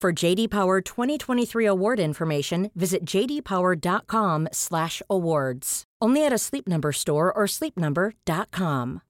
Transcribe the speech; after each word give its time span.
For 0.00 0.12
JD 0.12 0.50
Power 0.50 0.80
2023 0.80 1.66
award 1.66 1.98
information, 1.98 2.70
visit 2.76 3.04
jdpower.com/awards. 3.04 5.84
Only 6.00 6.24
at 6.24 6.32
a 6.32 6.38
Sleep 6.38 6.68
Number 6.68 6.92
store 6.92 7.32
or 7.32 7.46
sleepnumber.com. 7.46 9.02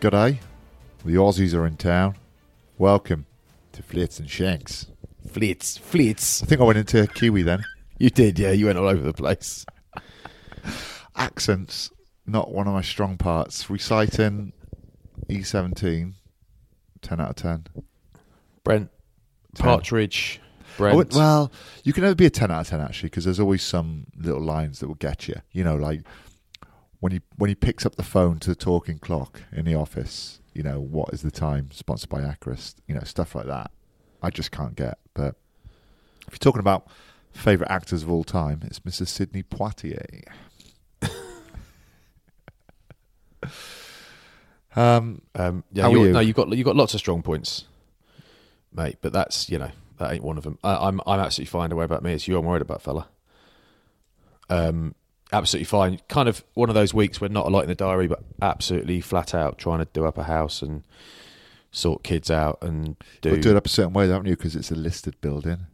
G'day. 0.00 0.38
The 1.02 1.14
Aussies 1.14 1.54
are 1.54 1.66
in 1.66 1.78
town. 1.78 2.16
Welcome 2.76 3.24
to 3.72 3.82
Flits 3.82 4.18
and 4.18 4.28
Shanks. 4.28 4.88
Flits, 5.26 5.78
flits. 5.78 6.42
I 6.42 6.46
think 6.46 6.60
I 6.60 6.64
went 6.64 6.78
into 6.78 7.06
Kiwi 7.06 7.40
then. 7.40 7.64
You 7.98 8.10
did, 8.10 8.38
yeah. 8.38 8.52
You 8.52 8.66
went 8.66 8.78
all 8.78 8.88
over 8.88 9.02
the 9.02 9.12
place. 9.12 9.64
Accents, 11.14 11.90
not 12.26 12.52
one 12.52 12.66
of 12.66 12.74
my 12.74 12.82
strong 12.82 13.16
parts. 13.16 13.70
Reciting 13.70 14.52
E17, 15.30 16.12
10 17.00 17.20
out 17.20 17.30
of 17.30 17.36
10. 17.36 17.66
Brent, 18.64 18.90
Ten. 19.54 19.64
Partridge, 19.64 20.40
Brent. 20.76 20.96
would- 20.96 21.14
well, 21.14 21.50
you 21.84 21.92
can 21.92 22.02
never 22.02 22.14
be 22.14 22.26
a 22.26 22.30
10 22.30 22.50
out 22.50 22.60
of 22.62 22.68
10 22.68 22.80
actually, 22.80 23.08
because 23.08 23.24
there's 23.24 23.40
always 23.40 23.62
some 23.62 24.06
little 24.16 24.42
lines 24.42 24.80
that 24.80 24.88
will 24.88 24.94
get 24.96 25.26
you. 25.28 25.36
You 25.52 25.64
know, 25.64 25.76
like 25.76 26.02
when 27.00 27.12
he 27.12 27.20
when 27.36 27.48
he 27.48 27.54
picks 27.54 27.86
up 27.86 27.96
the 27.96 28.02
phone 28.02 28.38
to 28.40 28.50
the 28.50 28.56
talking 28.56 28.98
clock 28.98 29.42
in 29.52 29.64
the 29.64 29.74
office. 29.74 30.40
You 30.54 30.62
know, 30.62 30.80
what 30.80 31.12
is 31.12 31.20
the 31.20 31.30
time? 31.30 31.70
Sponsored 31.70 32.08
by 32.08 32.22
Accurist. 32.22 32.76
You 32.88 32.94
know, 32.94 33.02
stuff 33.02 33.34
like 33.34 33.44
that. 33.46 33.70
I 34.22 34.30
just 34.30 34.50
can't 34.50 34.74
get. 34.74 34.96
But 35.12 35.34
if 36.26 36.32
you're 36.32 36.38
talking 36.38 36.60
about 36.60 36.88
favorite 37.36 37.70
actors 37.70 38.02
of 38.02 38.10
all 38.10 38.24
time, 38.24 38.60
it's 38.64 38.80
Mrs. 38.80 39.08
Sidney 39.08 39.42
Poitier. 39.42 40.24
um, 44.74 45.22
um, 45.34 45.64
yeah, 45.72 45.82
How 45.82 45.88
are 45.88 45.92
you're- 45.92 46.06
you? 46.08 46.12
No, 46.12 46.20
you've 46.20 46.36
got 46.36 46.48
you've 46.52 46.64
got 46.64 46.76
lots 46.76 46.94
of 46.94 47.00
strong 47.00 47.22
points, 47.22 47.64
mate. 48.72 48.96
But 49.00 49.12
that's 49.12 49.48
you 49.48 49.58
know 49.58 49.70
that 49.98 50.12
ain't 50.12 50.24
one 50.24 50.36
of 50.38 50.44
them. 50.44 50.58
I, 50.62 50.88
I'm 50.88 51.00
I'm 51.06 51.20
absolutely 51.20 51.50
fine. 51.50 51.70
Don't 51.70 51.76
worry 51.76 51.84
about 51.86 52.02
me. 52.02 52.12
It's 52.12 52.28
you 52.28 52.36
I'm 52.38 52.44
worried 52.44 52.62
about, 52.62 52.82
fella. 52.82 53.08
Um, 54.48 54.94
absolutely 55.32 55.64
fine. 55.64 56.00
Kind 56.08 56.28
of 56.28 56.44
one 56.54 56.68
of 56.68 56.74
those 56.74 56.92
weeks 56.94 57.20
where 57.20 57.30
not 57.30 57.46
a 57.46 57.50
lot 57.50 57.62
in 57.62 57.68
the 57.68 57.74
diary, 57.74 58.06
but 58.06 58.22
absolutely 58.42 59.00
flat 59.00 59.34
out 59.34 59.58
trying 59.58 59.78
to 59.80 59.88
do 59.92 60.04
up 60.04 60.18
a 60.18 60.24
house 60.24 60.62
and 60.62 60.82
sort 61.70 62.02
kids 62.02 62.30
out 62.30 62.58
and 62.62 62.96
do. 63.22 63.30
You've 63.30 63.36
got 63.38 63.42
to 63.42 63.48
do 63.48 63.50
it 63.50 63.56
up 63.56 63.66
a 63.66 63.70
certain 63.70 63.92
way, 63.92 64.08
haven't 64.08 64.26
you? 64.26 64.36
Because 64.36 64.56
it's 64.56 64.70
a 64.70 64.76
listed 64.76 65.20
building. 65.20 65.66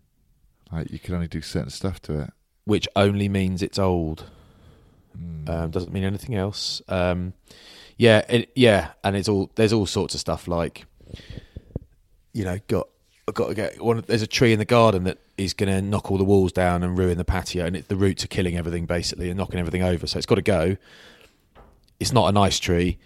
Like 0.72 0.90
you 0.90 0.98
can 0.98 1.14
only 1.14 1.28
do 1.28 1.42
certain 1.42 1.70
stuff 1.70 2.00
to 2.02 2.20
it. 2.20 2.30
which 2.64 2.88
only 2.96 3.28
means 3.28 3.62
it's 3.62 3.78
old. 3.78 4.24
Mm. 5.18 5.48
Um, 5.48 5.70
doesn't 5.70 5.92
mean 5.92 6.04
anything 6.04 6.34
else. 6.34 6.80
Um, 6.88 7.34
yeah, 7.96 8.22
it, 8.28 8.50
yeah, 8.54 8.92
and 9.04 9.16
it's 9.16 9.28
all 9.28 9.50
there's 9.54 9.72
all 9.72 9.86
sorts 9.86 10.14
of 10.14 10.20
stuff 10.20 10.48
like, 10.48 10.86
you 12.32 12.44
know, 12.44 12.58
got 12.68 12.88
I've 13.28 13.34
got 13.34 13.48
to 13.48 13.54
get 13.54 13.82
one. 13.82 14.02
There's 14.06 14.22
a 14.22 14.26
tree 14.26 14.52
in 14.52 14.58
the 14.58 14.64
garden 14.64 15.04
that 15.04 15.18
is 15.36 15.54
going 15.54 15.70
to 15.70 15.82
knock 15.82 16.10
all 16.10 16.18
the 16.18 16.24
walls 16.24 16.52
down 16.52 16.82
and 16.82 16.96
ruin 16.96 17.18
the 17.18 17.24
patio, 17.24 17.66
and 17.66 17.76
it, 17.76 17.88
the 17.88 17.96
roots 17.96 18.24
are 18.24 18.28
killing 18.28 18.56
everything 18.56 18.86
basically 18.86 19.28
and 19.28 19.36
knocking 19.36 19.60
everything 19.60 19.82
over. 19.82 20.06
So 20.06 20.18
it's 20.18 20.26
got 20.26 20.36
to 20.36 20.42
go. 20.42 20.76
It's 22.00 22.12
not 22.12 22.28
a 22.28 22.32
nice 22.32 22.58
tree, 22.58 22.98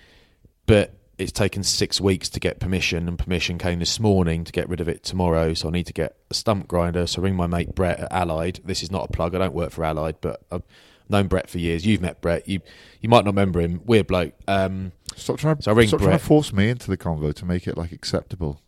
but 0.67 0.95
it's 1.19 1.33
taken 1.33 1.63
six 1.63 2.01
weeks 2.01 2.29
to 2.31 2.41
get 2.41 2.61
permission, 2.61 3.09
and 3.09 3.19
permission 3.19 3.57
came 3.59 3.79
this 3.79 3.99
morning 3.99 4.45
to 4.45 4.53
get 4.53 4.69
rid 4.69 4.81
of 4.81 4.89
it 4.89 5.03
tomorrow. 5.03 5.55
So 5.55 5.69
I 5.69 5.71
need 5.73 5.87
to 5.87 5.93
get 5.93 6.17
a 6.31 6.35
stump 6.35 6.69
grinder. 6.69 7.07
So 7.07 7.21
I 7.23 7.25
ring 7.25 7.37
my 7.37 7.47
mate 7.47 7.75
Brett 7.75 8.01
at 8.01 8.13
Allied. 8.13 8.61
This 8.65 8.83
is 8.83 8.91
not 8.91 9.09
a 9.09 9.13
plug. 9.13 9.35
I 9.35 9.39
don't 9.39 9.55
work 9.55 9.71
for 9.71 9.85
Allied, 9.85 10.17
but 10.21 10.43
I've 10.53 10.63
known 11.09 11.27
Brett 11.29 11.49
for 11.49 11.59
years. 11.59 11.87
You've 11.87 12.01
met 12.03 12.21
Brett. 12.21 12.49
You 12.49 12.61
you 13.01 13.09
might 13.09 13.25
not 13.25 13.31
remember 13.33 13.61
him. 13.61 13.81
Weird 13.85 14.07
bloke. 14.09 14.35
Um, 14.47 14.93
Stop 15.15 15.39
trying. 15.39 15.61
So 15.63 15.71
I 15.71 15.75
ring 15.75 15.89
stop 15.89 16.01
trying 16.01 16.11
Brett. 16.11 16.21
to 16.21 16.27
force 16.27 16.53
me 16.53 16.69
into 16.69 16.89
the 16.91 16.97
convo 16.99 17.33
to 17.35 17.45
make 17.47 17.67
it 17.67 17.79
like 17.79 17.93
acceptable. 17.93 18.61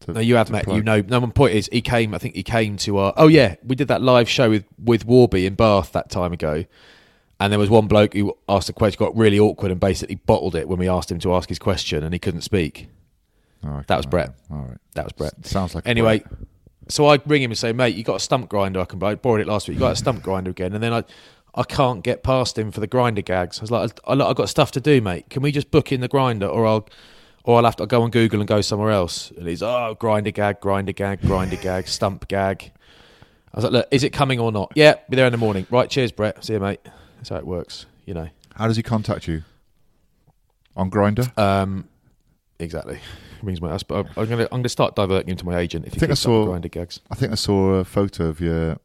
To, 0.00 0.12
No, 0.14 0.20
you 0.20 0.36
have 0.36 0.50
met. 0.50 0.64
plug. 0.64 0.78
You 0.78 0.82
know. 0.82 1.02
No, 1.02 1.20
my 1.20 1.28
point 1.28 1.54
is, 1.54 1.68
he 1.70 1.82
came. 1.82 2.14
I 2.14 2.18
think 2.18 2.34
he 2.34 2.42
came 2.42 2.76
to 2.78 2.96
our. 2.96 3.12
Oh 3.18 3.28
yeah, 3.28 3.56
we 3.62 3.76
did 3.76 3.88
that 3.88 4.00
live 4.00 4.28
show 4.30 4.48
with 4.48 4.64
with 4.82 5.04
Warby 5.04 5.44
in 5.44 5.54
Bath 5.54 5.92
that 5.92 6.08
time 6.08 6.32
ago, 6.32 6.64
and 7.42 7.52
there 7.52 7.58
was 7.58 7.70
one 7.70 7.86
bloke 7.88 8.14
who 8.14 8.36
asked 8.48 8.68
a 8.68 8.72
question, 8.72 8.98
got 8.98 9.16
really 9.16 9.38
awkward, 9.38 9.70
and 9.70 9.80
basically 9.80 10.14
bottled 10.16 10.54
it 10.54 10.68
when 10.68 10.78
we 10.78 10.88
asked 10.88 11.10
him 11.10 11.18
to 11.20 11.34
ask 11.34 11.48
his 11.48 11.58
question, 11.58 12.02
and 12.04 12.12
he 12.12 12.18
couldn't 12.18 12.42
speak. 12.42 12.88
Oh, 13.64 13.82
That 13.86 13.96
was 13.96 14.06
Brett. 14.06 14.34
All 14.50 14.58
right. 14.58 14.78
That 14.94 15.04
was 15.04 15.12
Brett. 15.12 15.44
Sounds 15.46 15.74
like 15.74 15.86
Anyway, 15.86 16.18
Brett. 16.20 16.32
so 16.88 17.06
I 17.06 17.18
ring 17.26 17.42
him 17.42 17.50
and 17.50 17.58
say, 17.58 17.72
mate, 17.72 17.94
you 17.94 18.02
got 18.04 18.16
a 18.16 18.20
stump 18.20 18.48
grinder 18.48 18.80
I 18.80 18.84
can 18.84 18.98
buy. 18.98 19.12
I 19.12 19.14
borrowed 19.14 19.40
it 19.40 19.46
last 19.46 19.68
week. 19.68 19.76
You 19.76 19.80
got 19.80 19.92
a 19.92 19.96
stump 19.96 20.22
grinder 20.22 20.50
again, 20.50 20.72
and 20.72 20.82
then 20.82 20.92
I. 20.92 21.04
I 21.54 21.64
can't 21.64 22.02
get 22.02 22.22
past 22.22 22.56
him 22.56 22.70
for 22.72 22.80
the 22.80 22.86
grinder 22.86 23.20
gags. 23.20 23.58
I 23.58 23.60
was 23.60 23.70
like, 23.70 24.00
I, 24.06 24.14
I've 24.14 24.36
got 24.36 24.48
stuff 24.48 24.70
to 24.70 24.80
do, 24.80 25.02
mate. 25.02 25.28
Can 25.28 25.42
we 25.42 25.52
just 25.52 25.70
book 25.70 25.92
in 25.92 26.00
the 26.00 26.08
grinder, 26.08 26.46
or 26.46 26.66
I'll, 26.66 26.88
or 27.44 27.58
I'll 27.58 27.64
have 27.66 27.76
to 27.76 27.86
go 27.86 28.00
on 28.04 28.10
Google 28.10 28.40
and 28.40 28.48
go 28.48 28.62
somewhere 28.62 28.90
else. 28.90 29.30
And 29.32 29.46
he's, 29.46 29.62
oh, 29.62 29.94
grinder 30.00 30.30
gag, 30.30 30.60
grinder 30.60 30.92
gag, 30.92 31.20
grinder 31.20 31.56
gag, 31.56 31.88
stump 31.88 32.26
gag. 32.28 32.72
I 33.52 33.58
was 33.58 33.64
like, 33.64 33.72
look, 33.74 33.88
is 33.90 34.02
it 34.02 34.14
coming 34.14 34.40
or 34.40 34.50
not? 34.50 34.72
Yeah, 34.74 34.94
be 35.10 35.16
there 35.16 35.26
in 35.26 35.32
the 35.32 35.36
morning. 35.36 35.66
Right, 35.70 35.90
cheers, 35.90 36.10
Brett. 36.10 36.42
See 36.42 36.54
you, 36.54 36.60
mate. 36.60 36.80
That's 37.22 37.28
how 37.28 37.36
it 37.36 37.46
works, 37.46 37.86
you 38.04 38.14
know. 38.14 38.28
How 38.56 38.66
does 38.66 38.76
he 38.76 38.82
contact 38.82 39.28
you? 39.28 39.44
On 40.74 40.90
Grindr. 40.90 41.38
Um, 41.38 41.86
exactly. 42.58 42.98
Rings 43.44 43.60
my 43.60 43.70
ass. 43.72 43.84
But 43.84 44.06
I'm 44.16 44.28
gonna, 44.28 44.42
I'm 44.50 44.58
gonna 44.58 44.68
start 44.68 44.96
diverting 44.96 45.28
into 45.30 45.46
my 45.46 45.56
agent 45.58 45.86
if 45.86 45.92
I 45.92 45.94
he 45.94 46.00
think 46.00 46.10
I 46.10 46.14
keeps 46.14 46.26
up 46.26 46.30
with 46.32 46.42
saw- 46.42 46.46
grinder 46.46 46.68
gags. 46.68 47.00
I 47.12 47.14
think 47.14 47.30
I 47.30 47.36
saw 47.36 47.74
a 47.74 47.84
photo 47.84 48.26
of 48.26 48.40
your 48.40 48.78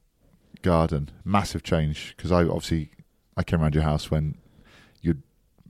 garden. 0.61 1.09
Massive 1.25 1.63
change 1.63 2.13
because 2.15 2.31
I 2.31 2.43
obviously 2.43 2.91
I 3.35 3.41
came 3.43 3.59
around 3.63 3.73
your 3.73 3.83
house 3.85 4.11
when 4.11 4.35
you'd 5.01 5.23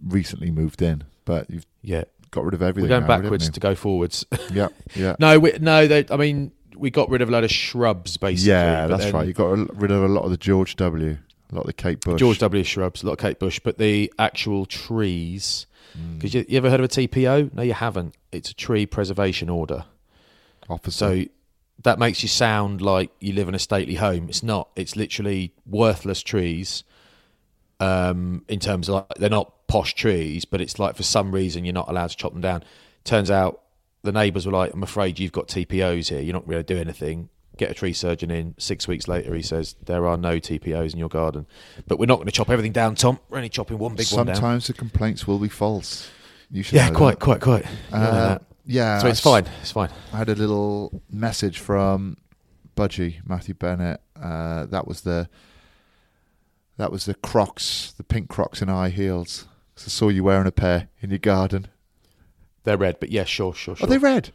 recently 0.06 0.52
moved 0.52 0.82
in, 0.82 1.06
but 1.24 1.50
you've 1.50 1.66
Yeah, 1.82 2.04
got 2.32 2.44
rid 2.44 2.54
of 2.54 2.62
everything. 2.62 2.90
we're 2.90 3.00
going 3.00 3.08
now, 3.08 3.22
backwards 3.22 3.50
to 3.50 3.60
go 3.62 3.76
forwards. 3.76 4.26
Yeah, 4.52 4.68
yeah, 4.94 5.16
no, 5.20 5.40
we, 5.40 5.54
no. 5.62 5.88
They, 5.88 6.06
I 6.10 6.18
mean, 6.18 6.52
we 6.76 6.90
got 6.90 7.10
rid 7.10 7.22
of 7.22 7.30
a 7.30 7.32
lot 7.32 7.44
of 7.46 7.52
shrubs, 7.52 8.18
basically. 8.18 8.52
yeah. 8.52 8.88
That's 8.88 9.06
then- 9.06 9.14
right. 9.14 9.28
You 9.28 9.34
got 9.34 9.52
rid 9.80 9.92
of 9.92 10.04
a 10.04 10.08
lot 10.08 10.24
of 10.24 10.32
the 10.32 10.38
George 10.38 10.76
W, 10.78 11.18
a 11.52 11.56
lot 11.56 11.62
of 11.62 11.68
the 11.68 11.74
Kate 11.74 12.00
Bush. 12.02 12.20
George 12.20 12.40
W. 12.40 12.64
shrubs, 12.64 13.04
a 13.04 13.06
lot 13.06 13.14
of 13.14 13.20
Kate 13.20 13.40
Bush, 13.40 13.60
but 13.64 13.78
the 13.78 14.12
actual 14.20 14.66
trees. 14.66 15.66
Mm. 15.98 16.16
Because 16.16 16.34
you, 16.34 16.46
you 16.50 16.58
ever 16.58 16.70
heard 16.70 16.80
of 16.80 16.86
a 16.86 16.90
TPO? 16.90 17.54
No, 17.54 17.64
you 17.64 17.74
haven't. 17.74 18.16
It's 18.32 18.50
a 18.52 18.54
tree 18.56 18.86
preservation 18.86 19.50
order. 19.50 19.86
officer. 20.70 20.98
So 20.98 21.24
that 21.84 22.00
makes 22.00 22.22
you 22.24 22.28
sound 22.30 22.82
like 22.82 23.12
you 23.20 23.34
live 23.34 23.48
in 23.48 23.56
a 23.56 23.60
stately 23.60 23.96
home. 23.96 24.28
It's 24.30 24.44
not. 24.44 24.70
It's 24.76 24.96
literally 24.96 25.54
worthless 25.66 26.22
trees 26.22 26.84
Um, 27.80 28.44
in 28.48 28.60
terms 28.60 28.90
of 28.90 28.96
like, 28.96 29.18
they're 29.18 29.30
not 29.30 29.68
posh 29.68 29.94
trees, 29.94 30.46
but 30.46 30.60
it's 30.62 30.80
like 30.80 30.96
for 30.96 31.04
some 31.04 31.32
reason 31.32 31.64
you're 31.64 31.74
not 31.74 31.88
allowed 31.90 32.10
to 32.10 32.18
chop 32.18 32.34
them 32.34 32.42
down. 32.42 32.64
Turns 33.04 33.30
out 33.30 33.62
the 34.02 34.12
neighbours 34.12 34.46
were 34.48 34.52
like, 34.52 34.74
"I'm 34.74 34.82
afraid 34.84 35.20
you've 35.20 35.32
got 35.32 35.48
TPOs 35.48 36.10
here. 36.10 36.20
You're 36.20 36.34
not 36.34 36.48
going 36.48 36.64
to 36.64 36.74
do 36.74 36.80
anything." 36.80 37.30
Get 37.58 37.72
a 37.72 37.74
tree 37.74 37.94
surgeon 37.94 38.30
in. 38.32 38.54
Six 38.58 38.88
weeks 38.88 39.08
later, 39.08 39.34
he 39.34 39.42
says 39.42 39.76
there 39.86 40.06
are 40.08 40.16
no 40.18 40.40
TPOs 40.40 40.94
in 40.94 41.00
your 41.00 41.10
garden, 41.10 41.48
but 41.88 41.98
we're 42.00 42.06
not 42.06 42.16
going 42.16 42.28
to 42.28 42.32
chop 42.32 42.50
everything 42.50 42.72
down, 42.72 42.96
Tom. 42.96 43.20
We're 43.30 43.38
only 43.38 43.50
chopping 43.50 43.78
one 43.80 43.96
big 43.96 44.08
one 44.12 44.28
down. 44.28 44.36
Sometimes 44.36 44.68
the 44.68 44.74
complaints 44.74 45.26
will 45.28 45.40
be 45.40 45.50
false. 45.50 46.10
You 46.52 46.64
should 46.64 46.76
Yeah, 46.76 46.90
know 46.90 46.96
quite, 46.98 47.20
quite, 47.20 47.42
quite. 47.42 47.66
Uh, 47.92 48.38
yeah, 48.66 49.00
so 49.00 49.08
it's 49.08 49.20
s- 49.20 49.24
fine. 49.24 49.46
It's 49.62 49.72
fine. 49.72 49.90
I 50.14 50.18
had 50.18 50.30
a 50.30 50.36
little 50.36 51.02
message 51.10 51.60
from 51.60 52.18
Budgie 52.76 53.18
Matthew 53.28 53.54
Bennett. 53.56 54.02
Uh, 54.22 54.66
that 54.68 54.88
was 54.88 55.02
the 55.02 55.28
that 56.78 56.92
was 56.92 57.06
the 57.06 57.16
Crocs, 57.16 57.94
the 57.98 58.04
pink 58.04 58.30
Crocs 58.30 58.62
in 58.62 58.68
high 58.68 58.90
heels. 58.90 59.48
I 59.78 59.90
saw 59.90 60.10
you 60.10 60.24
wearing 60.24 60.48
a 60.48 60.52
pair 60.52 60.90
in 61.02 61.10
your 61.10 61.20
garden. 61.20 61.68
They're 62.64 62.78
red, 62.78 63.00
but 63.00 63.10
yeah, 63.10 63.24
sure, 63.24 63.54
sure, 63.54 63.76
sure. 63.76 63.86
Are 63.86 63.90
they 63.90 63.98
red? 63.98 64.32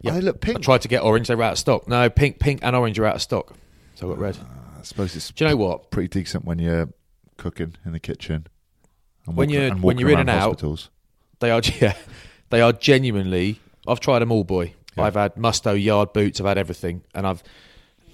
Yeah. 0.00 0.12
They 0.12 0.20
look 0.20 0.36
I 0.36 0.38
pink. 0.38 0.62
tried 0.62 0.82
to 0.82 0.88
get 0.88 1.02
orange. 1.02 1.28
They 1.28 1.34
were 1.34 1.42
out 1.42 1.52
of 1.52 1.58
stock. 1.58 1.88
No, 1.88 2.08
pink, 2.08 2.38
pink, 2.38 2.60
and 2.62 2.76
orange 2.76 2.98
are 2.98 3.06
out 3.06 3.16
of 3.16 3.22
stock. 3.22 3.54
So 3.96 4.06
I 4.06 4.10
got 4.10 4.18
red. 4.18 4.38
Ah, 4.40 4.78
I 4.78 4.82
suppose 4.82 5.16
it's 5.16 5.30
Do 5.32 5.44
you 5.44 5.50
know 5.50 5.56
what? 5.56 5.90
pretty 5.90 6.08
decent 6.08 6.44
when 6.44 6.58
you're 6.60 6.88
cooking 7.36 7.74
in 7.84 7.92
the 7.92 7.98
kitchen. 8.00 8.46
And 9.26 9.36
When 9.36 9.48
walking- 9.48 9.54
you're- 9.54 9.66
and 9.70 9.82
when 9.82 9.98
you're 9.98 10.10
in 10.10 10.20
and 10.20 10.30
out, 10.30 10.40
hospitals. 10.50 10.90
They 11.40 11.50
are, 11.50 11.60
yeah, 11.80 11.94
they 12.50 12.60
are 12.60 12.72
genuinely. 12.72 13.60
I've 13.86 14.00
tried 14.00 14.20
them 14.20 14.30
all, 14.32 14.44
boy. 14.44 14.74
Yeah. 14.96 15.04
I've 15.04 15.14
had 15.14 15.34
Musto 15.36 15.80
yard 15.80 16.12
boots. 16.12 16.40
I've 16.40 16.46
had 16.46 16.58
everything, 16.58 17.02
and 17.14 17.26
I've 17.26 17.42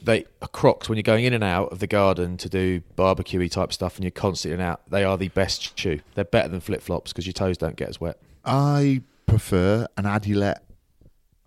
they 0.03 0.27
are 0.43 0.49
Crocs 0.49 0.89
when 0.89 0.97
you're 0.99 1.03
going 1.03 1.25
in 1.25 1.33
and 1.33 1.43
out 1.43 1.73
of 1.73 1.79
the 1.79 1.87
garden 1.87 2.37
to 2.37 2.49
do 2.51 2.83
barbecue 2.95 3.49
type 3.49 3.73
stuff, 3.73 3.97
and 3.97 4.05
you're 4.05 4.11
constantly 4.11 4.55
in 4.55 4.61
and 4.61 4.69
out. 4.71 4.83
They 4.91 5.03
are 5.05 5.17
the 5.17 5.29
best 5.29 5.79
shoe. 5.79 6.01
They're 6.15 6.25
better 6.27 6.49
than 6.49 6.61
flip 6.61 6.83
flops 6.83 7.11
because 7.13 7.27
your 7.27 7.33
toes 7.33 7.57
don't 7.57 7.77
get 7.77 7.89
as 7.89 8.01
wet. 8.01 8.19
I 8.45 9.01
prefer 9.27 9.87
an 9.97 10.05
Adilette 10.05 10.59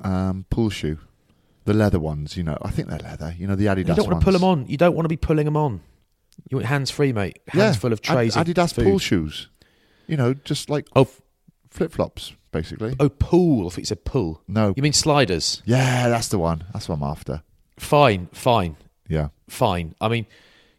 um, 0.01 0.45
pool 0.49 0.69
shoe. 0.69 0.99
The 1.65 1.73
leather 1.73 1.99
ones, 1.99 2.37
you 2.37 2.43
know. 2.43 2.57
I 2.61 2.69
think 2.71 2.87
they're 2.87 2.99
leather. 2.99 3.35
You 3.37 3.45
know, 3.47 3.55
the 3.55 3.65
Adidas 3.65 3.77
you 3.89 3.95
don't 3.95 4.07
want 4.07 4.21
to 4.21 4.23
pull 4.23 4.33
them 4.33 4.43
on. 4.43 4.67
You 4.67 4.77
don't 4.77 4.95
want 4.95 5.03
to 5.05 5.09
be 5.09 5.17
pulling 5.17 5.45
them 5.45 5.57
on. 5.57 5.81
You 6.49 6.57
want 6.57 6.67
hands 6.67 6.89
free, 6.91 7.11
mate. 7.11 7.39
Hands 7.47 7.75
yeah. 7.75 7.79
full 7.79 7.91
of 7.91 8.01
trays. 8.01 8.35
of 8.37 8.45
Adidas 8.45 8.73
food. 8.73 8.85
pool 8.85 8.99
shoes. 8.99 9.49
You 10.07 10.15
know, 10.15 10.33
just 10.33 10.69
like 10.69 10.87
Oh, 10.95 11.01
f- 11.01 11.21
flip 11.69 11.91
flops, 11.91 12.33
basically. 12.51 12.95
oh, 12.99 13.09
pool. 13.09 13.67
I 13.67 13.69
think 13.69 13.79
you 13.79 13.85
said 13.85 14.05
pull. 14.05 14.41
No. 14.47 14.73
You 14.77 14.83
mean 14.83 14.93
sliders? 14.93 15.61
Yeah, 15.65 16.07
that's 16.07 16.29
the 16.29 16.39
one. 16.39 16.63
That's 16.71 16.87
what 16.87 16.95
I'm 16.95 17.03
after. 17.03 17.43
Fine, 17.77 18.29
fine. 18.31 18.77
Yeah. 19.09 19.29
fine. 19.49 19.93
I 19.99 20.07
mean, 20.07 20.25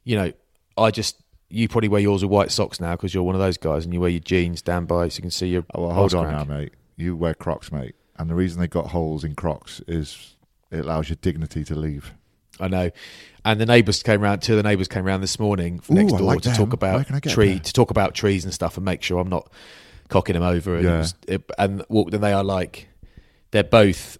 you 0.04 0.16
know, 0.16 0.32
I 0.78 0.90
just 0.90 1.16
you 1.50 1.68
probably 1.68 1.88
wear 1.88 2.00
yours 2.00 2.22
with 2.22 2.30
white 2.30 2.50
socks 2.50 2.80
now 2.80 2.92
because 2.92 3.14
you're 3.14 3.22
one 3.22 3.34
of 3.34 3.40
those 3.40 3.58
guys, 3.58 3.84
and 3.84 3.92
you 3.92 4.00
wear 4.00 4.10
your 4.10 4.20
jeans 4.20 4.62
down 4.62 4.86
by 4.86 5.08
so 5.08 5.18
you 5.18 5.22
can 5.22 5.30
see 5.30 5.48
your. 5.48 5.64
Oh, 5.74 5.86
well, 5.86 5.94
hold 5.94 6.14
on 6.14 6.30
now, 6.30 6.44
mate. 6.44 6.72
You 6.96 7.16
wear 7.16 7.34
Crocs, 7.34 7.70
mate. 7.70 7.94
And 8.18 8.28
the 8.28 8.34
reason 8.34 8.60
they 8.60 8.66
got 8.68 8.86
holes 8.88 9.24
in 9.24 9.34
Crocs 9.34 9.80
is 9.86 10.34
it 10.70 10.80
allows 10.80 11.08
your 11.08 11.16
dignity 11.20 11.64
to 11.64 11.74
leave. 11.74 12.12
I 12.60 12.68
know. 12.68 12.90
And 13.44 13.60
the 13.60 13.66
neighbours 13.66 14.02
came 14.02 14.20
round. 14.20 14.42
Two 14.42 14.54
of 14.54 14.56
the 14.56 14.68
neighbours 14.68 14.88
came 14.88 15.04
round 15.04 15.22
this 15.22 15.38
morning 15.38 15.80
Ooh, 15.90 15.94
next 15.94 16.12
door 16.12 16.20
like 16.22 16.40
to 16.42 16.48
them. 16.48 16.56
talk 16.58 16.72
about 16.72 17.06
can 17.06 17.14
I 17.14 17.20
get 17.20 17.32
tree 17.32 17.60
to 17.60 17.72
talk 17.72 17.90
about 17.90 18.14
trees 18.14 18.44
and 18.44 18.52
stuff 18.52 18.76
and 18.76 18.84
make 18.84 19.02
sure 19.02 19.20
I'm 19.20 19.28
not 19.28 19.50
cocking 20.08 20.34
them 20.34 20.42
over. 20.42 20.74
And, 20.76 20.84
Yeah. 20.84 20.98
was- 20.98 21.14
it- 21.28 21.48
and 21.58 21.84
walked 21.88 22.12
and 22.14 22.22
they 22.22 22.32
are 22.32 22.44
like 22.44 22.88
they're 23.52 23.62
both. 23.64 24.18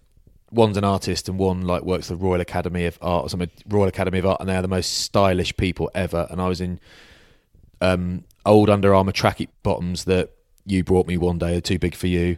One's 0.51 0.77
an 0.77 0.83
artist 0.83 1.29
and 1.29 1.37
one 1.37 1.61
like 1.61 1.83
works 1.83 2.09
at 2.09 2.17
the 2.17 2.23
Royal 2.25 2.41
Academy 2.41 2.85
of 2.85 2.97
Art 3.01 3.25
or 3.25 3.29
something. 3.29 3.51
Royal 3.67 3.87
Academy 3.89 4.17
of 4.17 4.25
Art, 4.25 4.39
and 4.39 4.49
they 4.49 4.55
are 4.55 4.61
the 4.63 4.67
most 4.67 5.01
stylish 5.01 5.55
people 5.57 5.91
ever. 5.93 6.25
And 6.31 6.41
I 6.41 6.47
was 6.47 6.59
in 6.61 6.79
um, 7.81 8.23
old 8.45 8.69
Under 8.69 8.95
Armour 8.95 9.11
tracky 9.11 9.47
bottoms 9.63 10.05
that 10.05 10.31
you 10.65 10.83
brought 10.83 11.05
me 11.07 11.17
one 11.17 11.37
day, 11.37 11.55
are 11.57 11.61
too 11.61 11.77
big 11.79 11.93
for 11.95 12.07
you. 12.07 12.37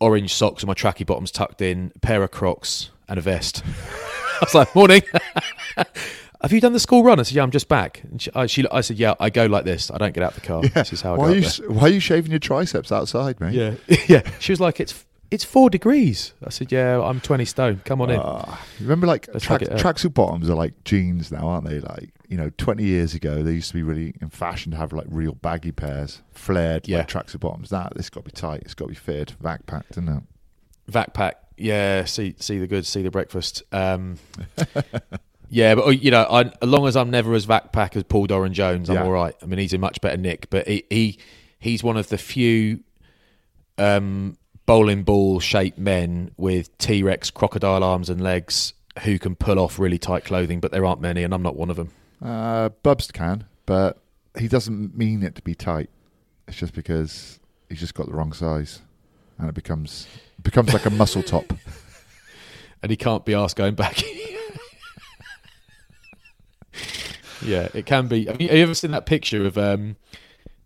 Orange 0.00 0.32
socks 0.34 0.62
with 0.62 0.68
my 0.68 0.74
tracky 0.74 1.04
bottoms 1.04 1.30
tucked 1.30 1.60
in, 1.60 1.92
a 1.94 1.98
pair 1.98 2.22
of 2.22 2.30
Crocs, 2.30 2.90
and 3.08 3.18
a 3.18 3.22
vest. 3.22 3.62
I 4.40 4.44
was 4.44 4.54
like, 4.54 4.74
"Morning, 4.74 5.02
have 5.76 6.52
you 6.52 6.60
done 6.60 6.72
the 6.72 6.80
school 6.80 7.04
run?" 7.04 7.20
I 7.20 7.22
said, 7.24 7.34
"Yeah, 7.34 7.42
I'm 7.42 7.50
just 7.50 7.68
back." 7.68 8.02
And 8.04 8.22
she, 8.22 8.30
I, 8.34 8.46
she, 8.46 8.66
I 8.70 8.80
said, 8.80 8.98
"Yeah, 8.98 9.14
I 9.20 9.28
go 9.30 9.46
like 9.46 9.64
this. 9.64 9.90
I 9.90 9.98
don't 9.98 10.14
get 10.14 10.22
out 10.22 10.34
the 10.34 10.40
car. 10.40 10.62
This 10.62 10.92
is 10.92 11.02
how 11.02 11.14
I 11.14 11.16
why, 11.18 11.26
go." 11.26 11.32
are 11.32 11.36
you, 11.36 11.70
why 11.70 11.82
are 11.82 11.88
you 11.88 12.00
shaving 12.00 12.30
your 12.30 12.40
triceps 12.40 12.90
outside, 12.90 13.38
mate? 13.40 13.52
yeah, 13.54 13.74
yeah. 14.08 14.22
She 14.38 14.52
was 14.52 14.60
like, 14.60 14.80
"It's 14.80 15.04
it's 15.30 15.44
four 15.44 15.70
degrees." 15.70 16.34
I 16.44 16.50
said, 16.50 16.70
"Yeah, 16.72 17.00
I'm 17.02 17.20
20 17.20 17.44
stone. 17.44 17.80
Come 17.84 18.00
on 18.00 18.10
in." 18.10 18.20
Ah, 18.22 18.64
remember, 18.80 19.06
like 19.06 19.28
Let's 19.32 19.44
track, 19.44 19.60
hug 19.60 19.68
it 19.68 19.72
out. 19.74 19.78
tracksuit 19.80 20.14
bottoms 20.14 20.48
are 20.50 20.54
like 20.56 20.84
jeans 20.84 21.30
now, 21.32 21.46
aren't 21.48 21.66
they? 21.68 21.80
Like 21.80 22.10
you 22.28 22.36
know, 22.36 22.50
twenty 22.58 22.84
years 22.84 23.14
ago, 23.14 23.42
they 23.42 23.52
used 23.52 23.68
to 23.68 23.74
be 23.74 23.82
really 23.82 24.14
in 24.20 24.28
fashion 24.30 24.70
to 24.72 24.78
have 24.78 24.92
like 24.92 25.06
real 25.10 25.32
baggy 25.34 25.72
pairs, 25.72 26.22
flared 26.32 26.86
Yeah. 26.88 26.98
like 26.98 27.08
tracksuit 27.08 27.40
bottoms. 27.40 27.70
That 27.70 27.94
this 27.96 28.10
got 28.10 28.24
to 28.24 28.30
be 28.30 28.32
tight. 28.32 28.62
It's 28.62 28.74
got 28.74 28.84
to 28.86 28.88
be 28.90 28.94
fitted, 28.94 29.32
vac 29.40 29.66
packed, 29.66 29.92
isn't 29.92 30.08
it? 30.08 30.22
Vac 30.88 31.12
pack, 31.14 31.36
yeah. 31.56 32.04
See, 32.04 32.34
see 32.38 32.58
the 32.58 32.66
goods, 32.66 32.88
see 32.88 33.02
the 33.02 33.10
breakfast. 33.10 33.62
Um, 33.72 34.18
yeah, 35.50 35.74
but 35.76 35.86
uh, 35.86 35.90
you 35.90 36.10
know, 36.10 36.22
I, 36.30 36.40
as 36.62 36.68
long 36.68 36.86
as 36.88 36.96
I'm 36.96 37.10
never 37.10 37.34
as 37.34 37.44
vac 37.44 37.72
pack 37.72 37.96
as 37.96 38.02
Paul 38.04 38.26
Doran 38.26 38.52
Jones, 38.52 38.88
I'm 38.90 38.96
Yeah. 38.96 39.04
all 39.04 39.12
right. 39.12 39.34
I 39.42 39.46
mean, 39.46 39.58
he's 39.58 39.72
a 39.72 39.78
much 39.78 40.00
better 40.00 40.16
nick, 40.16 40.48
but 40.50 40.66
he, 40.68 40.84
he 40.90 41.18
he's 41.58 41.82
one 41.84 41.96
of 41.96 42.08
the 42.08 42.18
few 42.18 42.80
um, 43.78 44.36
bowling 44.70 45.02
ball 45.02 45.40
shaped 45.40 45.78
men 45.78 46.30
with 46.36 46.78
T 46.78 47.02
Rex 47.02 47.28
crocodile 47.28 47.82
arms 47.82 48.08
and 48.08 48.20
legs 48.20 48.72
who 49.00 49.18
can 49.18 49.34
pull 49.34 49.58
off 49.58 49.80
really 49.80 49.98
tight 49.98 50.24
clothing, 50.24 50.60
but 50.60 50.70
there 50.70 50.84
aren't 50.84 51.00
many, 51.00 51.24
and 51.24 51.34
I'm 51.34 51.42
not 51.42 51.56
one 51.56 51.70
of 51.70 51.76
them. 51.76 51.90
Uh, 52.22 52.68
Bubs 52.84 53.10
can, 53.10 53.46
but 53.66 54.00
he 54.38 54.46
doesn't 54.46 54.96
mean 54.96 55.24
it 55.24 55.34
to 55.34 55.42
be 55.42 55.56
tight. 55.56 55.90
It's 56.46 56.56
just 56.56 56.72
because 56.72 57.40
he's 57.68 57.80
just 57.80 57.94
got 57.94 58.06
the 58.06 58.12
wrong 58.12 58.32
size, 58.32 58.80
and 59.38 59.48
it 59.48 59.56
becomes 59.56 60.06
it 60.38 60.44
becomes 60.44 60.72
like 60.72 60.86
a 60.86 60.90
muscle 60.90 61.24
top. 61.24 61.52
and 62.84 62.90
he 62.90 62.96
can't 62.96 63.24
be 63.24 63.34
asked 63.34 63.56
going 63.56 63.74
back. 63.74 64.00
yeah, 67.42 67.66
it 67.74 67.86
can 67.86 68.06
be. 68.06 68.26
Have 68.26 68.40
you, 68.40 68.46
have 68.46 68.56
you 68.56 68.62
ever 68.62 68.74
seen 68.74 68.92
that 68.92 69.04
picture 69.04 69.44
of 69.44 69.58
um, 69.58 69.96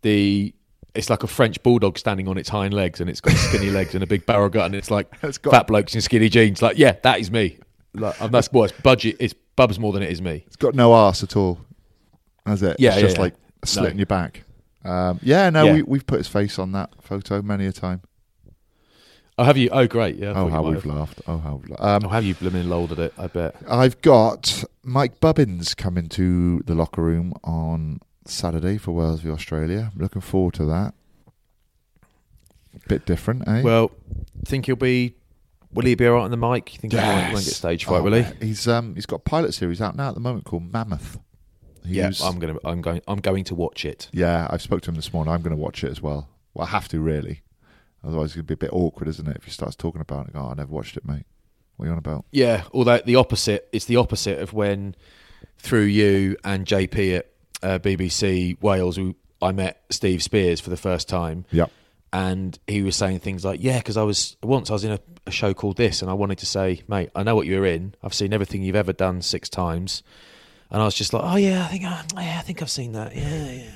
the? 0.02 0.52
It's 0.94 1.10
like 1.10 1.22
a 1.22 1.26
French 1.26 1.62
bulldog 1.62 1.98
standing 1.98 2.28
on 2.28 2.38
its 2.38 2.48
hind 2.48 2.72
legs, 2.74 3.00
and 3.00 3.10
it's 3.10 3.20
got 3.20 3.34
skinny 3.36 3.70
legs 3.70 3.94
and 3.94 4.02
a 4.04 4.06
big 4.06 4.26
barrel 4.26 4.48
gut, 4.48 4.66
and 4.66 4.74
it's 4.74 4.90
like 4.90 5.12
It's 5.22 5.38
got- 5.38 5.50
fat 5.52 5.66
blokes 5.66 5.94
in 5.94 6.00
skinny 6.00 6.28
jeans. 6.28 6.62
Like, 6.62 6.78
yeah, 6.78 6.92
that 7.02 7.20
is 7.20 7.30
me. 7.30 7.58
Like, 7.94 8.20
and 8.20 8.32
that's 8.32 8.50
what 8.52 8.70
it's 8.70 8.80
budget. 8.80 9.16
It's 9.20 9.34
Bubs 9.56 9.78
more 9.78 9.92
than 9.92 10.02
it 10.02 10.10
is 10.10 10.20
me. 10.20 10.42
It's 10.48 10.56
got 10.56 10.74
no 10.74 10.94
ass 10.96 11.22
at 11.22 11.36
all. 11.36 11.60
Has 12.44 12.60
it? 12.64 12.76
Yeah, 12.80 12.88
it's 12.90 12.96
yeah, 12.96 13.02
just 13.02 13.16
yeah. 13.16 13.22
like 13.22 13.34
a 13.62 13.66
slit 13.68 13.84
No. 13.84 13.90
in 13.90 13.98
your 13.98 14.06
back. 14.06 14.42
Um, 14.84 15.20
yeah, 15.22 15.48
no, 15.50 15.64
Yeah. 15.64 15.72
We, 15.74 15.82
we've 15.82 16.06
put 16.06 16.18
his 16.18 16.26
face 16.26 16.58
on 16.58 16.72
that 16.72 16.90
photo 17.00 17.40
many 17.40 17.66
a 17.66 17.72
time. 17.72 18.02
Oh, 19.38 19.44
have 19.44 19.56
you? 19.56 19.68
Oh, 19.70 19.86
great. 19.86 20.16
Yeah. 20.16 20.32
I 20.32 20.34
oh, 20.40 20.48
how 20.48 20.62
we've 20.62 20.74
have. 20.74 20.86
laughed. 20.86 21.20
Oh, 21.26 21.38
how 21.38 21.56
we've. 21.62 21.74
Oh, 21.78 21.88
Um, 21.96 22.02
have 22.10 22.24
you 22.24 22.34
blooming 22.34 22.68
lolled 22.68 22.92
at 22.92 22.98
it? 22.98 23.14
I 23.16 23.26
bet. 23.28 23.54
I've 23.68 24.00
got 24.02 24.64
Mike 24.82 25.20
Bubbins 25.20 25.74
coming 25.74 26.08
to 26.10 26.60
the 26.66 26.74
locker 26.74 27.02
room 27.02 27.32
on 27.42 28.00
Saturday 28.24 28.78
for 28.78 28.92
Wales 28.92 29.20
v 29.20 29.30
Australia. 29.30 29.90
I'm 29.94 30.00
looking 30.00 30.22
forward 30.22 30.54
to 30.54 30.64
that. 30.66 30.94
Bit 32.88 33.06
different, 33.06 33.46
eh? 33.48 33.62
Well, 33.62 33.90
think 34.44 34.66
he'll 34.66 34.76
be. 34.76 35.14
Will 35.72 35.84
he 35.86 35.94
be 35.94 36.06
all 36.06 36.14
right 36.14 36.22
on 36.24 36.30
the 36.30 36.36
mic? 36.36 36.72
You 36.74 36.80
think 36.80 36.92
he 36.92 36.98
won't, 36.98 37.32
won't 37.32 37.44
get 37.44 37.54
stage 37.54 37.84
fright? 37.84 38.00
Oh, 38.00 38.02
will 38.02 38.12
he? 38.22 38.24
He's 38.46 38.68
um 38.68 38.94
he's 38.94 39.06
got 39.06 39.16
a 39.16 39.20
pilot 39.20 39.54
series 39.54 39.80
out 39.80 39.96
now 39.96 40.08
at 40.08 40.14
the 40.14 40.20
moment 40.20 40.44
called 40.44 40.72
Mammoth. 40.72 41.18
Yeah, 41.84 42.04
He's- 42.06 42.22
I'm 42.22 42.38
gonna. 42.38 42.56
I'm 42.64 42.80
going. 42.80 43.00
I'm 43.08 43.20
going 43.20 43.44
to 43.44 43.54
watch 43.54 43.84
it. 43.84 44.08
Yeah, 44.12 44.46
I've 44.50 44.62
spoke 44.62 44.82
to 44.82 44.90
him 44.90 44.94
this 44.96 45.12
morning. 45.12 45.32
I'm 45.32 45.42
going 45.42 45.54
to 45.56 45.60
watch 45.60 45.84
it 45.84 45.90
as 45.90 46.00
well. 46.00 46.28
Well, 46.54 46.66
I 46.66 46.70
have 46.70 46.88
to 46.88 47.00
really. 47.00 47.42
Otherwise, 48.02 48.26
it's 48.26 48.34
going 48.36 48.46
to 48.46 48.48
be 48.48 48.54
a 48.54 48.68
bit 48.68 48.72
awkward, 48.72 49.08
isn't 49.08 49.26
it? 49.28 49.36
If 49.36 49.44
he 49.44 49.50
starts 49.50 49.76
talking 49.76 50.00
about 50.00 50.28
it, 50.28 50.32
oh, 50.34 50.48
I 50.50 50.54
never 50.54 50.70
watched 50.70 50.96
it, 50.96 51.06
mate. 51.06 51.24
What 51.76 51.84
are 51.84 51.86
you 51.88 51.92
on 51.92 51.98
about? 51.98 52.24
Yeah, 52.30 52.64
although 52.72 52.98
the 52.98 53.16
opposite, 53.16 53.68
it's 53.72 53.86
the 53.86 53.96
opposite 53.96 54.38
of 54.40 54.52
when 54.52 54.94
through 55.58 55.84
you 55.84 56.36
and 56.44 56.66
JP 56.66 57.16
at 57.18 57.33
uh, 57.64 57.78
BBC 57.78 58.60
Wales, 58.62 58.96
who 58.96 59.14
I 59.42 59.52
met 59.52 59.82
Steve 59.90 60.20
Speirs 60.20 60.60
for 60.60 60.70
the 60.70 60.76
first 60.76 61.08
time, 61.08 61.44
Yep. 61.50 61.70
and 62.12 62.58
he 62.66 62.82
was 62.82 62.96
saying 62.96 63.18
things 63.20 63.44
like, 63.44 63.60
"Yeah, 63.62 63.78
because 63.78 63.96
I 63.96 64.02
was 64.02 64.36
once 64.42 64.70
I 64.70 64.74
was 64.74 64.84
in 64.84 64.92
a, 64.92 65.00
a 65.26 65.30
show 65.30 65.52
called 65.54 65.76
this, 65.76 66.02
and 66.02 66.10
I 66.10 66.14
wanted 66.14 66.38
to 66.38 66.46
say, 66.46 66.82
mate, 66.88 67.10
I 67.16 67.22
know 67.22 67.34
what 67.34 67.46
you're 67.46 67.66
in. 67.66 67.94
I've 68.02 68.14
seen 68.14 68.32
everything 68.32 68.62
you've 68.62 68.76
ever 68.76 68.92
done 68.92 69.22
six 69.22 69.48
times." 69.48 70.02
And 70.70 70.80
I 70.82 70.84
was 70.84 70.94
just 70.94 71.12
like, 71.12 71.22
"Oh 71.24 71.36
yeah, 71.36 71.64
I 71.64 71.68
think 71.68 71.84
I, 71.84 72.04
yeah, 72.22 72.38
I 72.38 72.42
think 72.42 72.60
I've 72.62 72.70
seen 72.70 72.92
that. 72.92 73.14
Yeah, 73.14 73.50
yeah, 73.50 73.70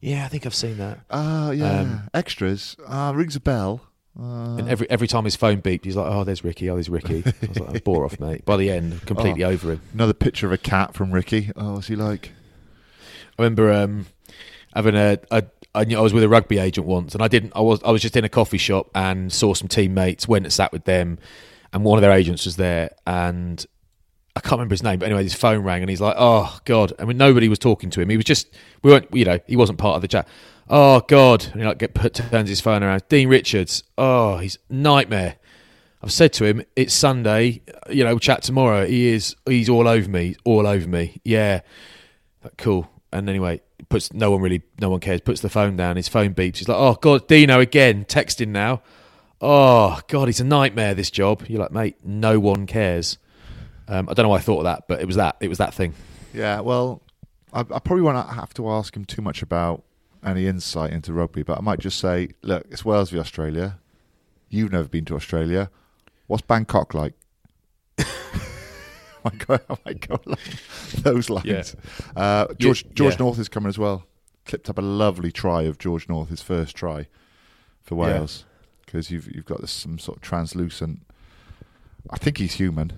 yeah, 0.00 0.24
I 0.24 0.28
think 0.28 0.46
I've 0.46 0.54
seen 0.54 0.78
that." 0.78 1.00
Ah, 1.10 1.50
yeah. 1.50 1.80
Um, 1.80 2.02
Extras. 2.14 2.76
Ah, 2.86 3.10
rings 3.14 3.36
a 3.36 3.40
bell. 3.40 3.82
Uh, 4.18 4.56
And 4.58 4.68
every 4.68 4.88
every 4.90 5.06
time 5.08 5.24
his 5.24 5.36
phone 5.36 5.60
beeped, 5.62 5.84
he's 5.84 5.96
like, 5.96 6.10
"Oh, 6.10 6.24
there's 6.24 6.42
Ricky. 6.44 6.68
Oh, 6.70 6.74
there's 6.74 6.88
Ricky." 6.90 7.22
I 7.26 7.46
was 7.46 7.58
like, 7.60 7.84
"Bore 7.84 8.04
off, 8.04 8.18
mate." 8.20 8.44
By 8.44 8.56
the 8.56 8.70
end, 8.70 9.04
completely 9.06 9.44
Oh. 9.44 9.50
over 9.50 9.72
him. 9.72 9.80
another 9.94 10.12
picture 10.14 10.46
of 10.46 10.52
a 10.52 10.58
cat 10.58 10.94
from 10.94 11.12
Ricky. 11.12 11.50
Oh, 11.56 11.74
what's 11.74 11.88
he 11.88 11.96
like? 11.96 12.32
I 13.40 13.44
remember 13.44 13.72
um, 13.72 14.06
having 14.74 14.94
a, 14.94 15.18
a 15.30 15.44
I, 15.74 15.86
I 15.96 16.00
was 16.00 16.12
with 16.12 16.22
a 16.22 16.28
rugby 16.28 16.58
agent 16.58 16.86
once, 16.86 17.14
and 17.14 17.22
I 17.22 17.28
didn't. 17.28 17.52
I 17.56 17.60
was 17.60 17.82
I 17.82 17.90
was 17.90 18.02
just 18.02 18.16
in 18.16 18.24
a 18.24 18.28
coffee 18.28 18.58
shop 18.58 18.90
and 18.94 19.32
saw 19.32 19.54
some 19.54 19.66
teammates. 19.66 20.28
Went 20.28 20.44
and 20.44 20.52
sat 20.52 20.72
with 20.72 20.84
them, 20.84 21.18
and 21.72 21.82
one 21.82 21.96
of 21.96 22.02
their 22.02 22.12
agents 22.12 22.44
was 22.44 22.56
there, 22.56 22.90
and 23.06 23.64
I 24.36 24.40
can't 24.40 24.52
remember 24.52 24.74
his 24.74 24.82
name, 24.82 24.98
but 24.98 25.06
anyway, 25.06 25.22
his 25.22 25.34
phone 25.34 25.60
rang 25.60 25.82
and 25.82 25.88
he's 25.88 26.02
like, 26.02 26.16
"Oh 26.18 26.58
God!" 26.66 26.92
I 26.98 27.04
mean, 27.06 27.16
nobody 27.16 27.48
was 27.48 27.58
talking 27.58 27.88
to 27.90 28.00
him. 28.00 28.10
He 28.10 28.16
was 28.16 28.26
just 28.26 28.48
we 28.82 28.90
weren't, 28.90 29.08
you 29.14 29.24
know, 29.24 29.38
he 29.46 29.56
wasn't 29.56 29.78
part 29.78 29.96
of 29.96 30.02
the 30.02 30.08
chat. 30.08 30.28
Oh 30.68 31.00
God! 31.08 31.46
And 31.46 31.62
he 31.62 31.66
like 31.66 31.78
get 31.78 31.94
put, 31.94 32.14
turns 32.14 32.48
his 32.48 32.60
phone 32.60 32.82
around. 32.82 33.04
Dean 33.08 33.28
Richards. 33.28 33.84
Oh, 33.96 34.36
he's 34.36 34.58
nightmare. 34.68 35.36
I've 36.02 36.12
said 36.12 36.34
to 36.34 36.44
him, 36.44 36.62
"It's 36.76 36.92
Sunday. 36.92 37.62
You 37.88 38.04
know, 38.04 38.10
we'll 38.10 38.18
chat 38.18 38.42
tomorrow." 38.42 38.86
He 38.86 39.08
is. 39.08 39.34
He's 39.46 39.70
all 39.70 39.88
over 39.88 40.10
me. 40.10 40.36
All 40.44 40.66
over 40.66 40.86
me. 40.86 41.20
Yeah. 41.24 41.60
Cool. 42.58 42.88
And 43.12 43.28
anyway, 43.28 43.60
puts 43.88 44.12
no 44.12 44.30
one 44.30 44.40
really, 44.40 44.62
no 44.80 44.90
one 44.90 45.00
cares. 45.00 45.20
Puts 45.20 45.40
the 45.40 45.48
phone 45.48 45.76
down. 45.76 45.96
His 45.96 46.08
phone 46.08 46.34
beeps. 46.34 46.58
He's 46.58 46.68
like, 46.68 46.78
"Oh 46.78 46.94
God, 46.94 47.26
Dino 47.26 47.60
again, 47.60 48.04
texting 48.04 48.48
now." 48.48 48.82
Oh 49.40 50.00
God, 50.08 50.28
he's 50.28 50.40
a 50.40 50.44
nightmare. 50.44 50.94
This 50.94 51.10
job. 51.10 51.44
You're 51.48 51.60
like, 51.60 51.72
mate, 51.72 51.96
no 52.04 52.38
one 52.38 52.66
cares. 52.66 53.18
Um, 53.88 54.08
I 54.08 54.14
don't 54.14 54.24
know 54.24 54.28
why 54.28 54.36
I 54.36 54.40
thought 54.40 54.58
of 54.58 54.64
that, 54.64 54.84
but 54.86 55.00
it 55.00 55.06
was 55.06 55.16
that. 55.16 55.36
It 55.40 55.48
was 55.48 55.58
that 55.58 55.74
thing. 55.74 55.94
Yeah, 56.32 56.60
well, 56.60 57.02
I, 57.52 57.60
I 57.60 57.78
probably 57.80 58.02
won't 58.02 58.30
have 58.30 58.54
to 58.54 58.70
ask 58.70 58.94
him 58.94 59.04
too 59.04 59.22
much 59.22 59.42
about 59.42 59.82
any 60.24 60.46
insight 60.46 60.92
into 60.92 61.12
rugby, 61.12 61.42
but 61.42 61.58
I 61.58 61.60
might 61.60 61.80
just 61.80 61.98
say, 61.98 62.28
look, 62.42 62.66
it's 62.70 62.84
Wales 62.84 63.10
v 63.10 63.18
Australia. 63.18 63.78
You've 64.48 64.72
never 64.72 64.88
been 64.88 65.04
to 65.06 65.16
Australia. 65.16 65.70
What's 66.26 66.42
Bangkok 66.42 66.94
like? 66.94 67.14
I 69.24 69.30
go, 69.30 69.58
I 69.68 69.76
might 69.84 70.08
go 70.08 70.20
along 70.26 70.38
those 70.98 71.30
lines. 71.30 71.76
Uh, 72.16 72.46
George 72.58 72.84
Yeah, 72.84 72.90
George 72.94 73.14
yeah. 73.14 73.18
North 73.20 73.38
is 73.38 73.48
coming 73.48 73.68
as 73.68 73.78
well. 73.78 74.04
Clipped 74.46 74.68
up 74.70 74.78
a 74.78 74.82
lovely 74.82 75.30
try 75.30 75.62
of 75.62 75.78
George 75.78 76.08
North, 76.08 76.30
his 76.30 76.42
first 76.42 76.74
try 76.76 77.06
for 77.82 77.94
Wales, 77.94 78.44
because 78.84 79.10
you've 79.10 79.32
you've 79.34 79.44
got 79.44 79.60
this, 79.60 79.70
some 79.70 79.98
sort 79.98 80.18
of 80.18 80.22
translucent. 80.22 81.00
I 82.08 82.16
think 82.16 82.38
he's 82.38 82.54
human. 82.54 82.92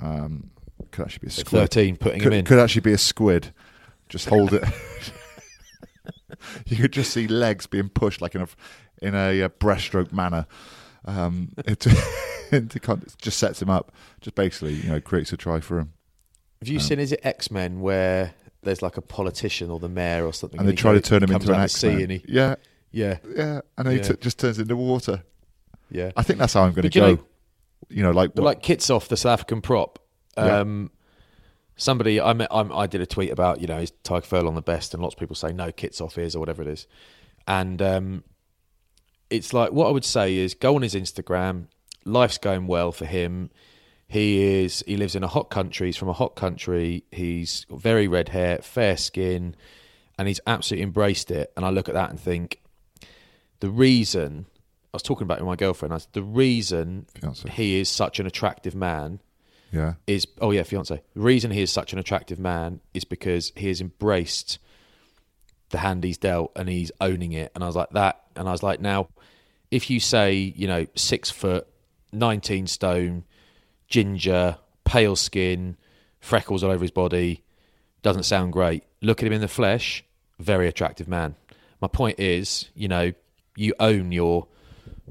Um, 0.00 0.50
could 0.90 1.06
actually 1.06 1.20
be 1.20 1.26
a 1.26 1.40
At 1.40 1.46
squid 1.46 1.60
Thirteen, 1.62 1.96
putting 1.96 2.20
could, 2.20 2.32
him 2.32 2.38
in. 2.40 2.44
could 2.44 2.58
actually 2.58 2.82
be 2.82 2.92
a 2.92 2.98
squid. 2.98 3.52
Just 4.08 4.28
hold 4.28 4.52
it. 4.52 4.62
you 6.66 6.76
could 6.76 6.92
just 6.92 7.12
see 7.12 7.26
legs 7.26 7.66
being 7.66 7.88
pushed 7.88 8.20
like 8.20 8.34
in 8.34 8.42
a 8.42 8.48
in 9.00 9.14
a, 9.14 9.42
uh 9.42 9.48
breaststroke 9.48 10.12
manner. 10.12 10.46
Um, 11.04 11.52
con- 12.82 13.04
just 13.20 13.38
sets 13.38 13.60
him 13.62 13.70
up. 13.70 13.92
Just 14.20 14.34
basically, 14.34 14.74
you 14.74 14.90
know, 14.90 15.00
creates 15.00 15.32
a 15.32 15.36
try 15.36 15.60
for 15.60 15.78
him. 15.78 15.92
Have 16.60 16.68
you 16.68 16.78
seen? 16.80 16.98
Is 16.98 17.12
it 17.12 17.20
X 17.24 17.50
Men 17.50 17.80
where 17.80 18.34
there's 18.62 18.82
like 18.82 18.96
a 18.96 19.02
politician 19.02 19.70
or 19.70 19.78
the 19.80 19.88
mayor 19.88 20.24
or 20.24 20.32
something, 20.32 20.60
And 20.60 20.68
they 20.68 20.72
he 20.72 20.76
try 20.76 20.92
to 20.92 21.00
turn 21.00 21.22
him 21.22 21.32
into 21.32 21.52
an 21.52 21.60
X 21.60 21.82
Man. 21.82 22.00
and 22.02 22.10
he, 22.12 22.24
Yeah, 22.28 22.54
yeah, 22.92 23.18
yeah. 23.34 23.60
And 23.76 23.86
then 23.88 23.94
he 23.96 24.00
t- 24.00 24.14
just 24.20 24.38
turns 24.38 24.58
into 24.60 24.76
water. 24.76 25.24
yeah. 25.90 26.12
I 26.16 26.22
think 26.22 26.38
that's 26.38 26.54
how 26.54 26.62
I'm 26.62 26.72
going 26.72 26.88
to 26.88 27.00
go. 27.00 27.14
know- 27.14 27.24
you 27.88 28.02
know, 28.02 28.12
like 28.12 28.30
what, 28.34 28.44
like 28.44 28.62
Kitshoff, 28.62 29.08
the 29.08 29.16
South 29.16 29.32
African 29.34 29.60
prop. 29.60 29.98
Yeah. 30.36 30.60
Um, 30.60 30.90
Somebody, 31.76 32.20
I, 32.20 32.32
met, 32.32 32.48
I'm, 32.50 32.70
I 32.72 32.86
did 32.86 33.00
a 33.00 33.06
tweet 33.06 33.30
about, 33.30 33.60
you 33.60 33.66
know, 33.66 33.78
is 33.78 33.92
Tadhg 34.04 34.24
Furlong 34.24 34.54
the 34.54 34.62
best? 34.62 34.94
And 34.94 35.02
lots 35.02 35.14
of 35.14 35.18
people 35.18 35.34
say 35.34 35.52
no, 35.52 35.72
Kitshoff 35.72 36.16
is 36.16 36.36
or 36.36 36.38
whatever 36.38 36.62
it 36.62 36.68
is. 36.68 36.86
And 37.48 37.82
um, 37.82 38.24
it's 39.32 39.52
like 39.52 39.72
what 39.72 39.88
I 39.88 39.90
would 39.90 40.04
say 40.04 40.36
is 40.36 40.54
go 40.54 40.76
on 40.76 40.82
his 40.82 40.94
Instagram. 40.94 41.66
Life's 42.04 42.38
going 42.38 42.66
well 42.66 42.92
for 42.92 43.06
him. 43.06 43.50
He 44.08 44.62
is. 44.62 44.84
He 44.86 44.96
lives 44.96 45.16
in 45.16 45.24
a 45.24 45.28
hot 45.28 45.50
country. 45.50 45.88
He's 45.88 45.96
from 45.96 46.08
a 46.08 46.12
hot 46.12 46.36
country. 46.36 47.04
He's 47.10 47.64
got 47.64 47.80
very 47.80 48.06
red 48.08 48.28
hair, 48.28 48.58
fair 48.58 48.96
skin, 48.96 49.56
and 50.18 50.28
he's 50.28 50.40
absolutely 50.46 50.82
embraced 50.82 51.30
it. 51.30 51.52
And 51.56 51.64
I 51.64 51.70
look 51.70 51.88
at 51.88 51.94
that 51.94 52.10
and 52.10 52.20
think, 52.20 52.60
the 53.60 53.70
reason 53.70 54.46
I 54.92 54.96
was 54.96 55.02
talking 55.02 55.24
about 55.24 55.38
it 55.38 55.42
with 55.42 55.48
my 55.48 55.56
girlfriend. 55.56 55.94
I 55.94 55.98
said, 55.98 56.12
the 56.12 56.22
reason 56.22 57.06
Fiancé. 57.14 57.48
he 57.48 57.80
is 57.80 57.88
such 57.88 58.20
an 58.20 58.26
attractive 58.26 58.74
man 58.74 59.20
yeah, 59.72 59.94
is 60.06 60.26
oh 60.42 60.50
yeah, 60.50 60.64
fiance. 60.64 61.02
The 61.14 61.20
reason 61.20 61.50
he 61.50 61.62
is 61.62 61.72
such 61.72 61.94
an 61.94 61.98
attractive 61.98 62.38
man 62.38 62.80
is 62.92 63.04
because 63.04 63.52
he 63.56 63.68
has 63.68 63.80
embraced 63.80 64.58
the 65.70 65.78
hand 65.78 66.04
he's 66.04 66.18
dealt 66.18 66.52
and 66.54 66.68
he's 66.68 66.92
owning 67.00 67.32
it. 67.32 67.50
And 67.54 67.64
I 67.64 67.66
was 67.66 67.76
like 67.76 67.88
that, 67.90 68.20
and 68.36 68.46
I 68.46 68.52
was 68.52 68.62
like, 68.62 68.80
now, 68.80 69.08
if 69.72 69.90
you 69.90 69.98
say 69.98 70.34
you 70.34 70.68
know 70.68 70.86
six 70.94 71.30
foot, 71.30 71.66
nineteen 72.12 72.68
stone, 72.68 73.24
ginger, 73.88 74.58
pale 74.84 75.16
skin, 75.16 75.76
freckles 76.20 76.62
all 76.62 76.70
over 76.70 76.84
his 76.84 76.90
body, 76.92 77.42
doesn't 78.02 78.22
sound 78.24 78.52
great. 78.52 78.84
Look 79.00 79.20
at 79.20 79.26
him 79.26 79.32
in 79.32 79.40
the 79.40 79.48
flesh, 79.48 80.04
very 80.38 80.68
attractive 80.68 81.08
man. 81.08 81.34
My 81.80 81.88
point 81.88 82.20
is, 82.20 82.68
you 82.74 82.86
know, 82.86 83.12
you 83.56 83.74
own 83.80 84.12
your 84.12 84.46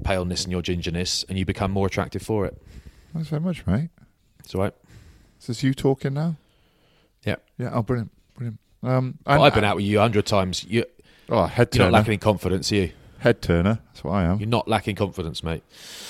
paleness 0.03 0.44
and 0.44 0.51
your 0.51 0.62
gingerness, 0.62 1.25
and 1.27 1.38
you 1.38 1.44
become 1.46 1.72
more 1.72 1.88
attractive 1.88 2.22
for 2.22 2.46
it. 2.46 2.62
thanks 3.13 3.27
very 3.27 3.41
much, 3.41 3.65
mate. 3.68 3.89
It's 4.39 4.56
all 4.56 4.62
right. 4.62 4.74
Is 5.41 5.48
this 5.48 5.63
you 5.63 5.74
talking 5.74 6.13
now? 6.13 6.36
Yeah. 7.25 7.36
Yeah. 7.58 7.72
Oh, 7.74 7.82
brilliant, 7.82 8.12
brilliant. 8.36 8.60
Um, 8.84 9.18
and- 9.25 9.41
I've 9.41 9.53
been 9.53 9.63
out 9.63 9.75
with 9.75 9.86
you 9.86 9.98
a 10.00 10.01
hundred 10.01 10.25
times. 10.25 10.63
You, 10.63 10.86
Oh, 11.30 11.46
head 11.46 11.70
you're 11.74 11.80
turner. 11.86 11.91
not 11.91 11.98
lacking 12.00 12.13
in 12.13 12.20
confidence, 12.20 12.72
are 12.72 12.75
you? 12.75 12.91
Head 13.22 13.42
turner. 13.42 13.80
That's 13.88 14.04
what 14.04 14.13
I 14.13 14.24
am. 14.24 14.40
You're 14.40 14.50
not 14.50 14.68
lacking 14.68 14.96
confidence, 14.96 15.44
mate. 15.44 15.63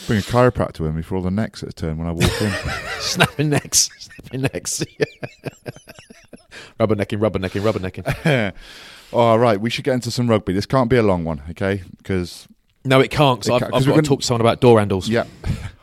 Bring 0.08 0.20
a 0.20 0.22
chiropractor 0.22 0.80
with 0.80 0.96
me 0.96 1.02
for 1.02 1.18
all 1.18 1.22
the 1.22 1.30
necks 1.30 1.60
that 1.60 1.76
turn 1.76 1.98
when 1.98 2.08
I 2.08 2.12
walk 2.12 2.42
in. 2.42 2.52
Snapping 3.02 3.50
necks, 3.50 3.90
snapping 4.00 4.42
necks. 4.44 4.82
rubbernecking, 6.80 7.20
rubbernecking, 7.20 7.62
rubbernecking. 7.62 8.54
All 9.14 9.38
right, 9.38 9.60
we 9.60 9.70
should 9.70 9.84
get 9.84 9.94
into 9.96 10.10
some 10.10 10.30
rugby. 10.30 10.54
This 10.54 10.66
can't 10.66 10.90
be 10.90 10.96
a 10.96 11.04
long 11.04 11.26
one, 11.26 11.42
okay? 11.50 11.84
Because 11.98 12.48
No, 12.86 13.02
it 13.02 13.12
can't. 13.12 13.42
Cause 13.42 13.50
I've, 13.50 13.64
I've 13.64 13.72
'cause 13.72 13.86
got 13.86 13.92
we're 13.92 14.02
to 14.02 14.02
gonna- 14.04 14.08
talk 14.08 14.20
to 14.22 14.26
someone 14.26 14.42
about 14.42 14.62
door 14.62 14.80
handles. 14.80 15.10
yeah, 15.10 15.26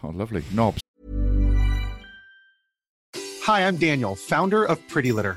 oh 0.03 0.09
lovely 0.09 0.43
knobs. 0.55 0.81
Hi, 3.43 3.67
I'm 3.67 3.77
Daniel, 3.77 4.17
founder 4.17 4.65
of 4.65 4.81
Pretty 4.89 5.13
Litter. 5.13 5.37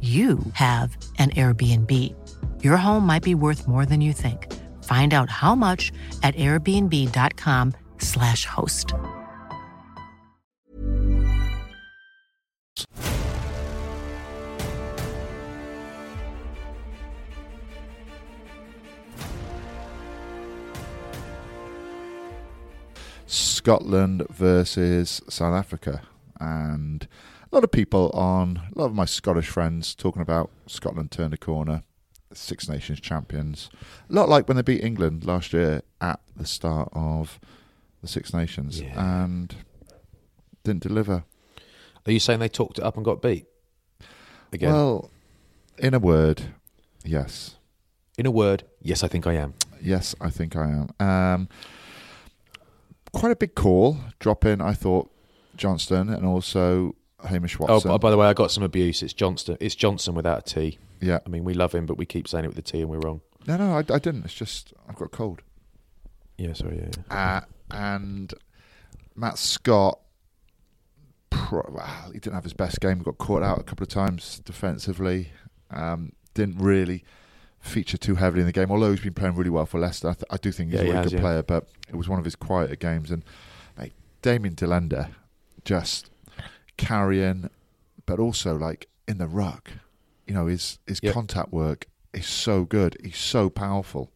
you 0.00 0.38
have 0.54 0.96
an 1.18 1.28
Airbnb. 1.30 1.92
Your 2.64 2.78
home 2.78 3.06
might 3.06 3.22
be 3.22 3.34
worth 3.34 3.68
more 3.68 3.84
than 3.84 4.00
you 4.00 4.14
think. 4.14 4.50
Find 4.84 5.12
out 5.12 5.28
how 5.28 5.54
much 5.54 5.92
at 6.22 6.34
airbnb.com/slash 6.36 8.46
host. 8.46 8.94
Scotland 23.26 24.22
versus 24.30 25.20
South 25.28 25.54
Africa, 25.54 26.00
and 26.40 27.06
a 27.52 27.56
lot 27.56 27.64
of 27.64 27.70
people 27.72 28.10
on 28.14 28.62
a 28.74 28.78
lot 28.78 28.86
of 28.86 28.94
my 28.94 29.04
Scottish 29.04 29.48
friends 29.48 29.94
talking 29.94 30.22
about 30.22 30.50
Scotland 30.66 31.10
turned 31.10 31.34
a 31.34 31.36
corner, 31.36 31.82
Six 32.32 32.68
Nations 32.68 33.00
champions. 33.00 33.70
A 34.08 34.12
lot 34.12 34.28
like 34.28 34.46
when 34.48 34.56
they 34.56 34.62
beat 34.62 34.84
England 34.84 35.24
last 35.24 35.52
year 35.52 35.82
at 36.00 36.20
the 36.36 36.46
start 36.46 36.88
of 36.92 37.40
the 38.02 38.08
Six 38.08 38.32
Nations 38.32 38.80
Yeah. 38.80 39.22
and 39.24 39.54
didn't 40.64 40.82
deliver. 40.82 41.24
Are 42.06 42.12
you 42.12 42.20
saying 42.20 42.38
they 42.40 42.48
talked 42.48 42.78
it 42.78 42.84
up 42.84 42.96
and 42.96 43.04
got 43.04 43.20
beat 43.20 43.46
again? 44.52 44.72
Well, 44.72 45.10
in 45.78 45.92
a 45.94 45.98
word, 45.98 46.54
yes. 47.04 47.56
In 48.16 48.26
a 48.26 48.30
word, 48.30 48.64
yes, 48.80 49.02
I 49.02 49.08
think 49.08 49.26
I 49.26 49.34
am. 49.34 49.54
Yes, 49.82 50.14
I 50.20 50.30
think 50.30 50.54
I 50.56 50.68
am. 51.00 51.06
Um, 51.06 51.48
quite 53.12 53.32
a 53.32 53.36
big 53.36 53.54
call 53.54 53.98
drop 54.18 54.44
in, 54.44 54.60
I 54.60 54.72
thought, 54.74 55.10
Johnston 55.56 56.08
and 56.08 56.24
also 56.24 56.94
Hamish 57.26 57.56
Oh, 57.60 57.66
Watson. 57.66 57.90
by, 57.90 57.98
by 57.98 58.10
the 58.10 58.16
way, 58.16 58.26
I 58.26 58.32
got 58.34 58.50
some 58.50 58.62
abuse. 58.62 59.02
It's 59.02 59.12
Johnston. 59.12 59.56
It's 59.60 59.74
Johnson 59.74 60.14
without 60.14 60.38
a 60.38 60.42
T. 60.42 60.78
yeah. 61.00 61.18
I 61.24 61.28
mean, 61.28 61.44
we 61.44 61.54
love 61.54 61.72
him, 61.74 61.86
but 61.86 61.96
we 61.98 62.06
keep 62.06 62.26
saying 62.28 62.44
it 62.44 62.48
with 62.48 62.58
a 62.58 62.62
T, 62.62 62.80
and 62.80 62.88
we're 62.90 62.98
wrong. 63.00 63.20
No, 63.46 63.56
no, 63.56 63.72
I, 63.72 63.78
I 63.78 63.98
didn't. 63.98 64.24
It's 64.24 64.34
just 64.34 64.72
I've 64.88 64.96
got 64.96 65.06
a 65.06 65.08
cold. 65.08 65.42
Yeah, 66.38 66.52
sorry. 66.54 66.78
Yeah, 66.78 66.88
yeah. 67.10 67.36
Uh, 67.36 67.40
and 67.76 68.34
Matt 69.14 69.38
Scott, 69.38 69.98
pro- 71.30 71.68
well, 71.70 72.10
he 72.12 72.18
didn't 72.18 72.34
have 72.34 72.44
his 72.44 72.52
best 72.52 72.80
game. 72.80 72.98
He 72.98 73.04
got 73.04 73.18
caught 73.18 73.42
out 73.42 73.58
a 73.58 73.62
couple 73.62 73.84
of 73.84 73.88
times 73.88 74.40
defensively. 74.44 75.30
Um, 75.70 76.12
didn't 76.34 76.58
really 76.58 77.04
feature 77.60 77.96
too 77.98 78.14
heavily 78.14 78.40
in 78.40 78.46
the 78.46 78.52
game, 78.52 78.70
although 78.70 78.90
he's 78.90 79.00
been 79.00 79.12
playing 79.14 79.34
really 79.36 79.50
well 79.50 79.66
for 79.66 79.78
Leicester. 79.78 80.08
I, 80.08 80.14
th- 80.14 80.24
I 80.30 80.36
do 80.38 80.50
think 80.50 80.70
he's 80.70 80.80
Yeah, 80.80 80.80
a 80.80 80.84
he 80.84 80.90
really 80.92 81.02
has, 81.02 81.12
good 81.12 81.16
yeah. 81.18 81.20
player, 81.22 81.42
but 81.42 81.68
it 81.88 81.96
was 81.96 82.08
one 82.08 82.18
of 82.18 82.24
his 82.24 82.34
quieter 82.36 82.76
games. 82.76 83.10
And 83.10 83.22
mate, 83.78 83.92
Damian 84.22 84.54
de 84.54 84.64
Allende 84.64 85.08
just 85.64 86.09
carrying, 86.80 87.50
but 88.06 88.18
also 88.18 88.56
like 88.56 88.88
in 89.06 89.18
the 89.18 89.26
ruck. 89.28 89.70
You 90.26 90.34
know, 90.34 90.46
his 90.46 90.78
his 90.86 91.00
Yep. 91.02 91.14
contact 91.14 91.52
work 91.52 91.86
is 92.12 92.26
so 92.26 92.64
good. 92.64 92.96
He's 93.02 93.16
so 93.18 93.50
powerful. 93.50 94.10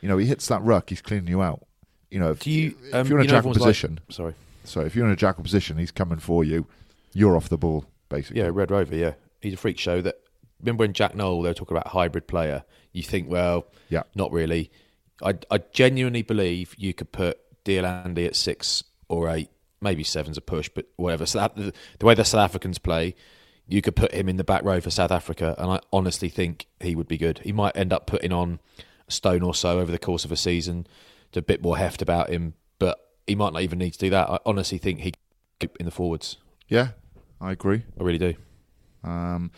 You 0.00 0.08
know, 0.08 0.16
he 0.18 0.26
hits 0.26 0.46
that 0.48 0.62
ruck, 0.62 0.90
he's 0.90 1.02
cleaning 1.02 1.28
you 1.28 1.42
out. 1.42 1.66
You 2.10 2.18
know, 2.20 2.30
if, 2.30 2.46
you? 2.46 2.74
if 2.86 2.94
Um, 2.94 3.06
you're 3.08 3.18
in 3.18 3.22
a 3.22 3.24
you 3.24 3.28
know, 3.28 3.36
jackal 3.36 3.36
everyone's 3.50 3.60
like- 3.60 3.68
position, 3.68 4.00
sorry. 4.08 4.34
so 4.64 4.80
if 4.80 4.94
you're 4.96 5.06
in 5.06 5.12
a 5.12 5.16
jackal 5.16 5.42
position, 5.42 5.76
he's 5.76 5.90
coming 5.90 6.18
for 6.18 6.42
you. 6.44 6.66
You're 7.12 7.36
off 7.36 7.48
the 7.48 7.58
ball, 7.58 7.84
basically. 8.08 8.40
Yeah, 8.40 8.50
Red 8.52 8.70
Rover. 8.70 8.94
Yeah, 8.96 9.14
he's 9.40 9.54
a 9.54 9.56
freak 9.56 9.78
show. 9.78 10.00
That 10.00 10.16
remember 10.60 10.82
when 10.84 10.92
Jack 10.92 11.14
Nowell 11.14 11.42
they 11.42 11.50
were 11.50 11.54
talking 11.54 11.76
about 11.76 11.88
hybrid 11.88 12.26
player. 12.28 12.64
You 12.92 13.02
think, 13.02 13.28
well, 13.28 13.66
Yeah. 13.88 14.04
not 14.14 14.32
really. 14.32 14.70
I 15.22 15.34
I 15.50 15.58
genuinely 15.72 16.22
believe 16.22 16.74
you 16.78 16.94
could 16.94 17.10
put 17.12 17.38
de 17.64 17.78
Allende 17.78 18.24
at 18.24 18.36
six 18.36 18.84
or 19.08 19.28
eight, 19.28 19.50
maybe 19.80 20.04
seven's 20.04 20.36
a 20.36 20.40
push, 20.40 20.68
but 20.68 20.86
whatever. 20.96 21.26
So 21.26 21.38
that, 21.38 21.56
the, 21.56 21.72
the 21.98 22.06
way 22.06 22.14
the 22.14 22.24
South 22.24 22.40
Africans 22.40 22.78
play, 22.78 23.14
you 23.66 23.82
could 23.82 23.96
put 23.96 24.12
him 24.12 24.28
in 24.28 24.36
the 24.36 24.44
back 24.44 24.64
row 24.64 24.80
for 24.80 24.90
South 24.90 25.12
Africa, 25.12 25.54
and 25.58 25.70
I 25.70 25.80
honestly 25.92 26.28
think 26.28 26.66
he 26.80 26.94
would 26.94 27.08
be 27.08 27.18
good. 27.18 27.40
He 27.40 27.52
might 27.52 27.76
end 27.76 27.92
up 27.92 28.06
putting 28.06 28.32
on 28.32 28.60
a 29.06 29.12
stone 29.12 29.42
or 29.42 29.54
so 29.54 29.78
over 29.78 29.92
the 29.92 29.98
course 29.98 30.24
of 30.24 30.32
a 30.32 30.36
season, 30.36 30.86
to 31.32 31.40
a 31.40 31.42
bit 31.42 31.62
more 31.62 31.76
heft 31.76 32.00
about 32.00 32.30
him, 32.30 32.54
but 32.78 32.98
he 33.26 33.34
might 33.34 33.52
not 33.52 33.62
even 33.62 33.78
need 33.78 33.92
to 33.92 33.98
do 33.98 34.10
that. 34.10 34.30
I 34.30 34.38
honestly 34.46 34.78
think 34.78 35.00
he 35.00 35.12
could 35.60 35.70
in 35.78 35.86
the 35.86 35.92
forwards. 35.92 36.38
Yeah, 36.68 36.88
I 37.40 37.52
agree. 37.52 37.82
I 37.98 38.02
really 38.02 38.18
do. 38.18 38.34
Um, 39.04 39.52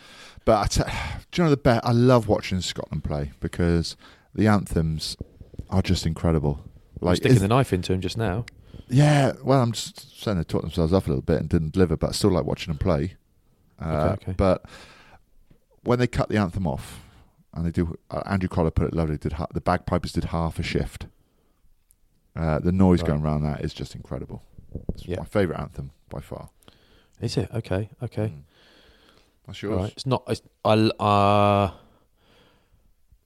but 0.45 0.59
I 0.59 0.67
t- 0.67 0.83
do 1.31 1.41
you 1.41 1.45
know 1.45 1.49
the 1.49 1.57
bet? 1.57 1.85
I 1.85 1.91
love 1.91 2.27
watching 2.27 2.61
Scotland 2.61 3.03
play 3.03 3.31
because 3.39 3.95
the 4.35 4.47
anthems 4.47 5.17
are 5.69 5.81
just 5.81 6.05
incredible. 6.05 6.65
Like, 7.01 7.17
sticking 7.17 7.39
the 7.39 7.47
knife 7.47 7.73
into 7.73 7.93
him 7.93 8.01
just 8.01 8.17
now. 8.17 8.45
yeah, 8.87 9.33
well, 9.43 9.61
I'm 9.61 9.71
just 9.71 10.21
saying 10.23 10.37
they 10.37 10.43
taught 10.43 10.61
themselves 10.61 10.93
off 10.93 11.07
a 11.07 11.09
little 11.09 11.21
bit 11.23 11.39
and 11.39 11.49
didn't 11.49 11.73
deliver, 11.73 11.97
but 11.97 12.09
I 12.09 12.11
still 12.13 12.31
like 12.31 12.45
watching 12.45 12.71
them 12.71 12.77
play. 12.77 13.15
Uh, 13.79 13.85
Okay, 14.13 14.23
okay. 14.23 14.33
But 14.37 14.65
when 15.83 15.97
they 15.99 16.07
cut 16.07 16.29
the 16.29 16.37
anthem 16.37 16.67
off, 16.67 16.99
and 17.53 17.65
they 17.65 17.71
do, 17.71 17.97
uh, 18.11 18.21
Andrew 18.27 18.47
Cotter 18.47 18.71
put 18.71 18.87
it 18.87 18.93
lovely. 18.93 19.17
Did 19.17 19.33
ha- 19.33 19.47
the 19.53 19.59
bagpipers 19.61 20.11
did 20.13 20.25
half 20.25 20.57
a 20.59 20.63
shift. 20.63 21.07
Uh, 22.35 22.59
the 22.59 22.71
noise 22.71 23.01
Right. 23.01 23.07
going 23.09 23.21
around 23.23 23.43
that 23.43 23.61
is 23.61 23.73
just 23.73 23.93
incredible. 23.95 24.41
It's 24.93 25.05
Yeah. 25.05 25.17
my 25.19 25.25
favourite 25.25 25.59
anthem 25.59 25.91
by 26.09 26.21
far. 26.21 26.49
Is 27.19 27.35
it 27.35 27.49
okay? 27.53 27.89
Okay. 28.01 28.27
Mm. 28.27 28.43
That's 29.47 29.63
All 29.63 29.69
yours. 29.71 29.81
right. 29.81 29.91
It's 29.91 30.05
not. 30.05 30.23
It's, 30.27 30.41
I 30.63 30.73
uh, 30.73 31.71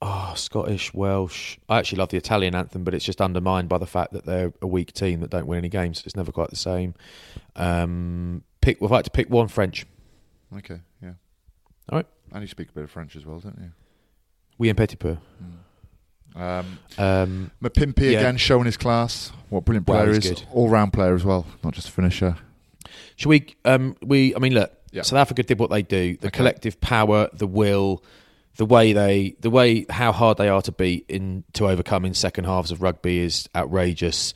oh 0.06 0.34
Scottish 0.36 0.94
Welsh. 0.94 1.58
I 1.68 1.80
actually 1.80 1.98
love 2.00 2.10
the 2.10 2.18
Italian 2.18 2.54
anthem, 2.56 2.84
but 2.84 2.94
it's 2.94 3.06
just 3.06 3.22
undermined 3.22 3.68
by 3.70 3.78
the 3.78 3.86
fact 3.88 4.14
that 4.14 4.26
they're 4.26 4.54
a 4.62 4.68
weak 4.68 4.94
team 4.94 5.20
that 5.22 5.30
don't 5.32 5.48
win 5.48 5.58
any 5.58 5.70
games. 5.70 6.04
It's 6.06 6.16
never 6.16 6.32
quite 6.32 6.50
the 6.50 6.56
same. 6.56 6.94
Um, 7.56 8.44
pick. 8.62 8.80
We'd 8.82 8.92
like 8.92 9.06
to 9.06 9.12
pick 9.12 9.30
one 9.30 9.48
French. 9.48 9.86
Okay, 10.56 10.80
yeah. 11.02 11.14
All 11.90 11.98
right. 12.00 12.06
And 12.32 12.42
you 12.42 12.48
speak 12.48 12.70
a 12.70 12.72
bit 12.74 12.84
of 12.84 12.92
French 12.92 13.16
as 13.16 13.26
well, 13.26 13.40
don't 13.40 13.58
you? 13.60 13.72
We 14.58 14.70
in 14.70 14.76
petit 14.76 14.96
peu. 14.98 15.18
Um, 16.36 16.80
Um, 16.98 17.52
Mapimpi 17.64 18.12
Yeah. 18.12 18.20
again 18.20 18.38
showing 18.38 18.66
his 18.66 18.78
class. 18.78 19.32
What 19.50 19.60
a 19.60 19.62
brilliant 19.62 19.88
player 19.88 20.14
he's 20.14 20.26
is. 20.26 20.46
All 20.52 20.70
round 20.70 20.92
player 20.94 21.16
as 21.16 21.24
well, 21.24 21.46
not 21.64 21.74
just 21.74 21.88
a 21.90 21.92
finisher. 21.92 22.38
Should 23.16 23.30
we? 23.30 23.56
Um, 23.64 23.96
we. 24.02 24.36
I 24.36 24.40
mean, 24.40 24.54
look. 24.54 24.72
Yeah. 24.92 25.02
South 25.04 25.20
Africa 25.20 25.44
did 25.44 25.60
what 25.60 25.70
they 25.70 25.82
do. 25.82 26.16
The 26.18 26.28
Okay. 26.28 26.38
collective 26.38 26.80
power, 26.82 27.30
the 27.34 27.48
will, 27.48 28.02
the 28.58 28.66
way 28.66 28.94
they, 28.94 29.36
the 29.40 29.50
way 29.50 29.86
how 29.90 30.12
hard 30.12 30.38
they 30.38 30.50
are 30.50 30.62
to 30.62 30.72
beat 30.72 31.06
in 31.10 31.44
to 31.54 31.68
overcome 31.68 32.06
in 32.06 32.14
second 32.14 32.46
halves 32.46 32.72
of 32.72 32.82
rugby 32.82 33.20
is 33.20 33.50
outrageous. 33.56 34.34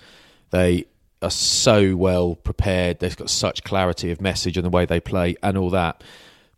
They 0.51 0.86
are 1.21 1.29
so 1.29 1.95
well 1.95 2.36
prepared. 2.36 2.99
They've 2.99 3.15
got 3.15 3.29
such 3.29 3.63
clarity 3.63 4.12
of 4.12 4.21
message 4.21 4.58
and 4.58 4.65
the 4.65 4.69
way 4.69 4.86
they 4.86 4.99
play 4.99 5.36
and 5.43 5.58
all 5.58 5.69
that. 5.71 6.03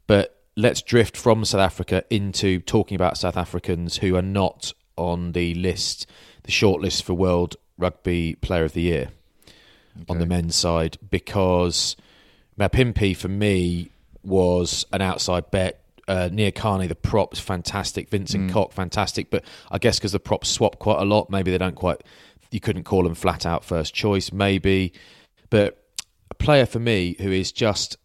But 0.08 0.41
let's 0.56 0.82
drift 0.82 1.15
from 1.15 1.45
South 1.45 1.62
Africa 1.62 2.04
into 2.10 2.60
talking 2.62 2.95
about 2.95 3.17
South 3.17 3.38
Africans 3.38 3.97
who 3.97 4.15
are 4.15 4.21
not 4.21 4.74
on 4.97 5.32
the 5.32 5.54
list, 5.56 6.06
the 6.43 6.52
short 6.52 6.82
list 6.82 7.04
for 7.04 7.13
World 7.13 7.56
Rugby 7.78 8.36
Player 8.36 8.63
of 8.63 8.74
the 8.74 8.82
Year 8.82 9.10
on 10.08 10.19
the 10.19 10.26
men's 10.26 10.56
side 10.56 10.97
because 11.10 11.95
Mapimpi 12.60 13.15
for 13.15 13.28
me 13.28 13.91
was 14.24 14.86
an 14.93 15.02
outside 15.02 15.52
bet. 15.52 15.82
Uh, 16.07 16.29
Nyakane, 16.31 16.87
the 16.87 16.95
props, 16.95 17.39
fantastic. 17.39 18.09
Vincent 18.09 18.51
Koch, 18.51 18.73
fantastic. 18.73 19.29
But 19.29 19.43
I 19.69 19.77
guess 19.77 19.99
because 19.99 20.11
the 20.11 20.19
props 20.19 20.49
swap 20.49 20.79
quite 20.79 20.99
a 20.99 21.05
lot, 21.05 21.29
maybe 21.29 21.51
they 21.51 21.57
don't 21.57 21.75
quite. 21.75 22.01
You 22.51 22.59
couldn't 22.59 22.83
call 22.83 23.03
them 23.03 23.15
flat 23.15 23.45
out 23.45 23.63
first 23.63 23.93
choice, 23.93 24.31
maybe. 24.33 24.91
But 25.49 25.77
a 26.29 26.33
player 26.35 26.65
for 26.65 26.79
me 26.79 27.15
who 27.19 27.31
is 27.31 27.51
just 27.51 27.97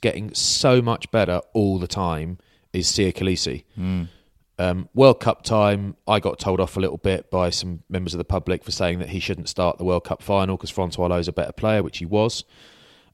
getting 0.00 0.32
so 0.34 0.80
much 0.82 1.10
better 1.10 1.40
all 1.52 1.78
the 1.78 1.86
time 1.86 2.38
is 2.72 2.88
Siya 2.88 3.12
Kolisi. 3.12 3.64
Um, 4.56 4.88
World 4.94 5.18
Cup 5.20 5.42
time, 5.42 5.96
I 6.06 6.20
got 6.20 6.38
told 6.38 6.60
off 6.60 6.76
a 6.76 6.80
little 6.80 6.96
bit 6.98 7.28
by 7.30 7.50
some 7.50 7.82
members 7.88 8.14
of 8.14 8.18
the 8.18 8.24
public 8.24 8.62
for 8.62 8.70
saying 8.70 9.00
that 9.00 9.08
he 9.08 9.18
shouldn't 9.18 9.48
start 9.48 9.78
the 9.78 9.84
World 9.84 10.04
Cup 10.04 10.22
final 10.22 10.56
because 10.56 10.70
Francois 10.70 11.06
Louw's 11.08 11.26
a 11.26 11.32
better 11.32 11.52
player, 11.52 11.82
which 11.82 11.98
he 11.98 12.06
was. 12.06 12.44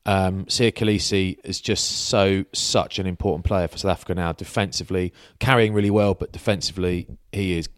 Um, 0.07 0.47
Siya 0.47 0.73
Kolisi 0.73 1.39
is 1.45 1.61
just 1.61 2.07
so 2.09 2.45
such 2.53 2.99
an 2.99 3.07
important 3.07 3.45
player 3.45 3.69
for 3.69 3.79
South 3.79 3.93
Africa 3.93 4.15
now. 4.15 4.33
Defensively, 4.33 5.13
carrying 5.39 5.73
really 5.75 5.91
well, 5.91 6.15
but 6.15 6.33
defensively, 6.33 7.07
he 7.33 7.59
is 7.59 7.69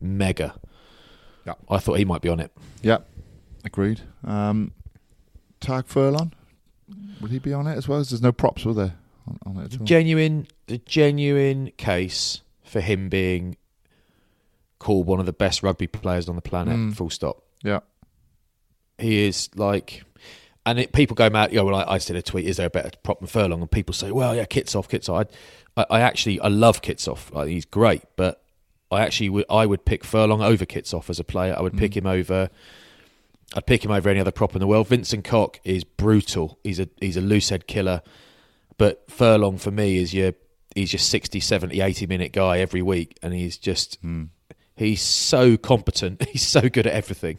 mega. 0.00 0.54
Yeah. 1.46 1.54
I 1.70 1.78
thought 1.78 1.94
he 1.94 2.04
might 2.04 2.20
be 2.20 2.28
on 2.28 2.40
it. 2.40 2.50
Yeah, 2.82 2.98
agreed. 3.64 4.02
Um, 4.24 4.72
Tadhg 5.60 5.86
Furlong, 5.86 6.32
would 7.20 7.30
he 7.30 7.38
be 7.38 7.52
on 7.52 7.66
it 7.66 7.76
as 7.76 7.88
well? 7.88 7.98
There's 7.98 8.20
no 8.22 8.32
props, 8.32 8.64
were 8.64 8.74
there, 8.74 8.94
on, 9.26 9.38
on 9.46 9.64
it 9.64 9.74
at 9.74 9.80
all? 9.80 9.86
Genuine, 9.86 10.46
the 10.66 10.78
genuine 10.78 11.72
case 11.76 12.42
for 12.64 12.80
him 12.80 13.08
being 13.08 13.56
called 14.78 15.06
one 15.06 15.20
of 15.20 15.26
the 15.26 15.32
best 15.32 15.62
rugby 15.62 15.86
players 15.86 16.28
on 16.28 16.36
the 16.36 16.42
planet. 16.42 16.76
Mm. 16.76 16.94
Full 16.94 17.10
stop. 17.10 17.42
yeah, 17.62 17.80
he 18.98 19.26
is 19.26 19.48
like 19.54 20.02
and 20.70 20.80
it, 20.80 20.92
people 20.92 21.14
go 21.14 21.30
mad 21.30 21.52
you 21.52 21.58
know 21.58 21.64
well 21.64 21.76
I, 21.76 21.94
I 21.94 21.98
did 21.98 22.16
a 22.16 22.22
tweet 22.22 22.46
is 22.46 22.56
there 22.58 22.66
a 22.66 22.70
better 22.70 22.90
prop 23.02 23.20
than 23.20 23.28
Furlong? 23.28 23.60
And 23.60 23.70
people 23.70 23.94
say 23.94 24.12
well 24.12 24.34
yeah 24.34 24.44
Kitshoff 24.44 24.88
Kitshoff 24.88 25.26
I, 25.76 25.82
I, 25.82 25.98
I 25.98 26.00
actually 26.00 26.40
I 26.40 26.48
love 26.48 26.82
Kitshoff 26.82 27.32
like, 27.32 27.48
he's 27.48 27.64
great 27.64 28.02
but 28.16 28.42
I 28.90 29.02
actually 29.02 29.28
would 29.30 29.44
I 29.50 29.66
would 29.66 29.84
pick 29.84 30.04
Furlong 30.04 30.42
over 30.42 30.64
Kitshoff 30.64 31.10
as 31.10 31.20
a 31.20 31.24
player. 31.24 31.54
I 31.56 31.60
would 31.60 31.76
pick 31.76 31.96
him 31.96 32.06
over 32.06 32.50
I'd 33.54 33.66
pick 33.66 33.84
him 33.84 33.90
over 33.90 34.08
any 34.08 34.20
other 34.20 34.30
prop 34.30 34.54
in 34.54 34.60
the 34.60 34.66
world. 34.66 34.88
Vincent 34.88 35.24
Koch 35.24 35.58
is 35.64 35.84
brutal. 35.84 36.58
He's 36.64 36.80
a 36.80 36.88
he's 37.00 37.16
a 37.16 37.20
loose 37.20 37.48
head 37.50 37.66
killer. 37.66 38.02
But 38.76 39.10
Furlong 39.10 39.58
for 39.58 39.70
me 39.70 39.98
is 39.98 40.14
your 40.14 40.32
he's 40.74 40.92
your 40.92 41.00
60 41.00 41.40
70 41.40 41.80
80 41.80 42.06
minute 42.06 42.32
guy 42.32 42.58
every 42.58 42.82
week 42.82 43.18
and 43.22 43.34
he's 43.34 43.58
just 43.58 43.98
he's 44.76 45.02
so 45.02 45.56
competent. 45.56 46.24
He's 46.28 46.46
so 46.46 46.68
good 46.68 46.86
at 46.86 46.92
everything. 46.92 47.38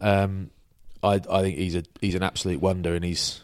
Um, 0.00 0.50
I 1.02 1.20
I 1.30 1.42
think 1.42 1.58
he's 1.58 1.76
a 1.76 1.84
he's 2.00 2.14
an 2.14 2.22
absolute 2.22 2.60
wonder, 2.60 2.94
and 2.94 3.04
he's 3.04 3.42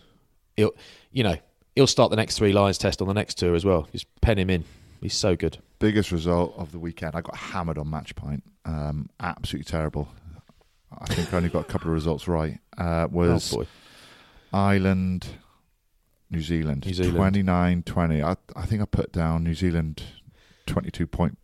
he'll 0.56 0.72
you 1.12 1.24
know 1.24 1.36
he'll 1.74 1.86
start 1.86 2.10
the 2.10 2.16
next 2.16 2.38
three 2.38 2.52
Lions 2.52 2.78
test 2.78 3.00
on 3.00 3.08
the 3.08 3.14
next 3.14 3.34
tour 3.34 3.54
as 3.54 3.64
well. 3.64 3.88
Just 3.92 4.06
pen 4.20 4.38
him 4.38 4.50
in. 4.50 4.64
He's 5.00 5.14
so 5.14 5.36
good. 5.36 5.58
biggest 5.78 6.10
result 6.10 6.54
of 6.56 6.72
the 6.72 6.78
weekend. 6.78 7.14
I 7.14 7.20
got 7.20 7.36
hammered 7.36 7.78
on 7.78 7.88
match 7.88 8.16
point. 8.16 8.42
Um, 8.64 9.08
absolutely 9.20 9.70
terrible. 9.70 10.08
I 10.98 11.06
think 11.06 11.32
I 11.32 11.36
only 11.36 11.50
got 11.50 11.60
a 11.60 11.70
couple 11.70 11.88
of 11.88 11.94
results 11.94 12.26
right. 12.26 12.58
Uh, 12.76 13.06
was 13.10 13.52
oh 13.52 13.58
boy, 13.58 13.66
Ireland 14.52 15.26
New 16.30 16.40
Zealand. 16.40 16.84
New 16.86 16.94
Zealand. 16.94 17.16
29 17.16 17.82
20. 17.84 18.22
I, 18.22 18.36
I 18.56 18.66
think 18.66 18.82
I 18.82 18.84
put 18.84 19.12
down 19.12 19.44
New 19.44 19.54
Zealand 19.54 20.02
22 20.66 21.06
point 21.06 21.38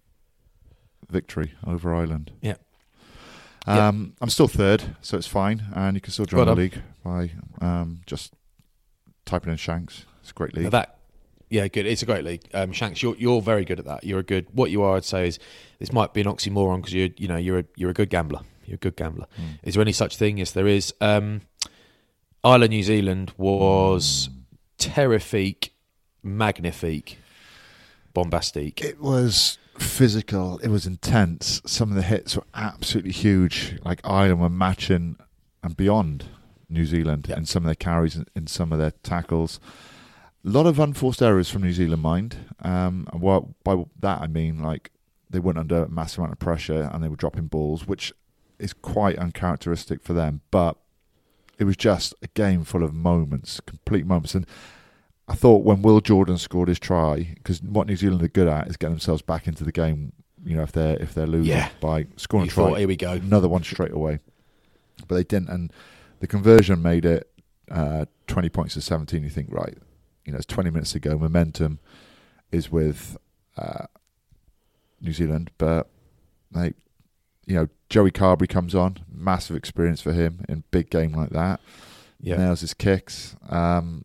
victory 1.10 1.52
over 1.66 1.94
Ireland. 1.94 2.32
Yeah. 2.40 2.56
Um, 3.66 4.14
I'm 4.20 4.30
still 4.30 4.48
third, 4.48 4.82
so 5.00 5.16
it's 5.16 5.26
fine. 5.26 5.64
And 5.74 5.96
you 5.96 6.00
can 6.00 6.12
still 6.12 6.26
join 6.26 6.44
Well 6.44 6.54
the 6.54 6.62
league 6.62 6.82
by 7.02 7.30
um, 7.60 8.00
just 8.06 8.34
typing 9.24 9.50
in 9.50 9.56
Shanks. 9.56 10.04
It's 10.20 10.30
a 10.30 10.34
great 10.34 10.54
league. 10.54 10.64
Now 10.64 10.70
that 10.70 10.98
yeah, 11.50 11.68
good. 11.68 11.86
It's 11.86 12.02
a 12.02 12.06
great 12.06 12.24
league. 12.24 12.42
Um, 12.52 12.72
Shanks, 12.72 13.02
you're 13.02 13.16
you're 13.16 13.40
very 13.40 13.64
good 13.64 13.78
at 13.78 13.84
that. 13.84 14.04
You're 14.04 14.20
a 14.20 14.24
good. 14.24 14.46
What 14.52 14.70
you 14.70 14.82
are, 14.82 14.96
I'd 14.96 15.04
say, 15.04 15.28
is 15.28 15.38
this 15.78 15.92
might 15.92 16.12
be 16.12 16.20
an 16.20 16.26
oxymoron 16.26 16.78
because 16.78 16.94
you're 16.94 17.10
you 17.16 17.28
know 17.28 17.36
you're 17.36 17.60
a 17.60 17.64
you're 17.76 17.90
a 17.90 17.94
good 17.94 18.10
gambler. 18.10 18.40
You're 18.64 18.76
a 18.76 18.78
good 18.78 18.96
gambler. 18.96 19.26
Hmm. 19.36 19.42
Is 19.62 19.74
there 19.74 19.82
any 19.82 19.92
such 19.92 20.16
thing? 20.16 20.38
Yes, 20.38 20.52
there 20.52 20.66
is. 20.66 20.92
Um, 21.00 21.42
Ireland, 22.42 22.70
New 22.70 22.82
Zealand 22.82 23.32
was 23.36 24.30
terrific, 24.78 25.72
magnifique, 26.22 27.18
bombastic. 28.12 28.82
It 28.82 29.00
was 29.00 29.58
physical. 29.78 30.58
It 30.58 30.68
was 30.68 30.86
intense. 30.86 31.60
Some 31.66 31.90
of 31.90 31.96
the 31.96 32.02
hits 32.02 32.36
were 32.36 32.44
absolutely 32.54 33.12
huge. 33.12 33.78
Like 33.84 34.00
Ireland 34.04 34.40
were 34.40 34.48
matching 34.50 35.16
and 35.62 35.76
beyond 35.76 36.26
New 36.68 36.86
Zealand 36.86 37.26
Yeah. 37.28 37.36
in 37.38 37.46
some 37.46 37.62
of 37.64 37.66
their 37.66 37.74
carries 37.74 38.16
and 38.16 38.28
in 38.34 38.46
some 38.46 38.72
of 38.72 38.78
their 38.78 38.92
tackles. 39.02 39.60
A 40.44 40.48
lot 40.50 40.66
of 40.66 40.78
unforced 40.78 41.22
errors 41.22 41.50
from 41.50 41.62
New 41.62 41.72
Zealand 41.72 42.02
mind. 42.02 42.36
Um, 42.60 43.08
and 43.12 43.20
what, 43.20 43.62
by 43.64 43.84
that 44.00 44.20
I 44.20 44.26
mean 44.26 44.58
like 44.62 44.90
they 45.30 45.38
weren't 45.38 45.58
under 45.58 45.84
a 45.84 45.88
massive 45.88 46.18
amount 46.18 46.32
of 46.32 46.38
pressure 46.38 46.90
and 46.92 47.02
they 47.02 47.08
were 47.08 47.16
dropping 47.16 47.46
balls, 47.46 47.86
which 47.86 48.12
is 48.58 48.72
quite 48.72 49.18
uncharacteristic 49.18 50.02
for 50.02 50.12
them. 50.12 50.42
But 50.50 50.76
it 51.58 51.64
was 51.64 51.76
just 51.76 52.14
a 52.22 52.28
game 52.28 52.64
full 52.64 52.82
of 52.84 52.92
moments, 52.94 53.60
complete 53.60 54.06
moments. 54.06 54.34
And 54.34 54.46
I 55.26 55.34
thought 55.34 55.64
when 55.64 55.80
Will 55.82 56.00
Jordan 56.00 56.36
scored 56.38 56.68
his 56.68 56.78
try, 56.78 57.30
because 57.34 57.62
what 57.62 57.86
New 57.86 57.96
Zealand 57.96 58.22
are 58.22 58.28
good 58.28 58.48
at 58.48 58.68
is 58.68 58.76
getting 58.76 58.94
themselves 58.94 59.22
back 59.22 59.46
into 59.46 59.64
the 59.64 59.72
game. 59.72 60.12
You 60.44 60.56
know, 60.56 60.62
if 60.62 60.72
they're 60.72 60.96
if 61.02 61.14
they're 61.14 61.26
losing 61.26 61.52
Yeah. 61.56 61.70
by 61.80 62.06
scoring 62.16 62.44
You 62.46 62.50
a 62.50 62.54
try, 62.54 62.64
thought, 62.70 62.78
here 62.78 62.88
we 62.88 62.96
go. 62.96 63.12
another 63.12 63.48
one 63.48 63.62
straight 63.62 63.92
away. 63.92 64.18
But 65.08 65.14
they 65.16 65.24
didn't, 65.24 65.48
and 65.48 65.72
the 66.20 66.26
conversion 66.26 66.82
made 66.82 67.04
it 67.06 67.30
uh, 67.70 68.04
twenty 68.26 68.50
points 68.50 68.74
to 68.74 68.82
seventeen. 68.82 69.22
You 69.24 69.30
think, 69.30 69.48
right? 69.50 69.78
You 70.26 70.32
know, 70.32 70.36
it's 70.36 70.46
twenty 70.46 70.68
minutes 70.70 70.94
ago. 70.94 71.18
Momentum 71.18 71.78
is 72.52 72.70
with 72.70 73.16
uh, 73.56 73.86
New 75.00 75.12
Zealand, 75.12 75.50
but 75.58 75.88
like, 76.52 76.74
you 77.46 77.54
know, 77.54 77.68
Joey 77.88 78.10
Carberry 78.10 78.46
comes 78.46 78.74
on, 78.74 78.98
massive 79.10 79.56
experience 79.56 80.00
for 80.02 80.12
him 80.12 80.44
in 80.48 80.62
big 80.70 80.88
game 80.90 81.12
like 81.12 81.30
that 81.30 81.60
Yeah, 82.20 82.36
nails 82.36 82.60
his 82.60 82.74
kicks. 82.74 83.34
Um, 83.48 84.04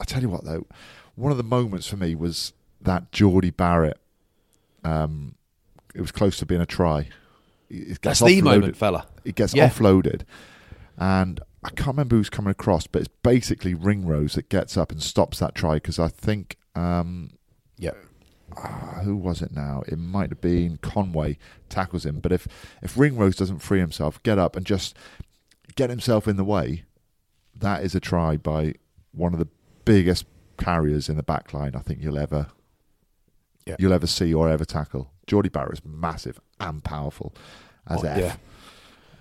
I 0.00 0.04
tell 0.04 0.22
you 0.22 0.28
what, 0.28 0.44
though, 0.44 0.66
one 1.14 1.30
of 1.30 1.38
the 1.38 1.44
moments 1.44 1.86
for 1.86 1.96
me 1.96 2.14
was 2.14 2.52
that 2.80 3.12
Jordie 3.12 3.50
Barrett. 3.50 3.98
Um, 4.82 5.36
it 5.94 6.00
was 6.00 6.12
close 6.12 6.36
to 6.38 6.46
being 6.46 6.60
a 6.60 6.66
try. 6.66 7.08
It 7.70 8.00
gets 8.00 8.20
that's 8.20 8.24
the 8.24 8.42
moment, 8.42 8.76
fella. 8.76 9.06
It 9.24 9.34
gets 9.34 9.54
Yeah. 9.54 9.68
offloaded, 9.68 10.22
and 10.98 11.40
I 11.62 11.70
can't 11.70 11.88
remember 11.88 12.16
who's 12.16 12.28
coming 12.28 12.50
across, 12.50 12.86
but 12.86 13.00
it's 13.00 13.14
basically 13.22 13.72
Ringrose 13.74 14.34
that 14.34 14.48
gets 14.50 14.76
up 14.76 14.92
and 14.92 15.02
stops 15.02 15.38
that 15.38 15.54
try 15.54 15.74
because 15.76 15.98
I 15.98 16.08
think 16.08 16.56
um, 16.74 17.30
Yeah, 17.78 17.92
ah, 18.56 19.00
who 19.04 19.16
was 19.16 19.40
it 19.40 19.52
now? 19.52 19.82
It 19.88 19.96
might 19.98 20.30
have 20.30 20.40
been 20.40 20.76
Conway 20.78 21.38
tackles 21.70 22.04
him. 22.04 22.20
But 22.20 22.32
if 22.32 22.46
if 22.82 22.98
Ringrose 22.98 23.36
doesn't 23.36 23.60
free 23.60 23.80
himself, 23.80 24.22
get 24.22 24.38
up 24.38 24.56
and 24.56 24.66
just 24.66 24.96
get 25.76 25.88
himself 25.88 26.28
in 26.28 26.36
the 26.36 26.44
way, 26.44 26.84
that 27.56 27.82
is 27.82 27.94
a 27.94 28.00
try 28.00 28.36
by 28.36 28.74
one 29.12 29.32
of 29.32 29.38
the 29.38 29.48
biggest 29.84 30.24
carriers 30.58 31.08
in 31.08 31.16
the 31.16 31.22
back 31.22 31.52
line 31.52 31.74
I 31.74 31.80
think 31.80 32.00
you'll 32.02 32.18
ever 32.18 32.46
Yeah. 33.66 33.76
you'll 33.78 33.92
ever 33.92 34.06
see 34.06 34.32
or 34.32 34.48
ever 34.48 34.64
tackle. 34.64 35.10
Jordie 35.26 35.48
Barrett 35.48 35.72
is 35.74 35.84
massive 35.84 36.38
and 36.60 36.82
powerful 36.84 37.34
as 37.86 38.04
Oh, 38.04 38.06
F. 38.06 38.18
yeah. 38.18 38.36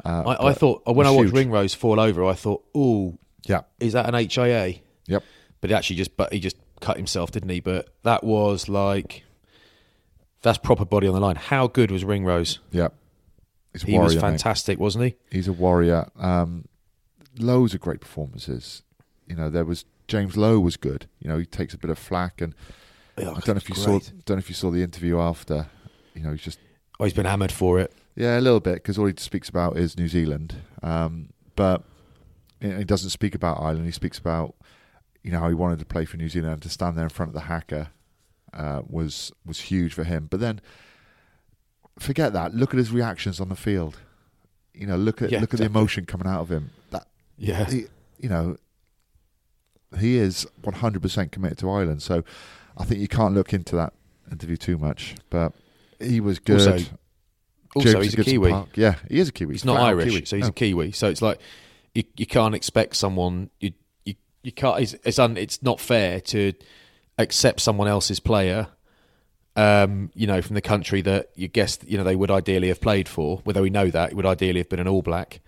Uh, 0.06 0.36
I, 0.38 0.50
I 0.50 0.54
thought 0.54 0.84
when 0.86 1.08
I 1.08 1.12
watched 1.12 1.30
huge. 1.30 1.34
Ringrose 1.36 1.74
fall 1.74 2.00
over, 2.00 2.26
I 2.26 2.34
thought, 2.34 2.64
"Oh, 2.76 3.18
Yeah. 3.46 3.62
is 3.80 3.94
that 3.94 4.14
an 4.14 4.16
HIA?" 4.16 4.80
Yep. 5.08 5.24
But 5.62 5.70
he 5.70 5.76
actually 5.76 5.96
just, 5.96 6.18
but 6.18 6.34
he 6.34 6.40
just 6.42 6.58
cut 6.82 6.98
himself, 6.98 7.32
didn't 7.32 7.50
he? 7.50 7.62
But 7.62 7.88
that 8.04 8.24
was 8.24 8.68
like, 8.68 9.24
that's 10.42 10.58
proper 10.58 10.84
body 10.84 11.08
on 11.08 11.14
the 11.14 11.22
line. 11.22 11.38
How 11.38 11.68
good 11.68 11.90
was 11.90 12.04
Ringrose? 12.04 12.60
Yep. 12.72 12.94
He's 13.72 13.84
a 13.84 13.86
He 13.88 13.92
was 13.94 14.00
warrior, 14.00 14.16
mate. 14.16 14.22
fantastic, 14.22 14.78
wasn't 14.80 15.06
he? 15.06 15.16
He's 15.32 15.48
a 15.48 15.54
warrior. 15.54 16.10
Um, 16.18 16.66
loads 17.40 17.74
of 17.74 17.80
great 17.80 18.02
performances. 18.02 18.84
You 19.26 19.36
know, 19.38 19.50
there 19.50 19.64
was 19.66 19.86
James 20.08 20.36
Lowe 20.38 20.60
was 20.60 20.78
good. 20.78 21.08
You 21.20 21.30
know, 21.30 21.38
he 21.38 21.46
takes 21.46 21.74
a 21.74 21.78
bit 21.78 21.90
of 21.90 21.98
flack, 21.98 22.42
and 22.42 22.54
I 23.18 23.24
don't 23.24 23.48
know 23.48 23.54
if 23.56 23.70
you 23.70 23.76
saw. 23.76 24.00
Don't 24.26 24.30
know 24.32 24.38
if 24.38 24.50
you 24.50 24.56
saw 24.56 24.70
the 24.72 24.84
interview 24.84 25.20
after. 25.20 25.68
You 26.14 26.24
know, 26.24 26.32
he's 26.32 26.42
just 26.42 26.60
Oh, 27.00 27.06
he's 27.06 27.14
been 27.14 27.26
hammered 27.26 27.52
for 27.52 27.80
it. 27.80 27.92
yeah, 28.16 28.38
a 28.38 28.42
little 28.42 28.60
bit 28.60 28.76
because 28.76 28.98
all 29.00 29.06
he 29.08 29.14
speaks 29.18 29.50
about 29.50 29.78
is 29.78 29.98
New 29.98 30.08
Zealand. 30.08 30.56
Um, 30.84 31.30
but 31.56 31.84
he 32.62 32.84
doesn't 32.84 33.10
speak 33.10 33.36
about 33.36 33.60
Ireland. 33.60 33.86
He 33.86 33.92
speaks 33.92 34.18
about 34.18 34.56
you 35.24 35.32
know 35.32 35.40
how 35.40 35.48
he 35.50 35.56
wanted 35.56 35.80
to 35.80 35.86
play 35.86 36.06
for 36.06 36.18
New 36.18 36.30
Zealand 36.30 36.54
and 36.54 36.62
to 36.64 36.70
stand 36.70 36.98
there 36.98 37.04
in 37.06 37.10
front 37.10 37.30
of 37.30 37.34
the 37.34 37.42
haka 37.42 37.92
uh, 38.54 38.82
was 38.88 39.32
was 39.46 39.60
huge 39.62 39.94
for 39.94 40.04
him. 40.04 40.28
But 40.30 40.40
then 40.40 40.62
forget 42.00 42.34
that. 42.34 42.54
Look 42.54 42.74
at 42.74 42.78
his 42.78 42.92
reactions 42.92 43.40
on 43.40 43.50
the 43.50 43.56
field. 43.56 44.00
You 44.74 44.88
know, 44.88 44.96
look 44.98 45.22
at 45.22 45.32
Yeah, 45.32 45.40
look 45.42 45.54
at 45.54 45.60
the 45.60 45.66
emotion 45.66 46.06
coming 46.06 46.28
out 46.28 46.42
of 46.42 46.50
him. 46.52 46.72
That 46.92 47.08
Yeah. 47.38 47.66
he, 47.66 47.86
you 48.20 48.30
know, 48.30 48.58
he 50.00 50.18
is 50.18 50.46
100% 50.64 51.32
committed 51.32 51.58
to 51.60 51.70
Ireland. 51.70 52.02
So 52.02 52.24
I 52.78 52.86
think 52.86 53.00
you 53.00 53.08
can't 53.08 53.34
look 53.34 53.54
into 53.54 53.76
that 53.76 53.94
interview 54.32 54.58
too 54.58 54.78
much. 54.78 55.16
But 55.30 55.54
he 56.00 56.20
was 56.20 56.40
good. 56.40 56.60
Also- 56.68 56.86
Also, 57.76 58.02
he's 58.02 58.14
a 58.14 58.24
Kiwi. 58.24 58.52
Park. 58.52 58.70
Yeah, 58.76 58.96
he 59.10 59.18
is 59.20 59.30
a 59.30 59.32
Kiwi. 59.32 59.56
He's 59.56 59.66
not 59.66 59.80
Irish, 59.80 60.10
Kiwi. 60.12 60.26
so 60.26 60.36
he's 60.36 60.46
No. 60.46 60.50
a 60.50 60.54
Kiwi. 60.54 60.92
So 60.92 61.10
it's 61.10 61.24
like 61.24 61.40
you 61.96 62.04
you 62.18 62.28
can't 62.28 62.54
expect 62.54 62.96
someone 62.96 63.50
you 63.60 63.74
you, 64.06 64.14
you 64.44 64.52
can't. 64.52 64.80
It's 64.80 64.94
it's, 65.04 65.18
un, 65.18 65.38
it's 65.38 65.64
not 65.64 65.80
fair 65.80 66.22
to 66.22 66.54
accept 67.18 67.62
someone 67.62 67.88
else's 67.88 68.20
player. 68.20 68.68
Um, 69.56 70.12
you 70.16 70.26
know, 70.28 70.42
from 70.42 70.54
the 70.56 70.62
country 70.62 71.02
that 71.02 71.30
you 71.36 71.48
guess 71.48 71.80
you 71.86 71.98
know 71.98 72.04
they 72.04 72.16
would 72.16 72.30
ideally 72.32 72.68
have 72.68 72.80
played 72.82 73.08
for. 73.10 73.38
Whether 73.44 73.62
we 73.64 73.70
know 73.72 73.90
that, 73.90 74.12
it 74.12 74.16
would 74.16 74.26
ideally 74.26 74.60
have 74.60 74.70
been 74.70 74.80
an 74.80 74.88
All 74.88 75.02
Black, 75.02 75.42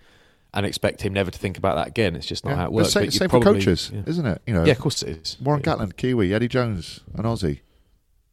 and 0.56 0.66
expect 0.66 1.02
him 1.02 1.12
never 1.12 1.30
to 1.30 1.38
think 1.38 1.58
about 1.58 1.76
that 1.76 1.86
again. 1.86 2.16
It's 2.16 2.26
just 2.26 2.44
not 2.44 2.50
Yeah. 2.52 2.56
how 2.56 2.64
it 2.64 2.72
works. 2.72 2.92
Same, 2.92 3.04
But 3.04 3.12
same 3.12 3.28
probably- 3.28 3.60
for 3.60 3.66
coaches, 3.66 3.90
yeah. 3.94 4.02
isn't 4.06 4.26
it? 4.26 4.42
You 4.46 4.54
know, 4.54 4.64
Yeah, 4.64 4.72
of 4.72 4.78
course 4.80 5.02
it 5.02 5.10
is. 5.18 5.36
Warren 5.40 5.62
Yeah. 5.64 5.74
Gatland, 5.74 5.96
Kiwi, 5.96 6.32
Eddie 6.34 6.48
Jones, 6.48 7.00
an 7.14 7.24
Aussie. 7.24 7.60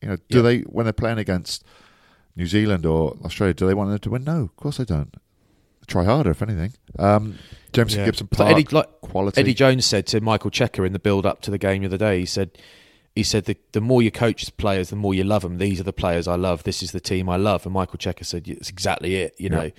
You 0.02 0.08
know, 0.10 0.18
do 0.30 0.42
they 0.42 0.60
when 0.62 0.86
they're 0.86 0.94
playing 0.94 1.18
against 1.20 1.64
New 2.36 2.48
Zealand 2.48 2.86
or 2.86 3.16
Australia, 3.24 3.54
do 3.54 3.68
they 3.68 3.74
want 3.76 3.90
them 3.92 4.00
to 4.00 4.10
win? 4.10 4.24
No, 4.24 4.42
of 4.44 4.56
course 4.56 4.78
they 4.78 4.86
don't. 4.86 5.12
They 5.14 5.86
try 5.88 6.04
harder, 6.06 6.32
if 6.32 6.42
anything. 6.42 6.74
Um, 6.98 7.38
Jameson. 7.74 8.06
Gibson 8.06 8.28
like 8.32 8.38
Park, 8.38 8.52
Eddie, 8.52 8.68
like, 8.72 9.02
quality. 9.02 9.40
Eddie 9.42 9.54
Jones 9.54 9.86
said 9.86 10.08
to 10.08 10.22
Michael 10.22 10.50
Cheika 10.52 10.86
in 10.86 10.94
the 10.94 11.00
build 11.00 11.26
up 11.26 11.42
to 11.42 11.52
the 11.52 11.58
game 11.58 11.82
the 11.82 11.88
other 11.88 11.98
day, 11.98 12.20
he 12.20 12.26
said, 12.26 12.52
he 13.16 13.24
said 13.24 13.46
the, 13.46 13.58
the 13.74 13.82
more 13.82 14.02
you 14.02 14.12
coach 14.12 14.56
players, 14.58 14.90
the 14.90 14.96
more 14.96 15.14
you 15.14 15.24
love 15.24 15.42
them. 15.44 15.58
These 15.58 15.80
are 15.80 15.84
the 15.84 15.94
players 15.94 16.28
I 16.28 16.36
love. 16.36 16.64
This 16.64 16.82
is 16.82 16.92
the 16.94 17.00
team 17.02 17.28
I 17.30 17.36
love. 17.36 17.66
And 17.66 17.74
Michael 17.74 17.98
Cheika 18.00 18.26
said, 18.26 18.48
it's 18.48 18.70
exactly 18.70 19.16
it, 19.18 19.36
you 19.38 19.50
know. 19.50 19.72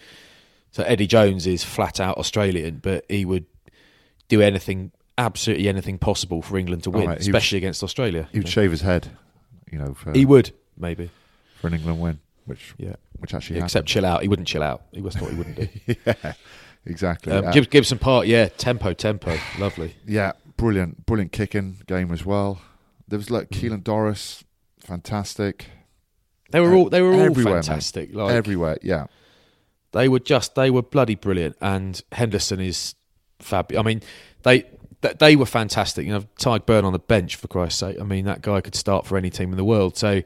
So 0.74 0.82
Eddie 0.82 1.06
Jones 1.06 1.46
is 1.46 1.62
flat 1.62 2.00
out 2.00 2.18
Australian, 2.18 2.80
but 2.82 3.04
he 3.08 3.24
would 3.24 3.44
do 4.28 4.42
anything, 4.42 4.90
absolutely 5.16 5.68
anything 5.68 5.98
possible 5.98 6.42
for 6.42 6.58
England 6.58 6.82
to 6.82 6.90
Oh, 6.90 6.98
win, 6.98 7.10
mate, 7.10 7.20
especially 7.20 7.58
against 7.58 7.84
Australia. 7.84 8.28
he 8.32 8.38
would 8.40 8.46
know. 8.46 8.50
shave 8.50 8.72
his 8.72 8.80
head, 8.80 9.06
you 9.70 9.78
know, 9.78 9.94
for, 9.94 10.10
He 10.12 10.24
would, 10.26 10.50
maybe. 10.76 11.10
for 11.60 11.68
an 11.68 11.74
England 11.74 12.00
win, 12.00 12.18
which 12.46 12.74
Yeah. 12.76 12.96
which 13.20 13.34
actually 13.34 13.60
Except 13.60 13.72
happened. 13.74 13.86
chill 13.88 14.04
out. 14.04 14.22
He 14.22 14.28
wouldn't 14.28 14.48
chill 14.48 14.64
out. 14.64 14.82
He 14.92 15.00
was 15.00 15.14
what 15.20 15.30
he 15.30 15.36
wouldn't 15.36 15.56
do. 15.56 15.68
yeah, 16.06 16.32
exactly. 16.84 17.32
Um, 17.32 17.44
Uh, 17.44 17.52
Gibson 17.52 17.98
Park, 17.98 18.26
yeah, 18.26 18.48
tempo, 18.48 18.94
tempo. 18.94 19.38
Lovely. 19.60 19.94
yeah, 20.08 20.32
brilliant, 20.56 21.06
brilliant 21.06 21.30
kicking 21.30 21.76
game 21.86 22.10
as 22.10 22.26
well. 22.26 22.60
There 23.06 23.16
was 23.16 23.28
Mm. 23.28 23.30
like 23.30 23.50
Caelan 23.50 23.84
Doris, 23.84 24.42
fantastic. 24.80 25.66
They 26.50 26.58
were 26.58 26.74
all 26.74 26.88
they 26.90 27.00
were 27.00 27.12
all 27.12 27.20
Everywhere, 27.20 27.62
fantastic. 27.62 28.12
Like, 28.12 28.32
Everywhere, 28.32 28.78
yeah. 28.82 29.06
They 29.94 30.08
were 30.08 30.18
just 30.18 30.56
they 30.56 30.70
were 30.70 30.82
bloody 30.82 31.14
brilliant, 31.14 31.56
and 31.60 32.02
Henderson 32.10 32.60
is 32.60 32.96
fab. 33.38 33.72
I 33.76 33.82
mean, 33.82 34.02
they 34.42 34.64
they 35.18 35.36
were 35.36 35.46
fantastic. 35.46 36.04
You 36.04 36.14
know, 36.14 36.24
Tadhg 36.36 36.66
Beirne 36.66 36.82
on 36.82 36.92
the 36.92 36.98
bench 36.98 37.36
for 37.36 37.46
Christ's 37.46 37.78
sake. 37.78 38.00
I 38.00 38.02
mean, 38.02 38.24
that 38.24 38.42
guy 38.42 38.60
could 38.60 38.74
start 38.74 39.06
for 39.06 39.16
any 39.16 39.30
team 39.30 39.52
in 39.52 39.56
the 39.56 39.64
world. 39.64 39.96
So 39.96 40.22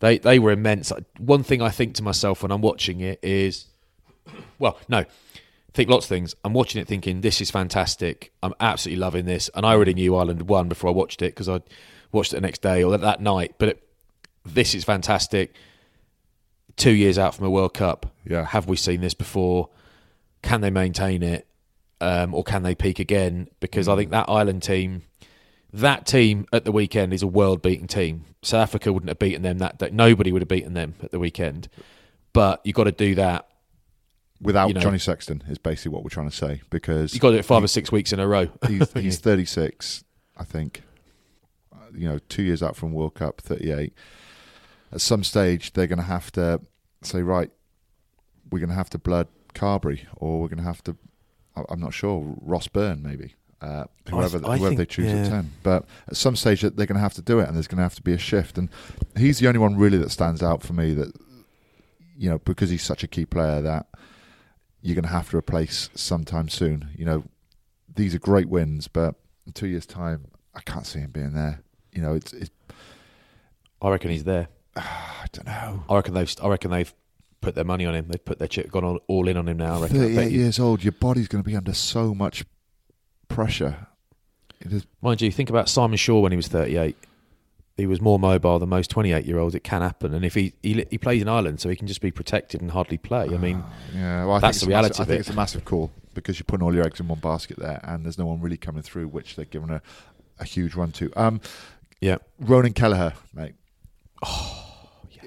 they 0.00 0.18
they 0.18 0.40
were 0.40 0.50
immense. 0.50 0.92
One 1.18 1.44
thing 1.44 1.62
I 1.62 1.70
think 1.70 1.94
to 1.94 2.02
myself 2.02 2.42
when 2.42 2.50
I'm 2.50 2.60
watching 2.60 3.00
it 3.00 3.20
is, 3.22 3.66
well, 4.58 4.78
no, 4.88 5.04
think 5.74 5.88
lots 5.88 6.06
of 6.06 6.08
things. 6.08 6.34
I'm 6.44 6.52
watching 6.52 6.82
it 6.82 6.88
thinking 6.88 7.20
this 7.20 7.40
is 7.40 7.52
fantastic. 7.52 8.32
I'm 8.42 8.54
absolutely 8.58 8.98
loving 8.98 9.26
this, 9.26 9.48
and 9.54 9.64
I 9.64 9.74
already 9.74 9.94
knew 9.94 10.16
Ireland 10.16 10.42
won 10.48 10.68
before 10.68 10.90
I 10.90 10.92
watched 10.92 11.22
it 11.22 11.36
because 11.36 11.48
I 11.48 11.60
watched 12.10 12.32
it 12.32 12.36
the 12.36 12.42
next 12.42 12.62
day 12.62 12.82
or 12.82 12.90
that, 12.90 13.00
that 13.02 13.20
night. 13.20 13.54
But 13.58 13.68
it, 13.68 13.88
this 14.44 14.74
is 14.74 14.82
fantastic. 14.82 15.54
Two 16.76 16.92
years 16.92 17.18
out 17.18 17.34
from 17.34 17.46
a 17.46 17.50
World 17.50 17.74
Cup, 17.74 18.12
Yeah. 18.28 18.44
have 18.46 18.66
we 18.66 18.76
seen 18.76 19.00
this 19.00 19.14
before? 19.14 19.68
Can 20.42 20.60
they 20.60 20.70
maintain 20.70 21.22
it, 21.22 21.46
um, 22.00 22.34
or 22.34 22.42
can 22.42 22.62
they 22.62 22.74
peak 22.74 22.98
again? 22.98 23.48
Because 23.60 23.88
I 23.88 23.96
think 23.96 24.10
that 24.10 24.28
Ireland 24.28 24.62
team 24.62 25.02
that 25.72 26.06
team 26.06 26.46
at 26.52 26.64
the 26.64 26.70
weekend 26.70 27.12
is 27.12 27.20
a 27.22 27.26
world 27.26 27.60
beating 27.60 27.88
team. 27.88 28.24
South 28.42 28.62
Africa 28.62 28.92
wouldn't 28.92 29.08
have 29.10 29.18
beaten 29.18 29.42
them 29.42 29.58
that 29.58 29.76
day. 29.78 29.90
Nobody 29.92 30.30
would 30.30 30.40
have 30.40 30.48
beaten 30.48 30.72
them 30.74 30.94
at 31.02 31.10
the 31.10 31.18
weekend. 31.18 31.68
But 32.32 32.60
you've 32.62 32.76
got 32.76 32.84
to 32.84 32.92
do 32.92 33.16
that. 33.16 33.48
Without 34.40 34.68
you 34.68 34.74
know- 34.74 34.80
Johnny 34.80 34.98
Sexton 34.98 35.42
is 35.48 35.58
basically 35.58 35.90
what 35.92 36.04
we're 36.04 36.10
trying 36.10 36.30
to 36.30 36.36
say 36.36 36.60
because 36.70 37.12
You've 37.12 37.20
got 37.22 37.30
to 37.30 37.36
do 37.36 37.38
it 37.40 37.44
five 37.44 37.64
or 37.64 37.66
six 37.66 37.90
weeks 37.90 38.12
in 38.12 38.20
a 38.20 38.28
row. 38.28 38.48
he's, 38.68 38.92
he's 38.94 39.18
36, 39.18 40.04
I 40.36 40.44
think. 40.44 40.82
Uh, 41.72 41.76
You 41.92 42.08
know, 42.08 42.18
two 42.28 42.44
years 42.44 42.62
out 42.62 42.76
from 42.76 42.92
World 42.92 43.14
Cup, 43.14 43.40
38. 43.40 43.92
At 44.94 45.00
some 45.00 45.24
stage, 45.24 45.72
they're 45.72 45.88
going 45.88 45.98
to 45.98 46.04
have 46.04 46.30
to 46.32 46.60
say, 47.02 47.22
right, 47.22 47.50
we're 48.50 48.60
going 48.60 48.68
to 48.70 48.74
have 48.76 48.90
to 48.90 48.98
blood 48.98 49.28
Carberry, 49.52 50.06
or 50.16 50.40
we're 50.40 50.48
going 50.48 50.58
to 50.58 50.64
have 50.64 50.82
to, 50.84 50.96
I'm 51.68 51.80
not 51.80 51.92
sure, 51.92 52.36
Ross 52.40 52.68
Byrne 52.68 53.02
maybe, 53.02 53.34
uh, 53.60 53.84
whoever, 54.08 54.38
I 54.38 54.56
whoever 54.56 54.68
think- 54.68 54.78
they 54.78 54.86
choose 54.86 55.12
at 55.12 55.24
yeah. 55.24 55.28
10. 55.28 55.52
But 55.62 55.84
at 56.08 56.16
some 56.16 56.36
stage, 56.36 56.60
they're 56.60 56.70
going 56.70 56.94
to 56.94 57.00
have 57.00 57.14
to 57.14 57.22
do 57.22 57.40
it, 57.40 57.48
and 57.48 57.56
there's 57.56 57.66
going 57.66 57.78
to 57.78 57.82
have 57.82 57.96
to 57.96 58.02
be 58.02 58.12
a 58.12 58.18
shift. 58.18 58.56
And 58.56 58.68
he's 59.16 59.40
the 59.40 59.48
only 59.48 59.58
one 59.58 59.76
really 59.76 59.98
that 59.98 60.10
stands 60.10 60.42
out 60.42 60.62
for 60.62 60.72
me 60.72 60.94
that, 60.94 61.12
you 62.16 62.30
know, 62.30 62.38
because 62.38 62.70
he's 62.70 62.82
such 62.84 63.02
a 63.02 63.08
key 63.08 63.26
player 63.26 63.60
that 63.62 63.86
you're 64.80 64.94
going 64.94 65.04
to 65.04 65.08
have 65.08 65.30
to 65.30 65.36
replace 65.36 65.90
sometime 65.94 66.48
soon. 66.48 66.90
You 66.96 67.04
know, 67.06 67.24
these 67.92 68.14
are 68.14 68.18
great 68.18 68.48
wins, 68.48 68.86
but 68.86 69.14
in 69.46 69.52
two 69.52 69.66
years' 69.66 69.86
time, 69.86 70.26
I 70.54 70.60
can't 70.60 70.86
see 70.86 71.00
him 71.00 71.10
being 71.10 71.32
there. 71.32 71.62
You 71.92 72.02
know, 72.02 72.14
it's, 72.14 72.32
it's 72.32 72.50
I 73.80 73.90
reckon 73.90 74.10
he's 74.10 74.24
there. 74.24 74.48
I 74.76 75.26
don't 75.32 75.46
know. 75.46 75.84
I 75.88 75.94
reckon 75.96 76.14
they've. 76.14 76.34
I 76.42 76.48
reckon 76.48 76.70
they've 76.70 76.92
put 77.40 77.54
their 77.54 77.64
money 77.64 77.84
on 77.86 77.94
him. 77.94 78.06
They've 78.08 78.24
put 78.24 78.38
their 78.38 78.48
chip, 78.48 78.70
gone 78.70 78.84
all, 78.84 79.00
all 79.06 79.28
in 79.28 79.36
on 79.36 79.48
him 79.48 79.56
now. 79.58 79.76
I 79.78 79.82
reckon. 79.82 79.96
I 79.98 80.00
38 80.14 80.32
you- 80.32 80.38
years 80.40 80.58
old, 80.58 80.82
your 80.84 80.92
body's 80.92 81.28
going 81.28 81.42
to 81.42 81.48
be 81.48 81.56
under 81.56 81.74
so 81.74 82.14
much 82.14 82.44
pressure. 83.28 83.86
It 84.60 84.72
is, 84.72 84.86
Mind 85.02 85.20
you, 85.20 85.30
think 85.30 85.50
about 85.50 85.68
Simon 85.68 85.96
Shaw 85.98 86.20
when 86.20 86.32
he 86.32 86.36
was 86.36 86.48
38. 86.48 86.96
He 87.76 87.86
was 87.86 88.00
more 88.00 88.18
mobile 88.20 88.58
than 88.60 88.68
most 88.68 88.88
28 88.90 89.26
year 89.26 89.38
olds. 89.38 89.54
It 89.54 89.64
can 89.64 89.82
happen, 89.82 90.14
and 90.14 90.24
if 90.24 90.34
he, 90.34 90.54
he 90.62 90.86
he 90.90 90.96
plays 90.96 91.20
in 91.20 91.28
Ireland, 91.28 91.60
so 91.60 91.68
he 91.68 91.74
can 91.76 91.88
just 91.88 92.00
be 92.00 92.10
protected 92.12 92.60
and 92.62 92.70
hardly 92.70 92.96
play. 92.98 93.24
I 93.24 93.36
mean, 93.36 93.62
yeah, 93.94 94.24
well, 94.24 94.36
I 94.36 94.38
That's 94.38 94.60
the 94.60 94.68
reality 94.68 94.90
massive- 94.92 95.02
I 95.02 95.04
think 95.06 95.16
it. 95.16 95.20
it's 95.20 95.30
a 95.30 95.34
massive 95.34 95.64
call 95.64 95.90
because 96.14 96.38
you're 96.38 96.44
putting 96.44 96.64
all 96.64 96.72
your 96.72 96.84
eggs 96.86 97.00
in 97.00 97.08
one 97.08 97.18
basket 97.18 97.58
there, 97.58 97.80
and 97.82 98.04
there's 98.04 98.16
no 98.16 98.26
one 98.26 98.40
really 98.40 98.56
coming 98.56 98.82
through, 98.82 99.08
which 99.08 99.34
they're 99.34 99.44
giving 99.44 99.70
a, 99.70 99.82
a 100.38 100.44
huge 100.44 100.76
run 100.76 100.92
to. 100.92 101.12
Um, 101.16 101.40
yeah, 102.00 102.18
Ronan 102.38 102.72
Kelleher, 102.74 103.12
mate. 103.34 103.54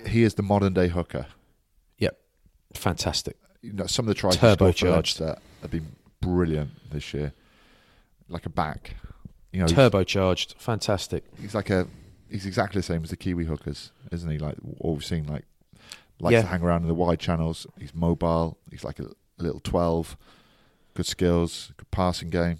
He 0.07 0.23
is 0.23 0.33
the 0.35 0.43
modern 0.43 0.73
day 0.73 0.87
hooker. 0.87 1.27
yep, 1.97 2.19
fantastic. 2.73 3.37
you 3.61 3.73
know, 3.73 3.85
some 3.85 4.05
of 4.05 4.07
the 4.09 4.13
tries 4.15 4.33
he 4.35 4.39
scored 4.39 4.57
for 4.59 4.65
Turbocharged. 4.65 4.91
Leinster 4.91 5.37
have 5.61 5.71
been 5.71 5.95
brilliant 6.21 6.71
this 6.91 7.13
year. 7.13 7.33
Like 8.29 8.45
a 8.45 8.49
back, 8.49 8.95
you 9.53 9.59
know, 9.61 9.65
he's- 9.67 9.77
Turbocharged, 9.79 10.55
fantastic. 10.57 11.23
He's, 11.39 11.55
like 11.55 11.69
a, 11.69 11.87
he's 12.29 12.45
exactly 12.45 12.79
the 12.79 12.83
same 12.83 13.03
as 13.03 13.09
the 13.09 13.15
Kiwi 13.17 13.45
hookers, 13.45 13.91
isn't 14.11 14.29
he? 14.29 14.37
Like 14.37 14.55
all 14.79 14.93
we've 14.95 15.05
seen, 15.05 15.25
like 15.27 15.45
likes 16.19 16.33
Yeah. 16.33 16.41
to 16.41 16.47
hang 16.47 16.61
around 16.61 16.81
in 16.81 16.87
the 16.89 16.93
wide 16.93 17.19
channels. 17.19 17.65
He's 17.79 17.93
mobile. 17.95 18.57
He's 18.69 18.83
like 18.83 18.99
a, 18.99 19.07
little 19.39 19.59
twelve. 19.61 20.17
Good 20.95 21.05
skills, 21.05 21.71
good 21.77 21.89
passing 21.91 22.29
game. 22.31 22.57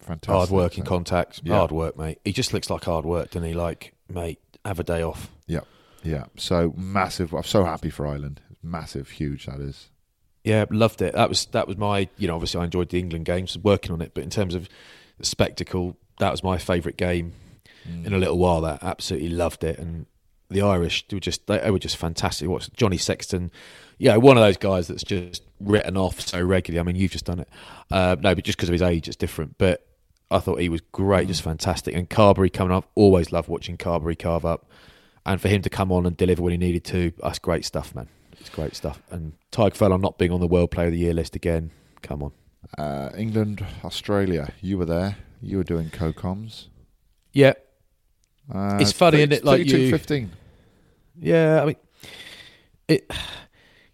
Fantastic. 0.00 0.30
Hard 0.34 0.50
work 0.50 0.78
in 0.78 0.84
So- 0.84 0.88
contact. 0.88 1.40
Yeah. 1.44 1.56
Hard 1.56 1.70
work, 1.72 1.96
mate. 1.98 2.18
He 2.24 2.32
just 2.32 2.52
looks 2.52 2.70
like 2.70 2.84
hard 2.84 3.04
work, 3.04 3.30
doesn't 3.32 3.46
he? 3.48 3.54
Like, 3.54 3.92
mate, 4.08 4.40
have 4.64 4.80
a 4.80 4.84
day 4.84 5.02
off. 5.02 5.30
Yeah, 5.46 5.60
yeah. 6.02 6.24
So 6.36 6.74
massive. 6.76 7.32
I'm 7.32 7.42
so 7.42 7.64
happy 7.64 7.90
for 7.90 8.06
Ireland. 8.06 8.40
Massive, 8.62 9.10
huge. 9.10 9.46
That 9.46 9.60
is. 9.60 9.88
Yeah, 10.44 10.64
loved 10.70 11.02
it. 11.02 11.14
That 11.14 11.28
was 11.28 11.46
that 11.46 11.66
was 11.66 11.76
my 11.76 12.08
you 12.16 12.28
know 12.28 12.34
obviously 12.34 12.60
I 12.60 12.64
enjoyed 12.64 12.90
the 12.90 12.98
England 12.98 13.24
games, 13.24 13.56
working 13.58 13.92
on 13.92 14.00
it, 14.00 14.12
but 14.14 14.24
in 14.24 14.30
terms 14.30 14.54
of 14.54 14.68
the 15.18 15.26
spectacle, 15.26 15.96
that 16.18 16.30
was 16.30 16.42
my 16.42 16.58
favourite 16.58 16.96
game 16.96 17.32
in 18.04 18.12
a 18.12 18.18
little 18.18 18.38
while. 18.38 18.60
That 18.60 18.82
absolutely 18.82 19.30
loved 19.30 19.64
it, 19.64 19.78
and 19.78 20.06
the 20.50 20.62
Irish 20.62 21.06
they 21.08 21.16
were 21.16 21.20
just 21.20 21.46
they, 21.46 21.70
were 21.70 21.78
just 21.78 21.96
fantastic. 21.96 22.48
What's 22.48 22.68
Johnny 22.68 22.98
Sexton? 22.98 23.50
Yeah, 23.98 24.16
one 24.16 24.36
of 24.36 24.42
those 24.42 24.56
guys 24.56 24.88
that's 24.88 25.02
just 25.02 25.42
written 25.60 25.96
off 25.96 26.20
so 26.20 26.40
regularly. 26.40 26.80
I 26.80 26.82
mean, 26.84 26.96
you've 26.96 27.10
just 27.10 27.24
done 27.24 27.40
it. 27.40 27.48
Uh, 27.90 28.16
no, 28.20 28.34
but 28.34 28.44
just 28.44 28.56
because 28.56 28.68
of 28.68 28.74
his 28.74 28.82
age, 28.82 29.08
it's 29.08 29.16
different. 29.16 29.58
But 29.58 29.84
I 30.30 30.38
thought 30.38 30.60
he 30.60 30.68
was 30.68 30.80
great, 30.92 31.28
just 31.28 31.42
fantastic. 31.42 31.94
And 31.94 32.08
Carberry 32.08 32.50
coming 32.50 32.72
up, 32.72 32.88
always 32.94 33.32
love 33.32 33.48
watching 33.48 33.76
Carberry 33.76 34.16
carve 34.16 34.44
up. 34.44 34.70
And 35.28 35.40
for 35.40 35.48
him 35.48 35.62
to 35.62 35.68
come 35.70 35.92
on 35.92 36.06
and 36.06 36.16
deliver 36.16 36.42
when 36.42 36.52
he 36.52 36.56
needed 36.58 36.84
to, 36.86 37.12
that's 37.22 37.38
great 37.38 37.64
stuff, 37.64 37.94
man. 37.94 38.08
It's 38.40 38.48
great 38.48 38.74
stuff. 38.74 39.02
And 39.10 39.34
Tadhg 39.52 39.74
Furlong 39.74 40.00
not 40.00 40.16
being 40.18 40.32
on 40.32 40.40
the 40.40 40.46
World 40.46 40.70
Player 40.70 40.86
of 40.86 40.92
the 40.92 40.98
Year 40.98 41.12
list 41.14 41.36
again. 41.36 41.70
Come 42.02 42.22
on. 42.22 42.32
Uh, 42.78 43.10
England, 43.16 43.64
Australia. 43.84 44.52
You 44.62 44.78
were 44.78 44.84
there. 44.86 45.16
You 45.42 45.58
were 45.58 45.64
doing 45.64 45.90
co-coms. 45.90 46.68
Yeah, 47.32 47.52
Uh, 48.52 48.78
It's 48.80 48.92
funny, 48.92 49.18
30 49.18 49.22
isn't 49.22 49.32
it, 49.32 49.44
like 49.44 49.58
32, 49.60 49.78
you- 49.78 49.90
15. 49.90 50.30
yeah. 51.20 51.62
I 51.62 51.66
mean, 51.66 51.76
it. 52.88 53.10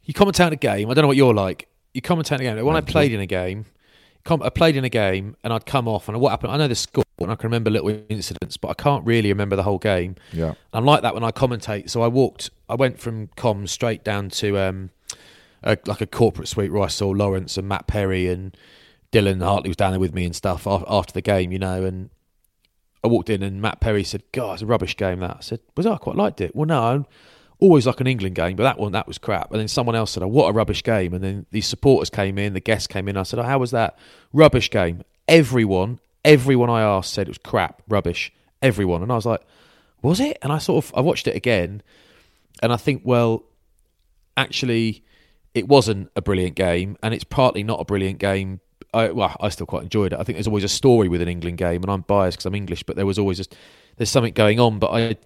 You 0.04 0.14
commentate 0.14 0.52
a 0.52 0.56
game. 0.56 0.88
I 0.90 0.94
don't 0.94 1.02
know 1.02 1.08
what 1.08 1.16
you're 1.16 1.34
like. 1.34 1.66
You 1.92 2.00
commentate 2.02 2.38
a 2.40 2.42
game. 2.44 2.64
When 2.64 2.76
I 2.76 2.80
played 2.80 3.12
in 3.12 3.20
a 3.20 3.26
game, 3.26 3.64
com- 4.24 4.42
I 4.42 4.48
played 4.48 4.76
in 4.76 4.84
a 4.84 4.88
game 4.88 5.36
and 5.44 5.52
I'd 5.52 5.66
come 5.66 5.86
off 5.86 6.08
and 6.08 6.18
what 6.20 6.30
happened. 6.30 6.52
I 6.52 6.56
know 6.56 6.68
the 6.68 6.74
score 6.74 7.04
and 7.20 7.30
I 7.30 7.36
can 7.36 7.48
remember 7.48 7.70
little 7.70 7.90
incidents, 8.08 8.56
but 8.56 8.68
I 8.68 8.74
can't 8.74 9.04
really 9.06 9.28
remember 9.28 9.56
the 9.56 9.62
whole 9.62 9.78
game. 9.78 10.16
Yeah. 10.32 10.54
I'm 10.72 10.84
like 10.84 11.02
that 11.02 11.14
when 11.14 11.24
I 11.24 11.30
commentate. 11.30 11.90
So 11.90 12.02
I 12.02 12.08
walked, 12.08 12.50
I 12.68 12.74
went 12.74 12.98
from 12.98 13.28
comms 13.28 13.68
straight 13.68 14.02
down 14.02 14.30
to 14.30 14.58
um, 14.58 14.90
a, 15.62 15.78
like 15.86 16.00
a 16.00 16.06
corporate 16.06 16.48
suite 16.48 16.72
where 16.72 16.82
I 16.82 16.88
saw 16.88 17.08
Lawrence 17.10 17.56
and 17.56 17.68
Matt 17.68 17.86
Perry 17.86 18.28
and 18.28 18.56
Dylan 19.12 19.42
Hartley 19.42 19.70
was 19.70 19.76
down 19.76 19.92
there 19.92 20.00
with 20.00 20.14
me 20.14 20.24
and 20.24 20.34
stuff 20.34 20.66
after 20.66 21.12
the 21.12 21.22
game, 21.22 21.52
you 21.52 21.58
know. 21.58 21.84
And 21.84 22.10
I 23.04 23.08
walked 23.08 23.30
in 23.30 23.42
and 23.42 23.62
Matt 23.62 23.80
Perry 23.80 24.02
said, 24.02 24.24
"God, 24.32 24.54
it's 24.54 24.62
a 24.62 24.66
rubbish 24.66 24.96
game." 24.96 25.20
That 25.20 25.36
I 25.38 25.40
said, 25.40 25.60
"Was 25.76 25.86
I 25.86 25.96
quite 25.98 26.16
liked 26.16 26.40
it?" 26.40 26.56
Well, 26.56 26.66
no, 26.66 27.06
always 27.64 27.86
like 27.86 28.00
an 28.00 28.06
England 28.06 28.34
game, 28.34 28.56
but 28.56 28.62
that 28.64 28.78
one 28.78 28.92
that 28.92 29.06
was 29.06 29.16
crap. 29.16 29.50
And 29.50 29.58
then 29.58 29.68
someone 29.68 29.96
else 29.96 30.10
said, 30.10 30.22
"Oh, 30.22 30.28
what 30.28 30.50
a 30.50 30.52
rubbish 30.52 30.82
game!" 30.82 31.14
And 31.14 31.24
then 31.24 31.46
these 31.50 31.66
supporters 31.66 32.10
came 32.10 32.36
in, 32.36 32.52
the 32.52 32.60
guests 32.60 32.86
came 32.86 33.08
in. 33.08 33.16
I 33.16 33.22
said, 33.22 33.38
"Oh, 33.38 33.42
how 33.42 33.58
was 33.58 33.70
that 33.70 33.98
rubbish 34.34 34.70
game?" 34.70 35.02
Everyone, 35.26 35.98
everyone 36.24 36.68
I 36.68 36.82
asked 36.82 37.14
said 37.14 37.26
it 37.26 37.30
was 37.30 37.38
crap, 37.38 37.82
rubbish. 37.88 38.32
Everyone, 38.60 39.02
and 39.02 39.10
I 39.10 39.14
was 39.14 39.24
like, 39.24 39.40
"Was 40.02 40.20
it?" 40.20 40.36
And 40.42 40.52
I 40.52 40.58
sort 40.58 40.84
of 40.84 40.92
I 40.94 41.00
watched 41.00 41.26
it 41.26 41.34
again, 41.34 41.82
and 42.62 42.70
I 42.72 42.76
think, 42.76 43.02
well, 43.04 43.44
actually, 44.36 45.02
it 45.54 45.66
wasn't 45.66 46.10
a 46.14 46.22
brilliant 46.22 46.56
game, 46.56 46.98
and 47.02 47.14
it's 47.14 47.24
partly 47.24 47.62
not 47.62 47.80
a 47.80 47.84
brilliant 47.84 48.18
game. 48.18 48.60
I, 48.92 49.10
well, 49.10 49.34
I 49.40 49.48
still 49.48 49.66
quite 49.66 49.84
enjoyed 49.84 50.12
it. 50.12 50.18
I 50.20 50.22
think 50.22 50.36
there's 50.36 50.46
always 50.46 50.64
a 50.64 50.68
story 50.68 51.08
with 51.08 51.22
an 51.22 51.28
England 51.28 51.58
game, 51.58 51.82
and 51.82 51.90
I'm 51.90 52.02
biased 52.02 52.36
because 52.36 52.46
I'm 52.46 52.54
English, 52.54 52.82
but 52.82 52.96
there 52.96 53.06
was 53.06 53.18
always 53.18 53.38
just 53.38 53.56
there's 53.96 54.10
something 54.10 54.34
going 54.34 54.60
on. 54.60 54.78
But 54.78 54.90
I, 54.90 55.16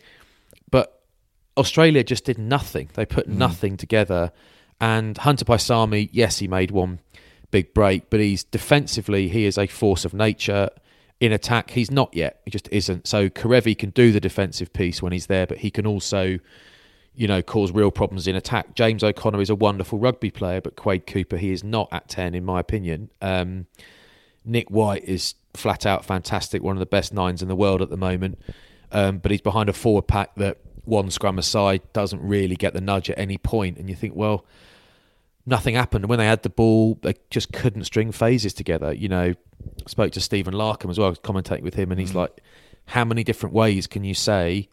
Australia 1.59 2.05
just 2.05 2.25
did 2.25 2.39
nothing. 2.39 2.89
They 2.95 3.05
put 3.05 3.29
nothing 3.29 3.77
together. 3.77 4.33
And 4.81 5.19
Hunter 5.19 5.45
Paisami, 5.45 6.09
yes, 6.13 6.39
he 6.39 6.49
made 6.49 6.71
one 6.71 7.01
big 7.51 7.75
break, 7.75 8.11
but 8.11 8.21
he's 8.21 8.45
defensively 8.45 9.29
he 9.29 9.45
is 9.45 9.59
a 9.59 9.67
force 9.67 10.05
of 10.05 10.15
nature. 10.15 10.71
In 11.21 11.33
attack, 11.33 11.71
he's 11.71 11.91
not 11.91 12.15
yet. 12.15 12.41
He 12.45 12.51
just 12.51 12.69
isn't. 12.71 13.09
So 13.09 13.29
Kerevi 13.29 13.77
can 13.77 13.91
do 13.91 14.13
the 14.13 14.21
defensive 14.21 14.73
piece 14.73 15.03
when 15.03 15.13
he's 15.13 15.27
there, 15.27 15.47
but 15.47 15.59
he 15.59 15.71
can 15.71 15.85
also 15.85 16.39
you 17.19 17.27
know, 17.27 17.43
cause 17.43 17.73
real 17.73 17.91
problems 17.91 18.29
in 18.29 18.37
attack. 18.37 18.77
James 18.77 19.03
O'Connor 19.03 19.41
is 19.41 19.51
a 19.51 19.55
wonderful 19.57 19.99
rugby 19.99 20.31
player, 20.31 20.61
but 20.61 20.77
Quade 20.77 21.05
Cooper, 21.05 21.37
he 21.37 21.51
is 21.51 21.65
not 21.65 21.89
at 21.91 22.09
10, 22.09 22.33
in 22.33 22.45
my 22.45 22.61
opinion. 22.61 23.11
Um, 23.21 23.67
Nick 24.45 24.71
White 24.71 25.03
is 25.03 25.35
flat 25.53 25.85
out 25.85 26.05
fantastic, 26.05 26.63
one 26.63 26.77
of 26.77 26.79
the 26.79 26.87
best 26.87 27.13
nines 27.13 27.43
in 27.43 27.49
the 27.49 27.57
world 27.57 27.83
at 27.83 27.91
the 27.91 27.97
moment. 27.97 28.39
Um, 28.93 29.19
but 29.19 29.33
he's 29.33 29.41
behind 29.41 29.69
a 29.69 29.73
forward 29.73 30.07
pack 30.07 30.37
that 30.37 30.59
one 30.89 31.11
scrum 31.11 31.39
aside 31.39 31.83
doesn't 31.93 32.21
really 32.21 32.57
get 32.57 32.73
the 32.73 32.81
nudge 32.81 33.11
at 33.11 33.19
any. 33.19 33.39
And 33.53 33.89
you 33.89 33.95
think, 33.95 34.17
well, 34.17 34.45
nothing 35.47 35.75
happened. 35.75 36.05
And 36.05 36.11
when 36.11 36.19
they 36.19 36.27
had 36.27 36.43
the 36.43 36.51
ball, 36.51 36.99
they 37.03 37.15
just 37.31 37.53
couldn't 37.53 37.85
string 37.85 38.13
phases 38.13 38.53
together. 38.53 38.93
You 38.93 39.09
know, 39.09 39.35
I 39.35 39.89
spoke 39.89 40.13
to 40.13 40.21
Stephen 40.21 40.55
Larkham 40.55 40.91
as 40.91 40.99
well, 40.99 41.15
commentating 41.15 41.63
with 41.63 41.75
him, 41.75 41.91
and 41.91 42.01
he's 42.01 42.13
mm. 42.13 42.17
like, 42.17 42.41
how 42.87 43.05
many 43.05 43.23
different 43.23 43.55
ways 43.55 43.87
can 43.87 44.05
you 44.05 44.15
say 44.15 44.69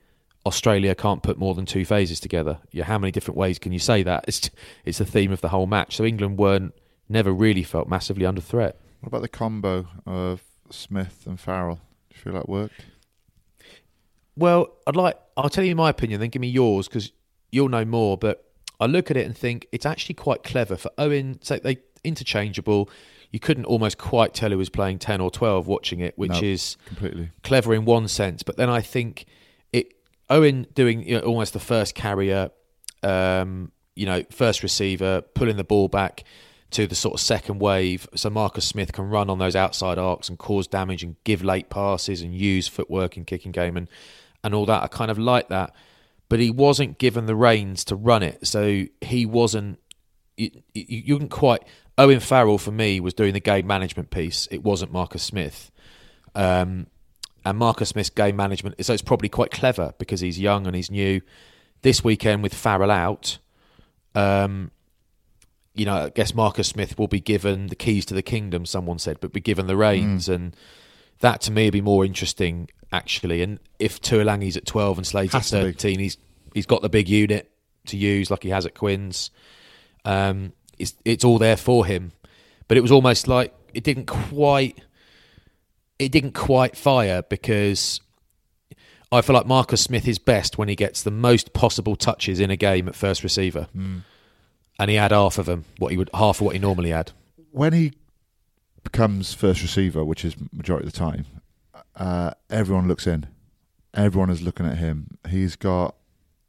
Australia 0.45 0.95
can't 0.95 1.23
put 1.23 1.38
more 1.38 1.54
than 1.54 1.65
two 1.65 1.86
phases 1.86 2.19
together? 2.19 2.60
Yeah, 2.71 2.86
how 2.86 2.97
many 2.97 3.12
different 3.12 3.38
ways 3.38 3.60
can 3.60 3.71
you 3.71 3.80
say 3.80 4.04
that? 4.04 4.25
It's 4.28 4.49
it's 4.86 4.99
the 4.99 5.06
theme 5.06 5.32
of 5.32 5.41
the 5.41 5.49
whole 5.49 5.67
match. 5.67 5.97
So 5.97 6.06
England 6.06 6.38
weren't 6.38 6.73
never 7.10 7.32
really 7.34 7.63
felt 7.63 7.88
massively 7.88 8.25
under 8.25 8.41
threat. 8.41 8.80
What 9.01 9.08
about 9.08 9.21
the 9.21 9.28
combo 9.28 9.88
of 10.06 10.41
Smith 10.69 11.23
and 11.25 11.39
Farrell? 11.39 11.82
Do 12.10 12.15
you 12.15 12.21
feel 12.21 12.34
that 12.34 12.49
worked? 12.49 12.86
Well, 14.38 14.67
I'd 14.88 14.95
like 14.95 15.17
I'll 15.38 15.50
tell 15.50 15.63
you 15.63 15.76
my 15.76 15.89
opinion, 15.89 16.19
then 16.19 16.30
give 16.30 16.41
me 16.41 16.48
yours 16.50 16.88
because 16.88 17.12
you'll 17.52 17.69
know 17.69 17.86
more. 17.86 18.17
But 18.17 18.43
I 18.80 18.86
look 18.86 19.10
at 19.12 19.17
it 19.17 19.26
and 19.26 19.36
think 19.38 19.67
it's 19.71 19.86
actually 19.86 20.15
quite 20.15 20.43
clever 20.43 20.76
for 20.76 20.91
Owen. 20.98 21.39
So 21.41 21.58
they 21.58 21.78
interchangeable. 22.04 22.89
You 23.32 23.39
couldn't 23.39 23.65
almost 23.65 23.98
quite 23.98 24.34
tell 24.34 24.52
who 24.52 24.58
was 24.58 24.69
playing 24.69 25.00
ten 25.00 25.19
or 25.21 25.30
twelve 25.32 25.67
watching 25.67 26.00
it, 26.00 26.17
which 26.17 26.32
No. 26.32 26.39
is 26.41 26.78
Completely. 26.86 27.30
clever 27.43 27.74
in 27.74 27.86
one 27.86 28.08
sense. 28.08 28.43
But 28.43 28.58
then 28.58 28.69
I 28.69 28.82
think 28.82 29.26
it 29.74 29.93
Owen 30.30 30.67
doing 30.74 31.08
you 31.08 31.15
know, 31.15 31.21
almost 31.21 31.54
the 31.54 31.60
first 31.60 31.95
carrier, 31.95 32.50
um, 33.04 33.71
you 33.95 34.06
know, 34.06 34.24
first 34.32 34.63
receiver, 34.63 35.21
pulling 35.21 35.58
the 35.58 35.63
ball 35.63 35.88
back. 35.88 36.24
to 36.71 36.88
the 36.88 36.95
sort 36.95 37.13
of 37.13 37.21
second 37.21 37.60
wave, 37.60 38.06
so 38.15 38.30
Marcus 38.30 38.65
Smith 38.65 38.91
can 38.91 39.06
run 39.08 39.30
on 39.30 39.38
those 39.38 39.56
outside 39.56 39.98
arcs 39.98 40.28
and 40.28 40.38
cause 40.38 40.67
damage 40.67 41.04
and 41.04 41.15
give 41.24 41.41
late 41.41 41.69
passes 41.69 42.21
and 42.21 42.34
use 42.36 42.67
footwork 42.67 43.15
and 43.15 43.26
kicking 43.26 43.54
game 43.54 43.78
and 43.78 43.88
and 44.45 44.53
all 44.53 44.65
that. 44.67 44.84
I 44.84 44.88
kind 44.88 45.12
of 45.12 45.17
like 45.17 45.49
that, 45.49 45.73
but 46.29 46.39
he 46.39 46.51
wasn't 46.51 46.99
given 46.99 47.25
the 47.25 47.36
reins 47.36 47.84
to 47.86 47.95
run 47.95 48.23
it, 48.23 48.47
so 48.47 48.86
he 49.01 49.25
wasn't. 49.25 49.79
You, 50.38 50.51
you, 50.73 51.19
you 51.19 51.27
quite. 51.27 51.63
Owen 51.97 52.19
Farrell 52.19 52.58
for 52.58 52.71
me 52.71 52.99
was 52.99 53.13
doing 53.13 53.34
the 53.34 53.39
game 53.39 53.65
management 53.65 54.12
piece. 54.12 54.47
It 54.51 54.63
wasn't 54.63 54.91
Marcus 54.91 55.23
Smith. 55.23 55.71
Um, 56.36 56.88
and 57.45 57.58
Marcus 57.58 57.89
Smith's 57.89 58.10
game 58.10 58.36
management, 58.36 58.84
so 58.84 58.93
it's 58.93 59.01
probably 59.01 59.29
quite 59.29 59.51
clever 59.51 59.93
because 59.97 60.19
he's 60.19 60.39
young 60.39 60.67
and 60.67 60.75
he's 60.75 60.91
new. 60.91 61.21
This 61.84 62.03
weekend 62.03 62.43
with 62.43 62.53
Farrell 62.53 62.91
out, 62.91 63.38
um, 64.15 64.71
you 65.75 65.86
know, 65.86 66.05
I 66.05 66.10
guess 66.10 66.34
Marcus 66.34 66.67
Smith 66.67 66.97
will 66.97 67.08
be 67.08 67.19
given 67.19 67.67
the 67.67 67.75
keys 67.75 68.05
to 68.08 68.13
the 68.13 68.23
kingdom. 68.23 68.65
Someone 68.65 68.97
said, 68.99 69.19
but 69.21 69.31
be 69.31 69.41
given 69.41 69.67
the 69.67 69.77
reins, 69.77 70.27
and 70.27 70.55
that 71.19 71.41
to 71.41 71.51
me 71.51 71.65
would 71.65 71.73
be 71.73 71.81
more 71.81 72.03
interesting 72.03 72.69
actually. 72.91 73.41
And 73.41 73.60
if 73.80 74.02
Tuilangi's 74.02 74.58
at 74.58 74.65
twelve 74.65 74.98
and 74.98 75.06
Slade's 75.06 75.34
at 75.36 75.41
Has 75.43 75.52
be. 75.52 75.58
thirteen, 75.58 76.00
he's 76.00 76.17
he's 76.54 76.65
got 76.65 76.82
the 76.82 76.89
big 76.89 77.10
unit 77.10 77.52
to 77.88 77.98
use 77.98 78.32
like 78.32 78.43
he 78.43 78.50
has 78.50 78.65
at 78.65 78.74
Quins. 78.74 79.32
Um, 80.04 80.54
it's 80.78 80.93
it's 81.06 81.24
all 81.24 81.38
there 81.38 81.58
for 81.58 81.86
him, 81.86 82.12
but 82.67 82.78
it 82.78 82.82
was 82.82 82.91
almost 82.91 83.28
like 83.28 83.54
it 83.74 83.84
didn't 83.84 84.06
quite 84.06 84.80
it 86.00 86.12
didn't 86.12 86.34
quite 86.34 86.76
fire 86.76 87.21
because 87.24 88.02
I 89.12 89.21
feel 89.21 89.36
like 89.36 89.45
Marcus 89.45 89.82
Smith 89.82 90.08
is 90.08 90.19
best 90.19 90.58
when 90.58 90.67
he 90.67 90.76
gets 90.76 91.04
the 91.04 91.12
most 91.12 91.54
possible 91.54 91.95
touches 91.95 92.39
in 92.39 92.52
a 92.52 92.58
game 92.58 92.88
at 92.88 92.95
first 92.95 93.24
receiver, 93.24 93.67
and 93.74 94.89
he 94.89 94.95
had 94.95 95.12
half 95.12 95.38
of 95.38 95.45
them. 95.45 95.65
What 95.78 95.91
he 95.91 95.98
would 95.98 96.10
half 96.13 96.38
of 96.38 96.45
what 96.48 96.56
he 96.56 96.60
normally 96.60 96.89
had. 96.89 97.12
when 97.52 97.74
he 97.74 97.93
becomes 98.84 99.34
first 99.34 99.62
receiver, 99.62 100.04
which 100.04 100.24
is 100.26 100.36
majority 100.54 100.86
of 100.86 100.91
the 100.93 101.00
time, 101.00 101.26
uh, 101.95 102.31
everyone 102.49 102.88
looks 102.88 103.08
in. 103.08 103.27
Everyone 103.93 104.29
is 104.29 104.41
looking 104.41 104.65
at 104.65 104.77
him. 104.77 105.17
He's 105.29 105.55
got 105.55 105.95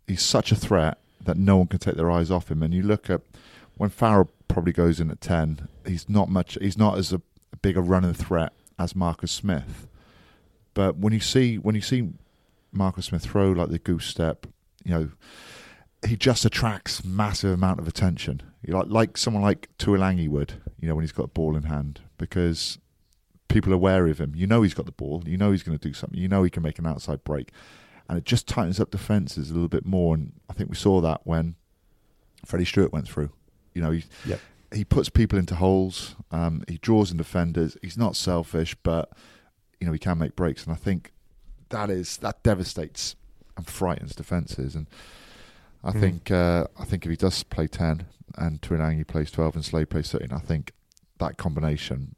he's 0.06 0.22
such 0.22 0.50
a 0.52 0.56
threat 0.56 0.98
that 1.24 1.36
no 1.36 1.58
one 1.58 1.66
can 1.66 1.78
take 1.78 1.96
their 1.96 2.10
eyes 2.10 2.30
off 2.30 2.50
him. 2.50 2.62
And 2.62 2.74
you 2.74 2.82
look 2.82 3.08
at 3.10 3.20
when 3.76 3.90
Farrell 3.90 4.30
probably 4.48 4.72
goes 4.72 5.00
in 5.00 5.10
at 5.10 5.20
ten, 5.20 5.68
he's 5.86 6.08
not 6.08 6.28
much. 6.28 6.58
He's 6.60 6.78
not 6.78 6.98
as 6.98 7.12
a, 7.12 7.20
a 7.52 7.56
big 7.56 7.76
a 7.76 7.80
running 7.80 8.14
threat 8.14 8.52
as 8.78 8.96
Marcus 8.96 9.32
Smith. 9.32 9.86
But 10.74 10.96
when 10.96 11.12
you 11.12 11.20
see 11.20 11.56
when 11.56 11.74
you 11.74 11.80
see 11.80 12.10
Marcus 12.72 13.06
Smith 13.06 13.22
throw 13.22 13.52
like 13.52 13.70
the 13.70 13.78
goose 13.78 14.06
step, 14.06 14.46
you 14.84 14.90
know, 14.90 15.10
he 16.06 16.16
just 16.16 16.44
attracts 16.44 17.04
massive 17.04 17.52
amount 17.52 17.80
of 17.80 17.88
attention. 17.88 18.42
You 18.62 18.74
like 18.74 18.88
like 18.88 19.16
someone 19.16 19.42
like 19.42 19.68
Tuilangi 19.78 20.28
would, 20.28 20.54
you 20.80 20.88
know, 20.88 20.94
when 20.94 21.04
he's 21.04 21.12
got 21.12 21.24
a 21.24 21.28
ball 21.28 21.56
in 21.56 21.64
hand, 21.64 22.00
because 22.18 22.78
people 23.48 23.72
are 23.72 23.78
wary 23.78 24.10
of 24.10 24.18
him. 24.20 24.32
You 24.34 24.46
know 24.46 24.62
he's 24.62 24.74
got 24.74 24.86
the 24.86 24.92
ball. 24.92 25.22
You 25.26 25.36
know 25.36 25.50
he's 25.52 25.62
going 25.62 25.78
to 25.78 25.88
do 25.88 25.94
something. 25.94 26.18
You 26.18 26.28
know 26.28 26.42
he 26.42 26.50
can 26.50 26.62
make 26.62 26.78
an 26.78 26.86
outside 26.86 27.22
break, 27.24 27.50
and 28.08 28.18
it 28.18 28.24
just 28.24 28.46
tightens 28.48 28.80
up 28.80 28.90
defenses 28.90 29.50
a 29.50 29.54
little 29.54 29.68
bit 29.68 29.84
more. 29.86 30.14
And 30.14 30.32
I 30.50 30.52
think 30.52 30.70
we 30.70 30.76
saw 30.76 31.00
that 31.00 31.20
when 31.24 31.54
Freddie 32.44 32.64
Steward 32.64 32.92
went 32.92 33.08
through. 33.08 33.30
You 33.74 33.82
know, 33.82 33.90
he 33.90 34.04
Yep. 34.26 34.40
he 34.74 34.84
puts 34.84 35.08
people 35.08 35.38
into 35.38 35.54
holes. 35.56 36.16
Um, 36.30 36.64
he 36.68 36.78
draws 36.78 37.10
in 37.10 37.16
defenders. 37.18 37.76
He's 37.82 37.98
not 37.98 38.16
selfish, 38.16 38.74
but 38.82 39.10
you 39.80 39.86
know 39.86 39.92
he 39.92 39.98
can 39.98 40.18
make 40.18 40.34
breaks. 40.36 40.64
And 40.64 40.72
I 40.72 40.76
think 40.76 41.12
that 41.68 41.90
is 41.90 42.16
that 42.18 42.42
devastates 42.42 43.16
and 43.56 43.66
frightens 43.66 44.14
defenses. 44.14 44.74
And 44.74 44.86
I 45.84 45.92
Mm. 45.92 46.00
think 46.00 46.30
uh, 46.30 46.66
I 46.78 46.84
think 46.84 47.04
if 47.04 47.10
he 47.10 47.16
does 47.16 47.42
play 47.42 47.66
ten 47.66 48.06
and 48.36 48.60
Tuilangi 48.60 49.06
plays 49.06 49.30
twelve 49.30 49.54
and 49.54 49.64
Slade 49.64 49.90
plays 49.90 50.10
thirteen, 50.10 50.32
I 50.32 50.38
think 50.40 50.72
that 51.18 51.36
combination. 51.36 52.14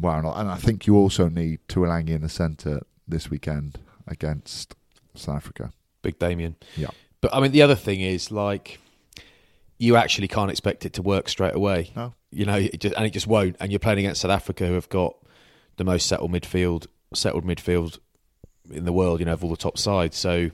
Wow, 0.00 0.18
and 0.18 0.26
I- 0.26 0.40
and 0.40 0.50
I 0.50 0.56
think 0.56 0.86
you 0.86 0.96
also 0.96 1.28
need 1.28 1.60
Tuilangi 1.68 2.10
in 2.10 2.22
the 2.22 2.28
centre 2.28 2.82
this 3.08 3.30
weekend 3.30 3.78
against 4.06 4.74
South 5.14 5.36
Africa. 5.36 5.72
Big 6.02 6.18
Damian. 6.18 6.56
Yeah. 6.76 6.88
But 7.20 7.34
I 7.34 7.40
mean, 7.40 7.52
the 7.52 7.62
other 7.62 7.74
thing 7.74 8.00
is 8.00 8.30
like 8.30 8.78
you 9.78 9.96
actually 9.96 10.28
can't 10.28 10.50
expect 10.50 10.86
it 10.86 10.92
to 10.94 11.02
work 11.02 11.28
straight 11.28 11.54
away. 11.54 11.90
No. 11.96 12.14
You 12.30 12.44
know, 12.44 12.56
it 12.56 12.80
just, 12.80 12.94
and 12.94 13.04
it 13.06 13.10
just 13.10 13.26
won't. 13.26 13.56
And 13.60 13.70
you're 13.70 13.78
playing 13.78 13.98
against 14.00 14.20
South 14.22 14.30
Africa, 14.30 14.66
who 14.66 14.74
have 14.74 14.88
got 14.88 15.16
the 15.76 15.84
most 15.84 16.06
settled 16.06 16.32
midfield, 16.32 16.86
settled 17.14 17.44
midfield 17.44 17.98
in 18.70 18.84
the 18.84 18.92
world. 18.92 19.20
You 19.20 19.26
know, 19.26 19.32
of 19.34 19.44
all 19.44 19.50
the 19.50 19.56
top 19.56 19.78
sides. 19.78 20.16
So 20.16 20.50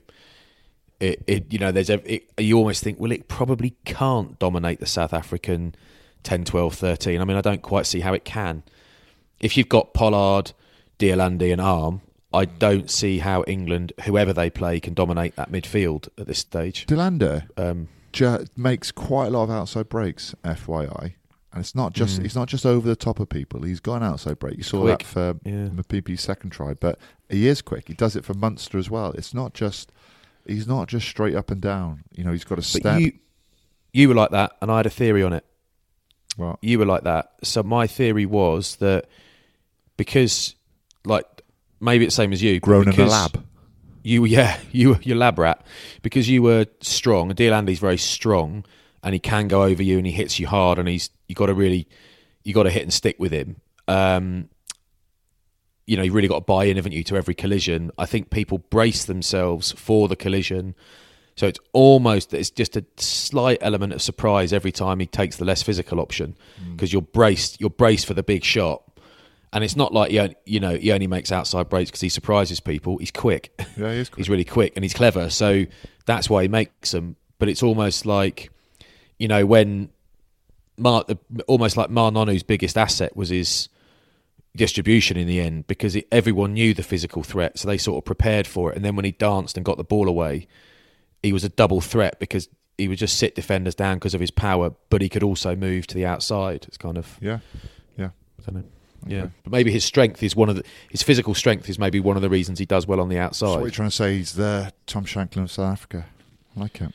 it, 1.00 1.22
it 1.26 1.52
you 1.52 1.58
know, 1.58 1.72
there's 1.72 1.90
a, 1.90 2.14
it, 2.14 2.30
you 2.38 2.56
almost 2.56 2.82
think, 2.82 2.98
well, 3.00 3.12
it 3.12 3.28
probably 3.28 3.74
can't 3.84 4.38
dominate 4.38 4.80
the 4.80 4.86
South 4.86 5.12
African 5.12 5.74
10, 6.22 6.44
12, 6.44 6.74
13. 6.74 7.20
I 7.20 7.24
mean, 7.24 7.36
I 7.36 7.40
don't 7.40 7.62
quite 7.62 7.86
see 7.86 8.00
how 8.00 8.14
it 8.14 8.24
can. 8.24 8.62
If 9.42 9.56
you've 9.56 9.68
got 9.68 9.92
Pollard, 9.92 10.52
de 10.98 11.10
Allende, 11.12 11.50
and 11.50 11.60
Am. 11.60 12.00
I 12.34 12.46
don't 12.46 12.90
see 12.90 13.18
how 13.18 13.44
England, 13.46 13.92
whoever 14.04 14.32
they 14.32 14.48
play, 14.48 14.80
can 14.80 14.94
dominate 14.94 15.36
that 15.36 15.52
midfield 15.52 16.08
at 16.16 16.26
this 16.26 16.38
stage. 16.38 16.86
de 16.86 16.94
Allende 16.94 17.42
Um, 17.58 17.88
ju- 18.12 18.46
makes 18.56 18.90
quite 18.90 19.26
a 19.26 19.30
lot 19.30 19.42
of 19.44 19.50
outside 19.50 19.90
breaks, 19.90 20.34
FYI. 20.42 21.14
And 21.52 21.60
it's 21.60 21.74
not 21.74 21.92
just 21.92 22.22
he's 22.22 22.34
not 22.34 22.48
just 22.48 22.64
over 22.64 22.88
the 22.88 22.96
top 22.96 23.20
of 23.20 23.28
people. 23.28 23.60
He's 23.64 23.80
got 23.80 23.96
an 23.96 24.04
outside 24.04 24.38
break. 24.38 24.56
You 24.56 24.62
saw 24.62 24.78
Mm. 24.78 24.82
Quick. 24.84 24.98
that 25.00 25.06
for 25.06 25.34
Yeah. 25.44 25.68
Mapimpi's 25.68 26.22
second 26.22 26.48
try, 26.50 26.72
but 26.72 26.98
he 27.28 27.46
is 27.46 27.60
quick. 27.60 27.88
He 27.88 27.92
does 27.94 28.16
it 28.16 28.24
for 28.24 28.32
Munster 28.32 28.78
as 28.78 28.88
well. 28.88 29.12
It's 29.12 29.34
not 29.34 29.52
just 29.52 29.92
he's 30.46 30.66
not 30.66 30.88
just 30.88 31.06
straight 31.06 31.34
up 31.34 31.50
and 31.50 31.60
down. 31.60 32.04
You 32.16 32.24
know, 32.24 32.32
he's 32.32 32.44
got 32.44 32.58
a 32.58 32.62
step. 32.62 32.98
you, 33.00 33.12
you 33.92 34.08
were 34.08 34.14
like 34.14 34.30
that, 34.30 34.52
and 34.62 34.70
I 34.70 34.78
had 34.78 34.86
a 34.86 34.90
theory 34.90 35.22
on 35.22 35.34
it. 35.34 35.44
well, 36.38 36.58
You 36.62 36.78
were 36.78 36.86
like 36.86 37.02
that. 37.04 37.32
So 37.42 37.62
my 37.62 37.86
theory 37.86 38.24
was 38.24 38.76
that 38.76 39.04
because, 40.02 40.56
like, 41.04 41.26
maybe 41.80 42.04
it's 42.04 42.16
the 42.16 42.22
same 42.22 42.32
as 42.32 42.42
you. 42.42 42.58
grown 42.58 42.88
in 42.88 43.00
a 43.00 43.06
lab. 43.06 43.44
You, 44.02 44.24
yeah, 44.36 44.58
you, 44.72 44.98
you're 45.02 45.16
lab 45.16 45.38
rat 45.38 45.64
because 46.02 46.28
you 46.28 46.42
were 46.42 46.66
strong. 46.80 47.30
And 47.30 47.36
de 47.36 47.48
Allende's 47.48 47.78
very 47.78 47.98
strong, 47.98 48.64
and 49.04 49.12
he 49.12 49.20
can 49.20 49.46
go 49.46 49.62
over 49.62 49.80
you, 49.80 49.96
and 49.98 50.06
he 50.06 50.12
hits 50.12 50.40
you 50.40 50.48
hard, 50.48 50.80
and 50.80 50.88
he's 50.88 51.10
you 51.28 51.36
got 51.36 51.46
to 51.46 51.54
really, 51.54 51.86
you 52.42 52.52
got 52.52 52.64
to 52.64 52.70
hit 52.70 52.82
and 52.82 52.92
stick 52.92 53.14
with 53.20 53.30
him. 53.30 53.60
Um, 53.86 54.48
you 55.86 55.96
know, 55.96 56.02
you 56.02 56.12
really 56.12 56.26
got 56.26 56.40
to 56.40 56.40
buy 56.40 56.64
in, 56.64 56.76
haven't 56.76 56.92
you, 56.92 57.04
to 57.04 57.16
every 57.16 57.34
collision. 57.34 57.92
I 57.96 58.06
think 58.06 58.30
people 58.30 58.58
brace 58.58 59.04
themselves 59.04 59.70
for 59.70 60.08
the 60.08 60.16
collision. 60.16 60.74
So 61.36 61.46
it's 61.46 61.60
almost 61.72 62.34
it's 62.34 62.50
just 62.50 62.76
a 62.76 62.84
slight 62.96 63.58
element 63.60 63.92
of 63.92 64.02
surprise 64.02 64.52
every 64.52 64.72
time 64.72 64.98
he 64.98 65.06
takes 65.06 65.36
the 65.36 65.44
less 65.44 65.62
physical 65.62 66.00
option 66.00 66.36
because 66.72 66.92
you're 66.92 67.02
braced 67.02 67.60
you're 67.60 67.70
braced 67.70 68.06
for 68.06 68.14
the 68.14 68.22
big 68.22 68.44
shot, 68.44 68.82
and 69.52 69.62
it's 69.64 69.76
not 69.76 69.92
like 69.92 70.10
he 70.10 70.18
on- 70.18 70.34
you 70.46 70.60
know 70.60 70.76
he 70.76 70.92
only 70.92 71.06
makes 71.06 71.30
outside 71.32 71.68
breaks 71.68 71.90
because 71.90 72.00
he 72.00 72.08
surprises 72.08 72.60
people. 72.60 72.98
He's 72.98 73.10
quick, 73.10 73.52
Yeah, 73.76 73.92
he 73.92 73.98
is 74.00 74.08
quick. 74.10 74.18
he's 74.18 74.28
really 74.30 74.44
quick 74.44 74.72
and 74.76 74.84
he's 74.84 74.94
clever. 74.94 75.30
So 75.30 75.64
that's 76.06 76.28
why 76.30 76.42
he 76.42 76.48
makes 76.48 76.90
them. 76.92 77.16
But 77.38 77.48
it's 77.48 77.62
almost 77.62 78.06
like 78.06 78.50
you 79.18 79.28
know 79.28 79.44
when 79.46 79.90
Ma'a, 80.78 81.18
almost 81.46 81.76
like 81.76 81.90
Ma'a 81.90 82.12
Nonu's 82.12 82.42
biggest 82.42 82.78
asset 82.78 83.14
was 83.16 83.28
his 83.28 83.68
distribution 84.56 85.16
in 85.16 85.26
the 85.26 85.40
end 85.40 85.66
because 85.66 85.96
it, 85.96 86.06
everyone 86.12 86.54
knew 86.54 86.74
the 86.74 86.82
physical 86.82 87.22
threat, 87.22 87.58
so 87.58 87.68
they 87.68 87.78
sort 87.78 87.98
of 87.98 88.04
prepared 88.04 88.46
for 88.46 88.70
it. 88.72 88.76
And 88.76 88.84
then 88.84 88.96
when 88.96 89.04
he 89.04 89.12
danced 89.12 89.56
and 89.56 89.64
got 89.64 89.76
the 89.76 89.84
ball 89.84 90.08
away, 90.08 90.46
he 91.22 91.32
was 91.32 91.44
a 91.44 91.48
double 91.48 91.80
threat 91.80 92.18
because 92.18 92.48
he 92.78 92.88
would 92.88 92.98
just 92.98 93.16
sit 93.18 93.34
defenders 93.34 93.74
down 93.74 93.96
because 93.96 94.14
of 94.14 94.20
his 94.20 94.30
power, 94.30 94.72
but 94.90 95.02
he 95.02 95.08
could 95.08 95.22
also 95.22 95.54
move 95.54 95.86
to 95.88 95.94
the 95.94 96.04
outside. 96.06 96.64
It's 96.68 96.76
kind 96.78 96.98
of 96.98 97.18
Yeah, 97.20 97.38
yeah. 97.96 98.10
I 98.40 98.50
don't 98.50 98.54
know. 98.62 98.68
Yeah, 99.06 99.22
Okay. 99.22 99.32
but 99.44 99.52
maybe 99.52 99.70
his 99.72 99.84
strength 99.84 100.22
is 100.22 100.34
one 100.36 100.48
of 100.48 100.56
the 100.56 100.64
his 100.90 101.02
physical 101.02 101.34
strength 101.34 101.68
is 101.68 101.78
maybe 101.78 101.98
one 102.00 102.16
of 102.16 102.22
the 102.22 102.30
reasons 102.30 102.58
he 102.58 102.66
does 102.66 102.86
well 102.86 103.00
on 103.00 103.08
the 103.08 103.18
outside. 103.18 103.46
So 103.46 103.50
what 103.52 103.58
you're 103.58 103.66
outside. 103.68 103.74
trying 103.74 103.88
to 103.90 103.96
say? 103.96 104.16
He's 104.18 104.32
the 104.34 104.72
Tom 104.86 105.04
Shanklin 105.04 105.44
of 105.44 105.50
South 105.50 105.72
Africa. 105.72 106.06
I 106.56 106.60
like 106.60 106.80
it. 106.80 106.92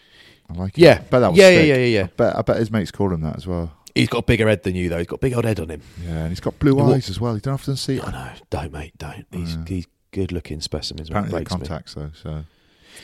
I 0.50 0.54
like 0.54 0.78
it. 0.78 0.82
Yeah. 0.82 0.93
I 0.93 0.98
bet 1.00 1.22
that 1.22 1.30
was 1.32 1.38
Yeah, 1.38 1.50
yeah, 1.50 1.60
yeah, 1.62 1.76
yeah, 1.76 1.86
yeah. 1.86 2.04
I 2.04 2.08
bet, 2.15 2.36
I 2.38 2.41
bet 2.43 2.58
his 2.58 2.72
mates 2.72 2.91
call 2.91 3.12
him 3.13 3.22
that 3.22 3.36
as 3.36 3.46
well. 3.48 3.74
He's 3.96 4.08
got 4.08 4.20
a 4.20 4.24
bigger 4.24 4.48
head 4.48 4.63
than 4.63 4.76
you 4.76 4.89
though. 4.89 5.00
He's 5.00 5.08
got 5.08 5.15
a 5.15 5.20
big 5.20 5.34
old 5.34 5.43
head 5.46 5.60
on 5.60 5.70
him. 5.70 5.82
Yeah, 6.04 6.10
and 6.20 6.30
he's 6.30 6.39
got 6.39 6.58
blue 6.60 6.76
What- 6.76 6.93
eyes 6.96 7.10
as 7.10 7.20
well. 7.20 7.34
You 7.36 7.41
don't 7.41 7.56
often 7.56 7.76
see. 7.76 8.00
I 8.00 8.12
know. 8.12 8.32
Don't 8.50 8.72
mate. 8.72 8.93
Don't. 8.98 9.26
He's 9.32 9.56
Yeah. 9.56 9.63
he's 9.67 9.88
good 10.12 10.32
looking 10.32 10.62
specimens. 10.62 11.10
Apparently, 11.10 11.32
Breaks 11.39 11.52
me. 11.52 11.58
contacts 11.58 11.93
though. 11.96 12.12
So 12.13 12.43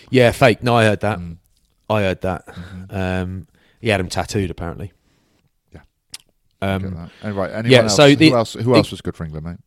Yeah, 0.09 0.31
fake. 0.31 0.63
No, 0.63 0.75
I 0.75 0.83
heard 0.85 1.01
that. 1.01 1.19
Mm. 1.19 1.37
I 1.89 2.01
heard 2.01 2.21
that. 2.21 2.45
Mhm. 2.47 2.93
Um, 2.95 3.47
he 3.81 3.89
had 3.89 3.99
him 3.99 4.07
tattooed 4.07 4.49
apparently. 4.51 4.91
Um. 6.63 7.09
And 7.21 7.35
right, 7.35 7.51
anyone 7.51 7.71
yeah, 7.71 7.81
else? 7.83 7.95
so 7.95 8.13
the- 8.15 8.29
who 8.29 8.35
else? 8.35 8.53
Who 8.53 8.63
the- 8.63 8.73
else 8.73 8.91
was 8.91 9.01
good 9.01 9.15
for 9.15 9.23
England, 9.25 9.45
mate? 9.45 9.57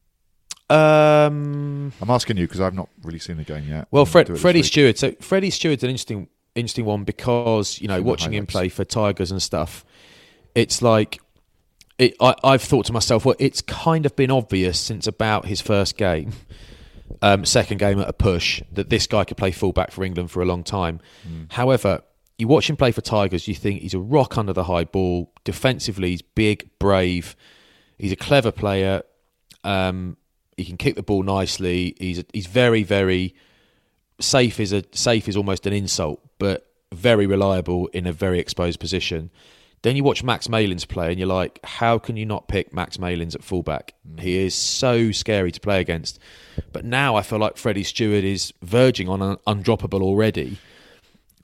um, 0.68 1.92
I'm 2.01 2.11
asking 2.11 2.38
you 2.38 2.44
because 2.47 2.61
I've 2.61 2.74
not 2.74 2.88
really 3.05 3.18
seen 3.20 3.36
the 3.36 3.44
game 3.44 3.68
yet. 3.68 3.86
well, 3.90 4.05
Fred, 4.05 4.26
do 4.26 4.32
it 4.32 4.34
this 4.34 4.42
Freddie. 4.42 4.62
Steward. 4.64 4.99
So 4.99 5.12
Freddie 5.20 5.51
Steward's 5.51 5.84
an 5.84 5.90
interesting, 5.90 6.28
interesting 6.55 6.84
one 6.84 7.05
because 7.05 7.80
you 7.80 7.86
know 7.88 8.03
watching 8.03 8.34
him 8.34 8.47
play 8.47 8.68
for 8.68 8.84
Tigers 8.84 9.30
and 9.30 9.40
stuff. 9.42 9.84
It's 10.55 10.82
like 10.82 11.20
it, 11.99 12.14
I, 12.20 12.34
I've 12.42 12.62
thought 12.62 12.86
to 12.86 12.92
myself, 12.92 13.24
well, 13.24 13.36
it's 13.38 13.61
kind 13.62 14.07
of 14.07 14.16
been 14.16 14.30
obvious 14.30 14.78
since 14.80 15.07
about 15.07 15.47
his 15.47 15.61
first 15.61 15.97
game, 15.97 16.32
um, 17.22 17.44
second 17.44 17.78
game 17.78 18.01
at 18.01 18.09
a 18.09 18.12
push, 18.12 18.61
that 18.72 18.90
this 18.90 19.07
guy 19.07 19.24
could 19.24 19.36
play 19.36 19.53
fullback 19.53 19.92
for 19.92 20.03
England 20.03 20.30
for 20.30 20.42
a 20.42 20.47
long 20.47 20.64
time. 20.64 21.01
Hmm. 21.22 21.44
However, 21.51 22.03
you 22.39 22.49
watch 22.49 22.68
him 22.68 22.76
play 22.76 22.93
for 22.93 23.01
Tigers, 23.01 23.49
you 23.49 23.55
think 23.55 23.80
he's 23.80 23.95
a 23.95 23.99
rock 23.99 24.37
under 24.37 24.53
the 24.53 24.64
high 24.64 24.84
ball. 24.84 25.32
Defensively, 25.45 26.11
he's 26.11 26.22
big, 26.22 26.68
brave. 26.78 27.37
He's 27.99 28.12
a 28.12 28.16
clever 28.16 28.53
player. 28.53 29.03
Um, 29.64 30.16
he 30.57 30.64
can 30.64 30.76
kick 30.76 30.97
the 30.97 31.03
ball 31.03 31.22
nicely. 31.22 31.95
He's 31.99 32.18
a, 32.18 32.24
he's 32.32 32.47
very 32.47 32.82
very 32.82 33.34
safe. 34.20 34.61
Is 34.61 34.72
a 34.72 34.84
safe 34.93 35.28
is 35.28 35.37
almost 35.37 35.66
an 35.66 35.72
insult, 35.72 36.20
but 36.39 36.66
very 36.93 37.26
reliable 37.26 37.89
in 37.89 38.07
a 38.07 38.12
very 38.12 38.39
exposed 38.39 38.80
position. 38.80 39.30
Then 39.82 39.95
you 39.95 40.03
watch 40.03 40.24
Max 40.24 40.49
Malins 40.49 40.84
play, 40.84 41.11
and 41.11 41.18
you're 41.18 41.28
like, 41.28 41.61
how 41.62 41.99
can 41.99 42.16
you 42.16 42.26
not 42.26 42.49
pick 42.49 42.72
Max 42.72 42.99
Malins 42.99 43.34
at 43.34 43.45
fullback? 43.45 43.95
He 44.18 44.39
is 44.39 44.55
so 44.55 45.12
scary 45.12 45.53
to 45.53 45.61
play 45.61 45.80
against. 45.80 46.18
But 46.72 46.84
now 46.84 47.14
I 47.14 47.22
feel 47.22 47.39
like 47.39 47.57
Freddie 47.57 47.84
Steward 47.84 48.24
is 48.24 48.53
verging 48.62 49.09
on 49.09 49.20
undroppable 49.47 50.03
already, 50.03 50.59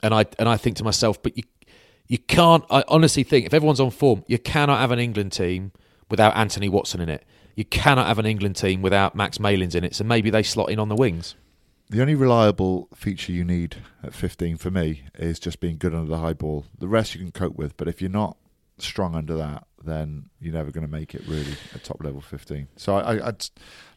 and 0.03 0.13
I 0.13 0.25
and 0.37 0.47
I 0.47 0.57
think 0.57 0.77
to 0.77 0.83
myself, 0.83 1.21
but 1.23 1.35
you 1.37 1.43
you 2.07 2.17
can't. 2.17 2.63
I 2.69 2.83
honestly 2.87 3.23
think 3.23 3.45
if 3.45 3.53
everyone's 3.53 3.79
on 3.79 3.89
form, 3.89 4.23
you 4.27 4.37
cannot 4.37 4.79
have 4.79 4.91
an 4.91 4.99
England 4.99 5.31
team 5.31 5.71
without 6.09 6.35
Anthony 6.35 6.69
Watson 6.69 7.01
in 7.01 7.09
it. 7.09 7.25
You 7.55 7.65
cannot 7.65 8.07
have 8.07 8.19
an 8.19 8.25
England 8.25 8.55
team 8.55 8.81
without 8.81 9.15
Max 9.15 9.39
Malins 9.39 9.75
in 9.75 9.83
it. 9.83 9.95
So 9.95 10.03
maybe 10.03 10.29
they 10.29 10.43
slot 10.43 10.69
in 10.69 10.79
on 10.79 10.89
the 10.89 10.95
wings. 10.95 11.35
The 11.89 12.01
only 12.01 12.15
reliable 12.15 12.87
feature 12.95 13.31
you 13.31 13.43
need 13.43 13.77
at 14.01 14.13
15 14.15 14.57
for 14.57 14.71
me 14.71 15.03
is 15.15 15.39
just 15.39 15.59
being 15.59 15.77
good 15.77 15.93
under 15.93 16.09
the 16.09 16.17
high 16.17 16.33
ball. 16.33 16.65
The 16.77 16.87
rest 16.87 17.13
you 17.13 17.21
can 17.21 17.31
cope 17.31 17.55
with, 17.55 17.77
but 17.77 17.87
if 17.87 18.01
you're 18.01 18.09
not 18.09 18.37
strong 18.79 19.13
under 19.13 19.35
that, 19.35 19.67
then 19.83 20.29
you're 20.39 20.53
never 20.53 20.71
going 20.71 20.85
to 20.85 20.91
make 20.91 21.13
it 21.13 21.21
really 21.27 21.55
at 21.75 21.83
top 21.83 22.03
level 22.03 22.21
15. 22.21 22.67
So 22.77 22.95
I, 22.95 23.17
I 23.17 23.27
I'd 23.27 23.45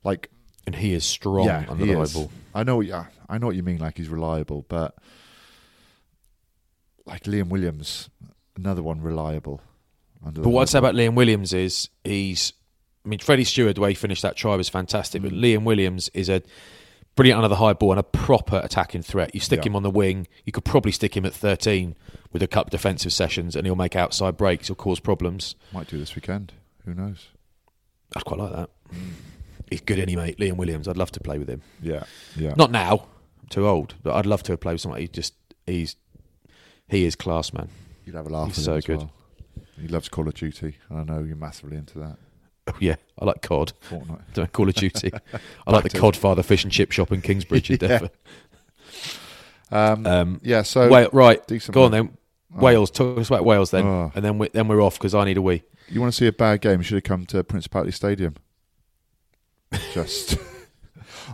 like 0.05 0.31
And 0.67 0.75
he 0.75 0.93
is 0.93 1.05
strong 1.05 1.47
yeah, 1.47 1.65
under 1.69 1.87
he 1.87 1.93
the 1.93 1.99
high 1.99 2.13
ball. 2.13 2.31
I 2.55 2.65
know, 2.65 2.81
yeah, 2.81 3.07
I 3.29 3.39
know 3.39 3.47
what 3.47 3.57
you 3.57 3.63
mean. 3.63 3.79
Like 3.79 3.97
he's 3.97 4.09
reliable, 4.11 4.67
but 4.69 4.97
like 7.07 7.25
Liam 7.25 7.49
Williams, 7.49 8.11
another 8.57 8.83
one 8.83 9.01
reliable. 9.01 9.61
But 10.23 10.47
what 10.47 10.63
I'd 10.63 10.69
say 10.69 10.79
about 10.79 10.95
Liam 10.95 11.15
Williams 11.15 11.53
is 11.53 11.89
he's. 12.05 12.53
I 13.05 13.09
mean, 13.09 13.21
Freddie 13.21 13.45
Steward, 13.45 13.77
the 13.77 13.81
way 13.83 13.91
he 13.91 13.95
finished 13.95 14.23
that 14.23 14.35
try 14.37 14.57
was 14.57 14.69
fantastic, 14.69 15.23
Mm. 15.23 15.25
but 15.25 15.33
Liam 15.33 15.63
Williams 15.63 16.09
is 16.13 16.29
a 16.29 16.43
brilliant 17.15 17.39
under 17.39 17.49
the 17.49 17.55
high 17.57 17.73
ball 17.73 17.93
and 17.93 18.01
a 18.01 18.03
proper 18.03 18.61
attacking 18.65 19.03
threat. 19.03 19.33
You 19.33 19.41
stick 19.41 19.61
Yeah. 19.61 19.67
him 19.71 19.77
on 19.77 19.85
the 19.85 19.91
wing, 19.91 20.27
you 20.45 20.51
could 20.51 20.65
probably 20.65 20.91
stick 20.91 21.17
him 21.17 21.25
at 21.25 21.33
13 21.33 21.95
with 22.33 22.43
a 22.43 22.49
couple 22.49 22.67
of 22.69 22.73
defensive 22.73 23.13
sessions 23.13 23.55
and 23.55 23.65
he'll 23.65 23.77
make 23.77 23.95
outside 23.95 24.37
breaks, 24.37 24.67
he'll 24.67 24.75
cause 24.75 24.99
problems. 24.99 25.55
might 25.73 25.87
do 25.89 25.99
this 25.99 26.17
weekend. 26.17 26.53
Who 26.85 26.95
knows? 26.95 27.29
I'd 28.17 28.25
quite 28.25 28.41
like 28.41 28.53
that. 28.53 28.71
He's 29.71 29.81
good 29.81 29.99
any 30.01 30.17
mate, 30.17 30.39
Liam 30.39 30.57
Williams. 30.57 30.89
I'd 30.89 30.97
love 30.97 31.13
to 31.13 31.21
play 31.21 31.39
with 31.39 31.49
him. 31.49 31.63
Yeah, 31.81 32.03
yeah. 32.37 32.55
Not 32.57 32.71
now, 32.73 33.07
I'm 33.41 33.49
too 33.51 33.67
old, 33.69 33.95
but 34.03 34.15
I'd 34.15 34.27
love 34.27 34.43
to 34.45 34.57
play 34.57 34.75
with 34.75 34.81
somebody. 34.81 35.03
He 35.05 35.09
just, 35.09 35.35
he's, 35.65 35.95
he 36.89 37.05
is 37.05 37.17
class, 37.17 37.53
man. 37.53 37.69
You'd 38.05 38.15
have 38.15 38.27
a 38.27 38.31
laugh. 38.31 38.55
He's 38.55 38.65
so 38.65 38.81
good. 38.81 38.99
Well. 38.99 39.13
He 39.81 39.89
loves 39.89 40.09
Call 40.09 40.27
of 40.29 40.35
Duty, 40.35 40.77
I 40.91 41.03
know 41.05 41.23
you're 41.23 41.37
massively 41.37 41.77
into 41.77 41.99
that. 42.01 42.17
Oh, 42.69 42.75
yeah, 42.81 42.97
I 43.17 43.25
like 43.25 43.43
COD. 43.43 43.73
Fortnite. 43.89 44.23
Don't 44.35 44.53
Call 44.53 44.69
of 44.69 44.75
Duty. 44.75 45.13
I 45.69 45.71
like 45.71 45.85
the 45.85 45.91
Codfather 45.91 46.45
fish 46.45 46.65
and 46.65 46.73
chip 46.73 46.91
shop 46.91 47.13
in 47.13 47.23
Kingsbridge 47.23 47.71
in 47.71 47.79
Yeah. 47.81 47.87
Devon. 47.89 48.11
Um, 49.71 50.07
Um, 50.07 50.41
yeah. 50.43 50.63
So 50.63 50.89
Wa- 50.89 51.09
right, 51.13 51.41
go 51.71 51.85
on 51.85 51.93
then. 51.93 52.17
Wales, 52.51 52.91
talk 52.91 53.19
us 53.19 53.29
about 53.29 53.45
Wales 53.45 53.71
then, 53.71 53.85
Oh. 53.87 54.11
and 54.17 54.25
then 54.25 54.39
we, 54.39 54.49
then 54.49 54.67
we're 54.67 54.81
off 54.83 54.99
because 54.99 55.15
I 55.15 55.25
need 55.27 55.37
a 55.37 55.43
wee. 55.43 55.63
you 55.89 56.01
want 56.01 56.13
to 56.13 56.17
see 56.17 56.27
a 56.27 56.33
bad 56.33 56.61
game? 56.61 56.81
You 56.81 56.83
should 56.83 56.95
have 56.97 57.05
come 57.05 57.25
to 57.27 57.45
Principality 57.45 57.93
Stadium. 57.93 58.35
Just, 59.93 60.37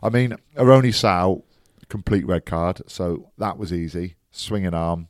I 0.03 0.09
mean, 0.11 0.37
Aroni 0.57 0.93
Sal, 0.95 1.45
complete 1.89 2.27
red 2.27 2.45
card, 2.45 2.83
so 2.89 3.31
that 3.39 3.57
was 3.57 3.73
easy. 3.73 4.17
Swinging 4.33 4.75
arm. 4.75 5.09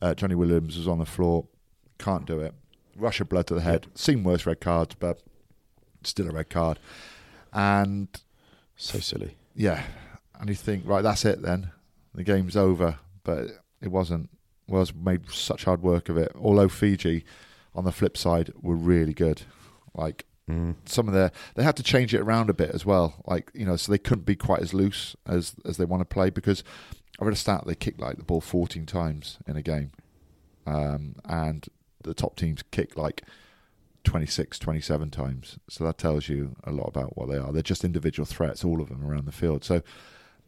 Uh, 0.00 0.14
Johnny 0.14 0.34
Williams 0.34 0.76
was 0.76 0.88
on 0.88 0.98
the 0.98 1.06
floor, 1.06 1.46
can't 1.98 2.26
do 2.26 2.40
it. 2.40 2.54
Rush 2.96 3.20
of 3.20 3.28
blood 3.28 3.46
to 3.48 3.54
the 3.54 3.60
head. 3.60 3.86
Seen 3.94 4.22
worse 4.24 4.46
red 4.46 4.60
cards, 4.60 4.94
but 4.98 5.20
still 6.02 6.28
a 6.28 6.32
red 6.32 6.50
card. 6.50 6.78
And 7.52 8.08
So 8.76 8.98
silly. 8.98 9.36
yeah, 9.54 9.84
and 10.38 10.48
you 10.48 10.54
think, 10.54 10.84
right, 10.86 11.02
that's 11.02 11.24
it 11.24 11.42
then. 11.42 11.70
The 12.14 12.24
game's 12.24 12.56
over. 12.56 12.98
But 13.22 13.48
it 13.80 13.88
wasn't. 13.88 14.28
Wales 14.68 14.92
made 14.94 15.30
such 15.30 15.64
hard 15.64 15.82
work 15.82 16.08
of 16.08 16.16
it. 16.16 16.32
Although 16.36 16.68
Fiji, 16.68 17.24
on 17.74 17.84
the 17.84 17.92
flip 17.92 18.16
side, 18.16 18.52
were 18.60 18.76
really 18.76 19.14
good. 19.14 19.42
Like 19.94 20.26
some 20.84 21.08
of 21.08 21.14
their, 21.14 21.32
they 21.54 21.62
had 21.62 21.76
to 21.76 21.82
change 21.82 22.12
it 22.12 22.20
around 22.20 22.50
a 22.50 22.54
bit 22.54 22.70
as 22.72 22.84
well. 22.84 23.14
Like 23.26 23.50
you 23.54 23.64
know, 23.64 23.76
so 23.76 23.90
they 23.90 23.96
couldn't 23.98 24.26
be 24.26 24.36
quite 24.36 24.60
as 24.60 24.74
loose 24.74 25.16
as 25.26 25.54
as 25.64 25.78
they 25.78 25.86
want 25.86 26.02
to 26.02 26.04
play 26.04 26.28
because 26.28 26.62
I 27.20 27.24
read 27.24 27.34
a 27.34 27.36
stat 27.36 27.64
they 27.66 27.74
kicked 27.74 28.00
like 28.00 28.16
the 28.16 28.24
ball 28.24 28.40
14 28.40 28.86
times 28.86 29.38
in 29.46 29.56
a 29.56 29.62
game, 29.62 29.92
um, 30.66 31.16
and 31.24 31.66
the 32.02 32.14
top 32.14 32.36
teams 32.36 32.62
kick 32.70 32.96
like 32.96 33.22
26, 34.04 34.58
27 34.58 35.10
times. 35.10 35.58
So 35.68 35.84
that 35.84 35.98
tells 35.98 36.28
you 36.28 36.56
a 36.64 36.70
lot 36.70 36.86
about 36.88 37.16
what 37.16 37.28
they 37.28 37.38
are. 37.38 37.52
They're 37.52 37.62
just 37.62 37.84
individual 37.84 38.26
threats, 38.26 38.64
all 38.64 38.80
of 38.80 38.88
them 38.88 39.04
around 39.04 39.26
the 39.26 39.32
field. 39.32 39.64
So 39.64 39.82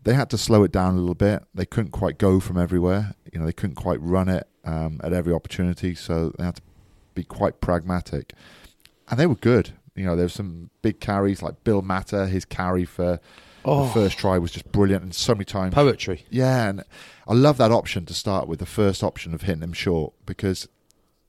they 0.04 0.14
had 0.14 0.30
to 0.30 0.38
slow 0.38 0.62
it 0.62 0.72
down 0.72 0.94
a 0.94 0.98
little 0.98 1.14
bit. 1.14 1.42
They 1.54 1.66
couldn't 1.66 1.90
quite 1.90 2.18
go 2.18 2.38
from 2.38 2.58
everywhere. 2.58 3.14
You 3.32 3.40
know, 3.40 3.46
they 3.46 3.52
couldn't 3.52 3.76
quite 3.76 4.00
run 4.00 4.28
it 4.28 4.46
um, 4.64 5.00
at 5.02 5.12
every 5.12 5.32
opportunity. 5.32 5.94
So 5.94 6.32
they 6.38 6.44
had 6.44 6.56
to 6.56 6.62
be 7.14 7.24
quite 7.24 7.60
pragmatic, 7.60 8.32
and 9.08 9.18
they 9.18 9.26
were 9.26 9.34
good. 9.34 9.72
You 9.94 10.04
know, 10.04 10.14
there 10.14 10.26
were 10.26 10.30
some 10.30 10.70
big 10.82 11.00
carries 11.00 11.42
like 11.42 11.64
Bill 11.64 11.82
Mata. 11.82 12.26
His 12.26 12.44
carry 12.44 12.84
for 12.84 13.18
the 13.66 13.92
first 13.92 14.18
try 14.18 14.38
was 14.38 14.52
just 14.52 14.70
brilliant, 14.72 15.02
and 15.02 15.14
so 15.14 15.34
many 15.34 15.44
times 15.44 15.74
Poetry. 15.74 16.24
yeah, 16.30 16.68
and 16.68 16.84
I 17.26 17.34
love 17.34 17.56
that 17.58 17.72
option 17.72 18.06
to 18.06 18.14
start 18.14 18.48
with 18.48 18.60
the 18.60 18.66
first 18.66 19.02
option 19.02 19.34
of 19.34 19.42
hitting 19.42 19.60
them 19.60 19.72
short 19.72 20.12
because 20.24 20.68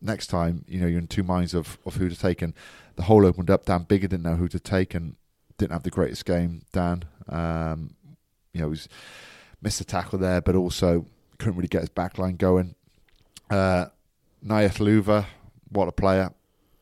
next 0.01 0.27
time 0.27 0.63
you 0.67 0.79
know 0.79 0.88
you're 0.88 0.99
in 0.99 1.07
two 1.07 1.23
minds 1.23 1.53
of, 1.53 1.77
of 1.85 1.95
who 1.95 2.09
to 2.09 2.15
take, 2.15 2.41
and 2.41 2.53
the 2.95 3.03
hole 3.03 3.25
opened 3.25 3.49
up. 3.49 3.65
Dan 3.65 3.85
Biggar 3.85 4.01
didn't 4.01 4.23
know 4.23 4.35
who 4.35 4.47
to 4.49 4.59
take 4.59 4.93
and 4.93 5.15
didn't 5.57 5.73
have 5.73 5.83
the 5.83 5.89
greatest 5.89 6.25
game. 6.25 6.61
Dan, 6.71 7.03
um, 7.27 7.95
you 8.53 8.61
know, 8.61 8.69
was 8.69 8.88
missed 9.61 9.81
a 9.81 9.85
tackle 9.85 10.19
there, 10.19 10.41
but 10.41 10.55
also 10.55 11.05
couldn't 11.39 11.55
really 11.55 11.67
get 11.67 11.81
his 11.81 11.89
back 11.89 12.17
line 12.17 12.35
going. 12.35 12.75
Uh, 13.49 13.88
Nayef 14.45 14.77
Luva, 14.77 15.25
what 15.69 15.88
a 15.88 15.91
player! 15.91 16.31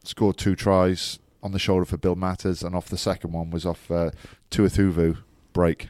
Scored 0.04 0.38
two 0.38 0.56
tries 0.56 1.20
on 1.42 1.52
the 1.52 1.60
shoulder 1.60 1.86
for 1.86 1.98
Bill 1.98 2.16
Mata's, 2.16 2.64
and 2.64 2.76
off 2.76 2.90
the 2.90 2.98
second 2.98 3.32
one 3.32 3.52
was 3.52 3.66
off 3.66 3.90
uh, 3.90 4.12
Tuathuvu 4.52 5.18
break 5.56 5.88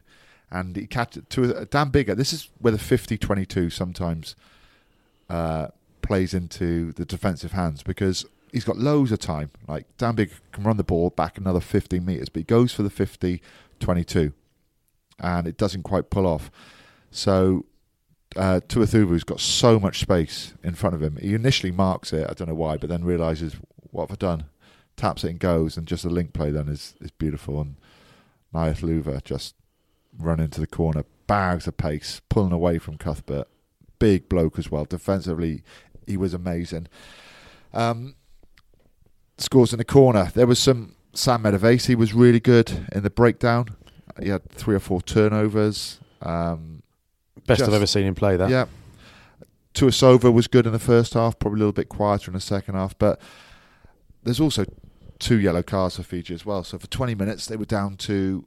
and 0.49 0.76
he 0.76 0.88
catch 0.88 1.18
to 1.30 1.66
Dan 1.66 1.91
Biggar. 1.91 2.16
This 2.16 2.32
is 2.32 2.49
where 2.59 2.72
the 2.72 2.78
50-22 2.78 3.72
sometimes 3.72 4.36
uh, 5.30 5.68
plays 6.01 6.34
into 6.34 6.93
the 6.93 7.03
defensive 7.03 7.51
hands 7.51 7.84
because 7.84 8.26
he's 8.53 8.63
got 8.63 8.78
loads 8.78 9.11
of 9.11 9.20
time. 9.20 9.51
Like 9.68 9.86
Dan 9.97 10.16
Biggar 10.16 10.39
can 10.53 10.63
run 10.63 10.78
the 10.78 10.84
ball 10.84 11.09
back 11.09 11.38
another 11.38 11.59
15 11.59 12.05
meters, 12.05 12.30
but 12.30 12.41
he 12.41 12.43
goes 12.45 12.72
for 12.72 12.84
the 12.84 12.89
50-22, 12.89 14.32
and 15.20 15.47
it 15.47 15.57
doesn't 15.57 15.84
quite 15.84 16.09
pull 16.09 16.28
off. 16.28 16.49
So 17.11 17.66
uh, 18.36 18.61
Tuathuvu's 18.68 19.24
got 19.24 19.39
so 19.39 19.80
much 19.80 19.99
space 19.99 20.53
in 20.63 20.76
front 20.76 20.95
of 20.95 21.01
him. 21.01 21.18
He 21.18 21.34
initially 21.34 21.72
marks 21.72 22.13
it, 22.13 22.30
I 22.30 22.34
don't 22.34 22.47
know 22.47 22.55
why, 22.55 22.78
but 22.78 22.89
then 22.89 23.03
realizes 23.03 23.55
what 23.91 24.09
have 24.09 24.18
I 24.18 24.20
done? 24.20 24.45
Taps 24.95 25.24
it 25.24 25.32
and 25.32 25.39
goes, 25.39 25.76
and 25.76 25.88
just 25.88 26.03
the 26.03 26.09
link 26.09 26.32
play 26.32 26.51
then 26.51 26.70
is 26.70 26.95
is 27.01 27.11
beautiful. 27.11 27.59
And 27.59 27.76
Nayef 28.56 28.82
Luva 28.82 29.24
just 29.24 29.53
run 30.18 30.39
into 30.39 30.60
the 30.60 30.68
corner, 30.68 31.03
bags 31.28 31.68
of 31.68 31.78
pace, 31.78 32.22
pulling 32.30 32.51
away 32.51 32.78
from 32.80 32.97
Cuthbert. 32.97 33.47
Big 33.99 34.28
bloke 34.30 34.58
as 34.60 34.72
well. 34.72 34.86
Defensively, 34.86 35.64
he 36.08 36.18
was 36.18 36.34
amazing. 36.34 36.88
Um, 37.74 38.16
scores 39.38 39.74
in 39.74 39.78
the 39.78 39.86
corner. 39.86 40.32
There 40.34 40.47
was 40.47 40.60
some. 40.60 40.95
Sam 41.14 41.43
Matavesi 41.43 41.95
was 41.95 42.14
really 42.14 42.41
good 42.41 42.88
in 42.91 43.03
the 43.03 43.10
breakdown. 43.10 43.68
He 44.22 44.30
had 44.30 44.49
three 44.49 44.76
or 44.76 44.80
four 44.80 45.01
turnovers. 45.01 45.99
Um, 46.22 46.82
Best 47.47 47.60
Just- 47.60 47.70
I've 47.70 47.76
ever 47.76 47.86
seen 47.86 48.06
him 48.06 48.16
play 48.16 48.38
that. 48.38 48.49
yeah. 48.49 48.66
Tuasova 49.74 50.32
was 50.34 50.47
good 50.47 50.66
in 50.66 50.72
the 50.72 50.80
first 50.80 51.14
half, 51.14 51.38
probably 51.38 51.58
a 51.58 51.60
little 51.60 51.74
bit 51.74 51.89
quieter 51.89 52.32
in 52.32 52.34
the 52.34 52.39
second 52.41 52.76
half. 52.76 52.97
But 52.97 53.20
there's 54.24 54.39
also 54.39 54.66
two 55.20 55.39
yellow 55.39 55.63
cards 55.63 55.95
for 55.97 56.03
Fiji 56.03 56.34
as 56.34 56.45
well. 56.45 56.63
So 56.63 56.78
for 56.78 56.88
20 56.88 57.16
minutes, 57.16 57.45
they 57.47 57.55
were 57.55 57.66
down 57.66 57.95
to 57.97 58.45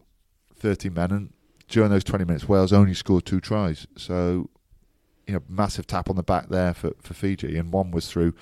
30 0.57 0.91
men. 0.91 1.11
And 1.11 1.33
during 1.69 1.91
those 1.91 2.05
20 2.05 2.25
minutes, 2.25 2.49
Wales 2.49 2.73
only 2.73 2.95
scored 2.95 3.25
two 3.25 3.41
tries. 3.41 3.87
So, 3.97 4.51
you 5.27 5.35
know, 5.35 5.43
massive 5.49 5.87
tap 5.87 6.09
on 6.11 6.17
the 6.17 6.23
back 6.23 6.49
there 6.49 6.75
for, 6.75 6.93
for 7.03 7.15
Fiji. 7.15 7.57
And 7.57 7.73
one 7.73 7.91
was 7.91 8.09
through 8.11 8.35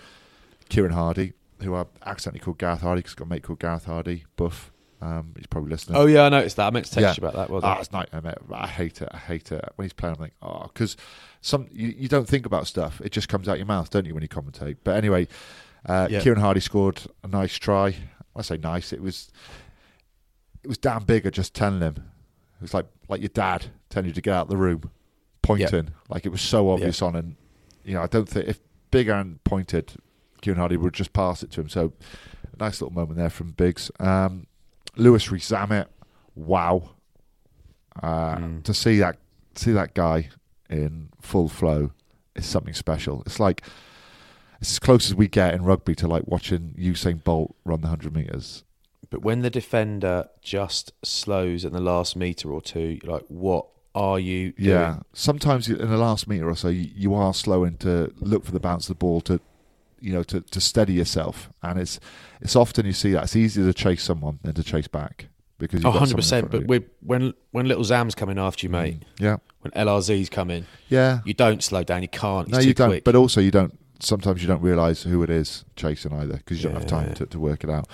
Kieran 0.68 0.92
Hardy, 0.92 1.32
who 1.62 1.74
I 1.74 1.84
accidentally 2.04 2.40
called 2.40 2.58
Gareth 2.58 2.80
Hardy 2.82 3.00
because 3.00 3.12
I've 3.12 3.18
got 3.18 3.24
a 3.24 3.28
mate 3.28 3.42
called 3.42 3.58
Gareth 3.60 3.84
Hardy, 3.84 4.24
Buff. 4.36 4.72
Um, 5.00 5.34
he's 5.36 5.46
probably 5.46 5.70
listening. 5.70 5.98
Oh 5.98 6.06
yeah, 6.06 6.22
I 6.24 6.28
noticed 6.30 6.56
that. 6.56 6.68
I 6.68 6.70
meant 6.70 6.86
to 6.86 6.92
text 6.92 7.02
Yeah. 7.02 7.12
you 7.22 7.28
about 7.28 7.34
that. 7.36 7.50
Well 7.50 7.60
Ah, 7.62 7.78
it's 7.78 7.92
nightmare, 7.92 8.22
mate. 8.22 8.34
I 8.50 8.66
hate 8.66 9.02
it. 9.02 9.08
I 9.12 9.18
hate 9.18 9.52
it 9.52 9.62
when 9.76 9.84
he's 9.84 9.92
playing. 9.92 10.16
I'm 10.16 10.22
like, 10.22 10.32
oh, 10.40 10.70
because 10.72 10.96
some 11.42 11.66
you, 11.70 11.94
you 11.96 12.08
don't 12.08 12.26
think 12.26 12.46
about 12.46 12.66
stuff. 12.66 13.00
It 13.04 13.12
just 13.12 13.28
comes 13.28 13.46
out 13.46 13.58
your 13.58 13.66
mouth, 13.66 13.90
don't 13.90 14.06
you, 14.06 14.14
when 14.14 14.22
you 14.22 14.28
commentate? 14.28 14.78
But 14.84 14.96
anyway, 14.96 15.28
uh, 15.84 16.08
Yeah. 16.10 16.20
Kieran 16.20 16.40
Hardy 16.40 16.60
scored 16.60 17.02
a 17.22 17.28
nice 17.28 17.54
try. 17.56 17.94
I 18.36 18.42
say 18.42 18.56
nice. 18.58 18.92
It 18.92 19.00
was 19.02 19.30
it 20.62 20.68
was 20.68 20.78
Dan 20.78 21.02
Biggar. 21.02 21.30
Just 21.32 21.54
telling 21.54 21.80
him, 21.80 21.94
it 21.96 22.62
was 22.62 22.74
like 22.74 22.86
like 23.08 23.20
your 23.20 23.28
dad 23.30 23.66
telling 23.90 24.08
you 24.08 24.14
to 24.14 24.20
get 24.20 24.34
out 24.34 24.42
of 24.42 24.48
the 24.48 24.56
room, 24.56 24.90
pointing 25.42 25.90
like 26.08 26.26
it 26.26 26.30
was 26.30 26.40
so 26.42 26.70
obvious 26.70 27.00
on, 27.02 27.16
and 27.16 27.36
you 27.84 27.94
know, 27.94 28.02
I 28.02 28.06
don't 28.06 28.28
think 28.28 28.48
if 28.48 28.60
Big 28.90 29.08
Aaron 29.08 29.38
pointed, 29.44 29.92
Kieran 30.40 30.58
Hardy 30.58 30.76
would 30.76 30.92
just 30.94 31.12
pass 31.12 31.42
it 31.42 31.50
to 31.52 31.60
him. 31.60 31.68
So, 31.68 31.92
nice 32.58 32.80
little 32.80 32.94
moment 32.94 33.18
there 33.18 33.30
from 33.30 33.52
Biggs. 33.52 33.90
Um, 34.00 34.46
Lewis 34.96 35.30
Rees-Zammit, 35.30 35.86
wow. 36.34 36.90
Uh, 38.02 38.36
Mm. 38.36 38.62
To 38.64 38.74
see 38.74 38.98
that 38.98 39.16
see 39.54 39.72
that 39.72 39.94
guy 39.94 40.28
in 40.68 41.08
full 41.20 41.48
flow 41.48 41.92
is 42.34 42.44
something 42.44 42.74
special. 42.74 43.22
It's 43.24 43.40
like 43.40 43.62
it's 44.60 44.72
as 44.72 44.78
close 44.78 45.06
as 45.06 45.14
we 45.14 45.28
get 45.28 45.54
in 45.54 45.62
rugby 45.64 45.94
to 45.96 46.08
like 46.08 46.24
watching 46.26 46.74
Usain 46.78 47.22
Bolt 47.22 47.54
run 47.64 47.80
the 47.80 47.88
hundred 47.88 48.14
meters. 48.14 48.64
But 49.10 49.22
when 49.22 49.42
the 49.42 49.50
defender 49.50 50.26
just 50.42 50.92
slows 51.04 51.64
in 51.64 51.72
the 51.72 51.80
last 51.80 52.16
meter 52.16 52.50
or 52.50 52.60
two, 52.60 52.98
you're 53.02 53.12
like, 53.12 53.24
what 53.28 53.66
are 53.94 54.18
you 54.18 54.52
doing? 54.52 54.70
Yeah, 54.70 54.98
sometimes 55.12 55.68
in 55.68 55.78
the 55.78 55.96
last 55.96 56.26
meter 56.28 56.48
or 56.48 56.56
so, 56.56 56.68
you, 56.68 56.90
you 56.94 57.14
are 57.14 57.32
slowing 57.32 57.76
to 57.78 58.12
look 58.18 58.44
for 58.44 58.50
the 58.52 58.58
bounce 58.60 58.84
of 58.84 58.88
the 58.96 58.98
ball 58.98 59.20
to, 59.22 59.40
you 60.00 60.12
know, 60.12 60.22
to, 60.24 60.40
to 60.40 60.60
steady 60.60 60.94
yourself. 60.94 61.50
And 61.62 61.78
it's 61.78 62.00
it's 62.40 62.56
often 62.56 62.84
you 62.84 62.92
see 62.92 63.12
that 63.12 63.24
it's 63.24 63.36
easier 63.36 63.64
to 63.64 63.72
chase 63.72 64.02
someone 64.02 64.38
than 64.42 64.54
to 64.54 64.62
chase 64.64 64.88
back 64.88 65.28
because 65.58 65.82
you've 65.84 65.94
Oh, 65.94 65.98
100%. 66.00 66.06
someone 66.08 66.18
in 66.18 66.28
front 66.28 66.50
But 66.50 66.56
of 66.56 66.62
you. 66.62 66.66
with, 66.66 66.84
when 67.00 67.34
when 67.52 67.68
little 67.68 67.84
Zam's 67.84 68.14
coming 68.16 68.38
after 68.38 68.66
you, 68.66 68.70
mate, 68.70 69.00
mm. 69.00 69.04
yeah, 69.20 69.36
when 69.60 69.70
LRZ's 69.72 70.28
coming, 70.30 70.66
yeah, 70.88 71.20
you 71.24 71.32
don't 71.32 71.62
slow 71.62 71.84
down. 71.84 72.02
You 72.02 72.08
can't. 72.08 72.48
no, 72.48 72.58
you 72.58 72.74
don't. 72.74 72.88
quick. 72.88 73.04
But 73.04 73.14
also, 73.14 73.40
you 73.40 73.52
don't. 73.52 73.78
Sometimes 73.98 74.42
you 74.42 74.48
don't 74.48 74.60
realise 74.60 75.02
who 75.02 75.22
it 75.22 75.30
is 75.30 75.64
chasing 75.74 76.12
either 76.12 76.36
because 76.36 76.62
you 76.62 76.68
don't 76.68 76.78
have 76.78 76.86
time 76.86 77.08
yeah. 77.08 77.14
to, 77.14 77.26
to 77.26 77.38
work 77.38 77.64
it 77.64 77.70
out. 77.70 77.88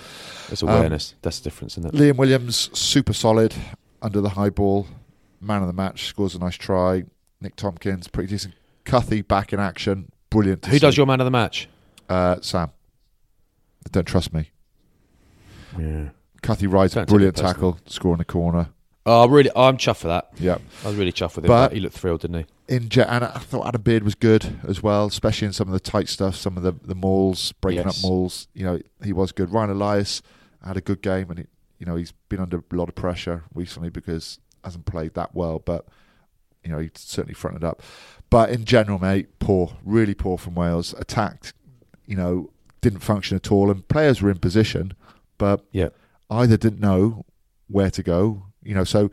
it's 0.49 0.61
um, 0.61 0.69
awareness. 0.69 1.15
That's 1.21 1.39
the 1.39 1.45
difference, 1.45 1.77
isn't 1.77 1.93
it? 1.93 1.97
Liam 1.97 2.17
Williams, 2.17 2.69
super 2.77 3.13
solid 3.13 3.53
under 4.01 4.19
the 4.19 4.29
high 4.29 4.49
ball, 4.49 4.87
man 5.39 5.61
of 5.61 5.67
the 5.67 5.73
match, 5.73 6.05
scores 6.05 6.35
a 6.35 6.39
nice 6.39 6.55
try. 6.55 7.03
Nick 7.39 7.55
Tompkins, 7.55 8.07
pretty 8.07 8.29
decent. 8.29 8.53
Cuthy 8.85 9.21
back 9.21 9.53
in 9.53 9.59
action, 9.59 10.11
brilliant. 10.29 10.65
Who 10.65 10.79
does 10.79 10.97
your 10.97 11.05
man 11.05 11.21
of 11.21 11.25
the 11.25 11.31
match? 11.31 11.69
Uh, 12.09 12.37
Sam. 12.41 12.71
Don't 13.91 14.05
trust 14.05 14.33
me. 14.33 14.51
Yeah. 15.77 16.09
Cathy 16.41 16.67
rides 16.67 16.93
a 16.93 16.95
Don't 16.97 17.05
take 17.05 17.09
it 17.09 17.15
brilliant 17.15 17.37
tackle, 17.37 17.79
score 17.85 18.13
in 18.13 18.17
the 18.19 18.25
corner. 18.25 18.69
Oh, 19.05 19.27
really? 19.27 19.49
I'm 19.55 19.77
chuffed 19.77 19.97
for 19.97 20.07
that. 20.07 20.29
Yeah. 20.39 20.57
I 20.83 20.87
was 20.87 20.95
really 20.95 21.11
chuffed 21.11 21.35
with 21.35 21.45
him. 21.45 21.49
But- 21.49 21.73
he 21.73 21.79
looked 21.79 21.97
thrilled, 21.97 22.21
didn't 22.21 22.39
he? 22.39 22.45
In 22.67 22.87
jet, 22.87 23.07
and 23.09 23.25
I 23.25 23.39
thought 23.39 23.67
Adam 23.67 23.81
Beard 23.81 24.03
was 24.03 24.15
good 24.15 24.59
as 24.65 24.81
well, 24.81 25.05
especially 25.07 25.47
in 25.47 25.53
some 25.53 25.67
of 25.67 25.73
the 25.73 25.79
tight 25.81 26.07
stuff, 26.07 26.35
some 26.35 26.55
of 26.55 26.63
the 26.63 26.71
the 26.71 26.95
mauls, 26.95 27.51
breaking 27.59 27.83
Yes. 27.85 28.03
up 28.03 28.09
mauls. 28.09 28.47
You 28.53 28.65
know, 28.65 28.79
he 29.03 29.11
was 29.11 29.31
good. 29.33 29.51
Ryan 29.51 29.71
Elias 29.71 30.21
had 30.65 30.77
a 30.77 30.81
good 30.81 31.01
game, 31.01 31.29
and 31.29 31.39
he, 31.39 31.45
you 31.79 31.85
know 31.85 31.95
he's 31.97 32.13
been 32.29 32.39
under 32.39 32.57
a 32.71 32.75
lot 32.75 32.87
of 32.87 32.95
pressure 32.95 33.43
recently 33.53 33.89
because 33.89 34.39
hasn't 34.63 34.85
played 34.85 35.13
that 35.15 35.35
well, 35.35 35.59
but 35.59 35.85
you 36.63 36.71
know 36.71 36.79
he 36.79 36.89
certainly 36.95 37.33
fronted 37.33 37.65
up. 37.65 37.81
But 38.29 38.49
in 38.49 38.63
general, 38.63 38.97
mate, 38.97 39.39
poor, 39.39 39.75
really 39.83 40.13
poor 40.13 40.37
from 40.37 40.55
Wales. 40.55 40.95
Attacked, 40.97 41.53
you 42.05 42.15
know, 42.15 42.49
didn't 42.79 42.99
function 43.01 43.35
at 43.35 43.51
all, 43.51 43.69
and 43.69 43.85
players 43.89 44.21
were 44.21 44.31
in 44.31 44.37
position, 44.39 44.93
but 45.37 45.65
Yeah. 45.73 45.89
either 46.29 46.55
didn't 46.55 46.79
know 46.79 47.25
where 47.67 47.91
to 47.91 48.01
go, 48.01 48.43
you 48.63 48.73
know, 48.73 48.83
so 48.85 49.11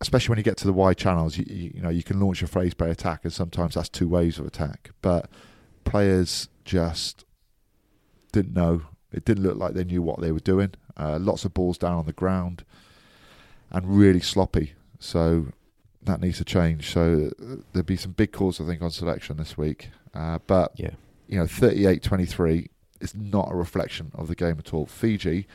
especially 0.00 0.32
when 0.32 0.38
you 0.38 0.44
get 0.44 0.56
to 0.58 0.66
the 0.66 0.72
wide 0.72 0.96
channels, 0.98 1.36
you, 1.38 1.44
you, 1.48 1.72
you 1.76 1.80
know, 1.82 1.88
you 1.90 2.02
can 2.02 2.20
launch 2.20 2.40
your 2.40 2.48
phrase 2.48 2.74
by 2.74 2.88
attack, 2.88 3.20
and 3.24 3.32
sometimes 3.32 3.74
that's 3.74 3.88
two 3.88 4.08
ways 4.08 4.38
of 4.38 4.46
attack. 4.46 4.90
But 5.02 5.28
players 5.84 6.48
just 6.64 7.24
didn't 8.32 8.54
know. 8.54 8.82
It 9.12 9.24
didn't 9.24 9.44
look 9.44 9.56
like 9.56 9.74
they 9.74 9.84
knew 9.84 10.02
what 10.02 10.20
they 10.20 10.32
were 10.32 10.40
doing. 10.40 10.72
Uh, 10.96 11.18
lots 11.18 11.44
of 11.44 11.54
balls 11.54 11.78
down 11.78 11.94
on 11.94 12.06
the 12.06 12.12
ground, 12.12 12.64
and 13.70 13.96
really 13.98 14.20
sloppy. 14.20 14.74
So 14.98 15.48
that 16.02 16.20
needs 16.20 16.38
to 16.38 16.44
change. 16.44 16.92
So 16.92 17.30
uh, 17.40 17.56
there'll 17.72 17.84
be 17.84 17.96
some 17.96 18.12
big 18.12 18.32
calls, 18.32 18.60
I 18.60 18.66
think, 18.66 18.82
on 18.82 18.90
selection 18.90 19.36
this 19.36 19.56
week. 19.56 19.90
Uh, 20.14 20.38
but 20.46 20.72
Yeah. 20.76 20.90
you 21.28 21.38
know, 21.38 21.44
38-23 21.44 22.68
is 23.00 23.14
not 23.14 23.50
a 23.50 23.54
reflection 23.56 24.10
of 24.14 24.28
the 24.28 24.34
game 24.34 24.56
at 24.58 24.72
all. 24.74 24.86
Fiji, 24.86 25.46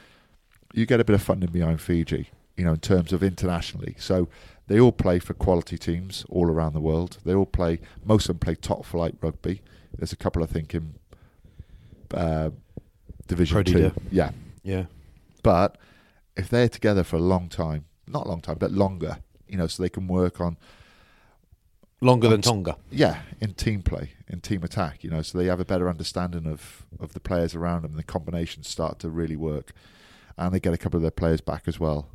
you 0.73 0.85
get 0.85 0.99
a 0.99 1.03
bit 1.03 1.13
of 1.13 1.21
funding 1.21 1.51
behind 1.51 1.81
Fiji, 1.81 2.29
you 2.59 2.65
know, 2.65 2.73
in 2.73 2.79
terms 2.81 3.13
of 3.13 3.23
internationally. 3.23 3.95
So 3.97 4.27
they 4.67 4.79
all 4.81 4.91
play 4.91 5.19
for 5.19 5.33
quality 5.33 5.77
teams 5.77 6.25
all 6.29 6.47
around 6.51 6.73
the 6.73 6.81
world. 6.81 7.17
They 7.23 7.33
all 7.33 7.45
play, 7.45 7.79
most 8.03 8.23
of 8.25 8.27
them 8.35 8.39
play 8.39 8.55
top 8.55 8.85
flight 8.85 9.15
rugby. 9.21 9.61
There's 9.97 10.11
a 10.11 10.17
couple, 10.17 10.43
I 10.43 10.45
think, 10.45 10.75
in 10.75 10.95
uh, 12.13 12.49
Division 13.27 13.53
Pro 13.55 13.63
2. 13.63 13.73
D2. 13.73 13.93
Yeah. 14.11 14.31
Yeah. 14.61 14.83
But 15.41 15.77
if 16.35 16.49
they're 16.49 16.67
together 16.67 17.05
for 17.05 17.15
a 17.15 17.21
long 17.21 17.47
time, 17.47 17.85
not 18.07 18.25
a 18.25 18.29
long 18.29 18.41
time, 18.41 18.57
but 18.59 18.71
longer, 18.71 19.19
you 19.47 19.57
know, 19.57 19.67
so 19.67 19.81
they 19.81 19.89
can 19.89 20.07
work 20.07 20.41
on 20.41 20.57
Longer 22.01 22.27
than 22.27 22.37
On- 22.39 22.41
Tonga. 22.63 22.77
yeah, 22.91 23.21
in 23.41 23.53
team 23.53 23.81
play, 23.81 24.11
in 24.27 24.41
team 24.41 24.63
attack, 24.63 25.03
you 25.03 25.09
know, 25.09 25.21
so 25.21 25.37
they 25.37 25.45
have 25.45 25.59
a 25.59 25.65
better 25.65 25.89
understanding 25.89 26.45
of, 26.45 26.85
of 26.99 27.13
the 27.13 27.19
players 27.19 27.55
around 27.55 27.81
them. 27.83 27.95
The 27.95 28.03
combinations 28.03 28.67
start 28.69 28.99
to 28.99 29.09
really 29.09 29.35
work, 29.37 29.71
and 30.37 30.53
they 30.53 30.59
get 30.61 30.73
a 30.73 30.77
couple 30.77 30.97
of 30.97 31.01
their 31.01 31.11
players 31.11 31.41
back 31.41 31.63
as 31.67 31.77
well, 31.79 32.09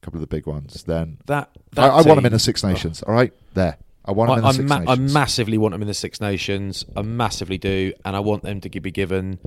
a 0.00 0.04
couple 0.04 0.18
of 0.18 0.28
the 0.28 0.34
big 0.34 0.46
ones. 0.46 0.82
Then 0.84 1.18
That, 1.26 1.50
I, 1.76 1.80
that 1.82 1.90
I 1.90 2.02
want 2.02 2.16
them 2.16 2.26
in 2.26 2.32
the 2.32 2.38
Six 2.38 2.62
Nations. 2.64 3.02
All 3.02 3.14
right, 3.14 3.32
there. 3.54 3.76
I 4.04 4.12
want 4.12 4.30
them 4.30 4.38
in 4.38 4.44
I, 4.44 4.46
the 4.46 4.48
I, 4.48 4.52
Six 4.52 4.68
ma- 4.86 4.92
I 4.92 4.96
massively 4.96 5.58
want 5.58 5.72
them 5.72 5.82
in 5.82 5.88
the 5.88 5.94
Six 5.94 6.20
Nations. 6.20 6.84
I 6.96 7.02
massively 7.02 7.58
do, 7.58 7.92
and 8.04 8.16
I 8.16 8.20
want 8.20 8.42
them 8.42 8.60
to 8.62 8.80
be 8.80 8.90
given. 8.90 9.38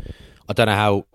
I 0.50 0.54
don't 0.54 0.68
know 0.68 0.76
how 0.76 1.06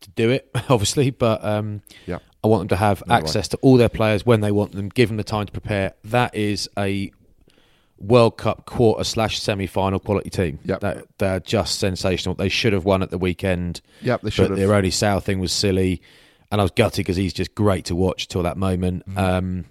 to 0.00 0.10
do 0.10 0.30
it, 0.30 0.48
obviously, 0.68 1.10
but 1.10 1.44
um, 1.44 1.82
Yeah. 2.06 2.18
I 2.44 2.48
want 2.48 2.60
them 2.62 2.68
to 2.68 2.76
have 2.76 3.02
No, 3.06 3.14
access 3.16 3.48
to 3.48 3.56
all 3.58 3.76
their 3.76 3.88
players 3.88 4.24
when 4.24 4.40
they 4.40 4.52
want 4.52 4.72
them. 4.72 4.88
Give 4.88 5.08
them 5.08 5.16
the 5.16 5.24
time 5.24 5.46
to 5.46 5.52
prepare. 5.52 5.94
That 6.04 6.34
is 6.34 6.68
a 6.78 7.10
World 7.98 8.36
Cup 8.36 8.66
quarter 8.66 9.02
slash 9.04 9.40
semi 9.40 9.66
final 9.66 9.98
quality 9.98 10.30
team. 10.30 10.58
Yep. 10.64 10.80
That 10.80 11.04
they're 11.18 11.40
just 11.40 11.78
sensational. 11.78 12.34
They 12.34 12.48
should 12.50 12.72
have 12.74 12.84
won 12.84 13.02
at 13.02 13.10
the 13.10 13.18
weekend. 13.18 13.80
Yep, 14.02 14.20
they 14.22 14.30
should 14.30 14.42
but 14.44 14.50
have. 14.50 14.58
their 14.68 14.74
only 14.76 14.90
South 14.90 15.24
thing 15.24 15.38
was 15.40 15.50
silly, 15.50 16.02
and 16.50 16.60
I 16.60 16.64
was 16.64 16.70
gutted 16.70 16.98
because 16.98 17.16
he's 17.16 17.32
just 17.32 17.54
great 17.54 17.86
to 17.86 17.96
watch 17.96 18.28
till 18.28 18.42
that 18.42 18.56
moment. 18.56 19.08
Mm-hmm. 19.08 19.18
Um, 19.18 19.64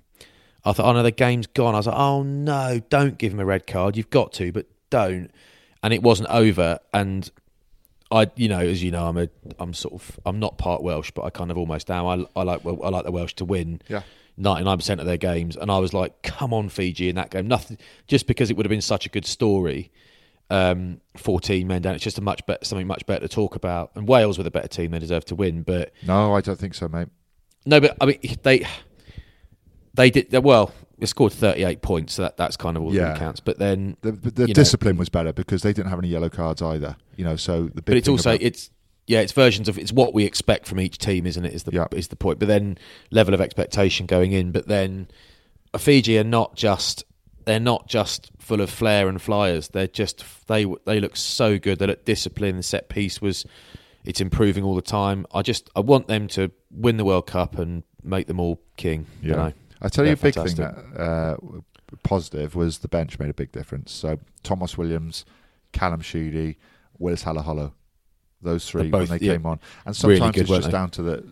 I 0.63 0.73
thought, 0.73 0.87
oh 0.87 0.93
no, 0.93 1.03
the 1.03 1.11
game's 1.11 1.47
gone. 1.47 1.75
I 1.75 1.77
was 1.77 1.87
like, 1.87 1.97
oh 1.97 2.23
no, 2.23 2.81
don't 2.89 3.17
give 3.17 3.31
him 3.31 3.39
a 3.39 3.45
red 3.45 3.67
card. 3.67 3.95
You've 3.95 4.09
got 4.09 4.33
to, 4.33 4.51
but 4.51 4.65
don't. 4.89 5.29
And 5.83 5.93
it 5.93 6.01
wasn't 6.01 6.29
over. 6.29 6.79
And 6.93 7.29
I, 8.11 8.31
you 8.35 8.49
know, 8.49 8.59
as 8.59 8.81
you 8.81 8.91
know, 8.91 9.05
I'm 9.05 9.17
a, 9.17 9.29
I'm 9.59 9.73
sort 9.73 9.93
of, 9.93 10.19
I'm 10.25 10.39
not 10.39 10.57
part 10.57 10.81
Welsh, 10.81 11.11
but 11.11 11.23
I 11.23 11.29
kind 11.29 11.51
of 11.51 11.57
almost 11.57 11.91
am. 11.91 12.05
I, 12.05 12.25
I 12.35 12.43
like, 12.43 12.65
well, 12.65 12.79
I 12.83 12.89
like 12.89 13.05
the 13.05 13.11
Welsh 13.11 13.33
to 13.35 13.45
win. 13.45 13.81
Yeah. 13.87 14.01
99% 14.39 14.99
of 14.99 15.05
their 15.05 15.15
games, 15.15 15.55
and 15.55 15.71
I 15.71 15.79
was 15.79 15.93
like, 15.93 16.21
"Come 16.21 16.53
on, 16.53 16.67
Fiji!" 16.67 17.07
In 17.07 17.15
that 17.15 17.29
game, 17.29 17.47
nothing 17.47 17.77
just 18.07 18.27
because 18.27 18.51
it 18.51 18.57
would 18.57 18.65
have 18.65 18.69
been 18.69 18.81
such 18.81 19.05
a 19.05 19.09
good 19.09 19.25
story. 19.25 19.91
Um, 20.51 21.01
14 21.17 21.65
men 21.67 21.81
down. 21.81 21.95
It's 21.95 22.03
just 22.03 22.19
a 22.19 22.21
much 22.21 22.45
better, 22.45 22.63
something 22.63 22.85
much 22.85 23.05
better 23.07 23.27
to 23.27 23.33
talk 23.33 23.55
about. 23.55 23.91
And 23.95 24.07
Wales 24.07 24.37
were 24.37 24.43
the 24.43 24.51
better 24.51 24.67
team; 24.67 24.91
they 24.91 24.99
deserve 24.99 25.25
to 25.25 25.35
win. 25.35 25.63
But 25.63 25.91
No, 26.05 26.35
I 26.35 26.41
don't 26.41 26.59
think 26.59 26.75
so, 26.75 26.87
mate. 26.87 27.07
no, 27.65 27.79
but 27.79 27.97
I 27.99 28.05
mean, 28.05 28.19
they 28.43 28.65
they 29.93 30.09
did 30.09 30.31
they- 30.31 30.39
well. 30.39 30.71
They 30.97 31.07
scored 31.07 31.33
38 31.33 31.81
points, 31.81 32.13
so 32.13 32.21
that, 32.21 32.37
that's 32.37 32.55
kind 32.55 32.77
of 32.77 32.83
all 32.83 32.93
Yeah. 32.95 33.09
that 33.09 33.17
counts. 33.19 33.41
But 33.41 33.59
then, 33.59 33.97
The, 33.99 34.13
the, 34.13 34.41
you 34.43 34.47
know, 34.47 34.53
discipline 34.53 34.95
was 34.95 35.09
better 35.09 35.33
because 35.33 35.61
they 35.61 35.73
didn't 35.73 35.89
have 35.89 35.99
any 35.99 36.07
yellow 36.07 36.29
cards 36.29 36.61
either. 36.61 36.95
You 37.17 37.25
know, 37.25 37.35
so 37.35 37.63
the 37.63 37.81
big 37.81 37.85
but 37.85 37.97
it's 37.97 38.07
also 38.07 38.29
about- 38.29 38.41
it's 38.41 38.69
yeah, 39.05 39.19
it's 39.19 39.33
versions 39.33 39.67
of 39.67 39.77
it's 39.77 39.91
what 39.91 40.13
we 40.13 40.23
expect 40.23 40.65
from 40.67 40.79
each 40.79 40.97
team, 40.99 41.25
isn't 41.27 41.43
it? 41.43 41.53
Is 41.53 41.63
the 41.63 41.73
Yeah. 41.73 41.87
is 41.91 42.07
the 42.07 42.15
point? 42.15 42.39
But 42.39 42.47
then 42.47 42.77
level 43.11 43.33
of 43.33 43.41
expectation 43.41 44.05
going 44.05 44.31
in. 44.31 44.51
But 44.53 44.67
then 44.69 45.07
Fiji 45.77 46.17
are 46.17 46.23
not 46.23 46.55
just 46.55 47.03
they're 47.45 47.59
not 47.59 47.87
just 47.87 48.31
full 48.39 48.61
of 48.61 48.69
flair 48.69 49.07
and 49.07 49.21
flyers. 49.21 49.69
They're 49.69 49.87
just 49.87 50.23
they 50.47 50.65
they 50.85 50.99
look 50.99 51.15
so 51.15 51.57
good. 51.57 51.79
They 51.79 51.87
look 51.87 52.05
disciplined. 52.05 52.59
The 52.59 52.63
set 52.63 52.89
piece 52.89 53.21
was 53.21 53.45
it's 54.03 54.21
improving 54.21 54.63
all 54.63 54.75
the 54.75 54.81
time. 54.81 55.25
I 55.33 55.41
just 55.41 55.69
I 55.75 55.79
want 55.79 56.07
them 56.07 56.27
to 56.29 56.51
win 56.71 56.97
the 56.97 57.05
World 57.05 57.27
Cup 57.27 57.57
and 57.57 57.83
make 58.03 58.27
them 58.27 58.39
all 58.39 58.59
king. 58.77 59.07
Yeah. 59.21 59.29
You 59.29 59.35
know? 59.35 59.53
I 59.81 59.89
tell 59.89 60.05
you, 60.05 60.13
a 60.13 60.15
They're 60.15 60.31
big 60.31 60.43
thing 60.43 60.55
that 60.55 60.99
uh, 60.99 61.37
positive 62.03 62.55
was 62.55 62.79
the 62.79 62.87
bench 62.87 63.19
made 63.19 63.29
a 63.29 63.33
big 63.33 63.51
difference. 63.51 63.91
So 63.91 64.19
Tomos 64.43 64.77
Williams, 64.77 65.25
Callum 65.71 66.01
Sheedy, 66.01 66.57
Willis 66.97 67.23
Halaholo, 67.23 67.73
those 68.41 68.67
three 68.69 68.89
both- 68.89 69.09
when 69.09 69.19
they 69.19 69.25
yeah, 69.25 69.33
came 69.33 69.45
on, 69.45 69.59
and 69.85 70.03
really 70.03 70.17
sometimes 70.17 70.35
good, 70.35 70.41
it's 70.41 70.49
just 70.49 70.65
they? 70.65 70.71
down 70.71 70.89
to 70.91 71.03
the 71.03 71.23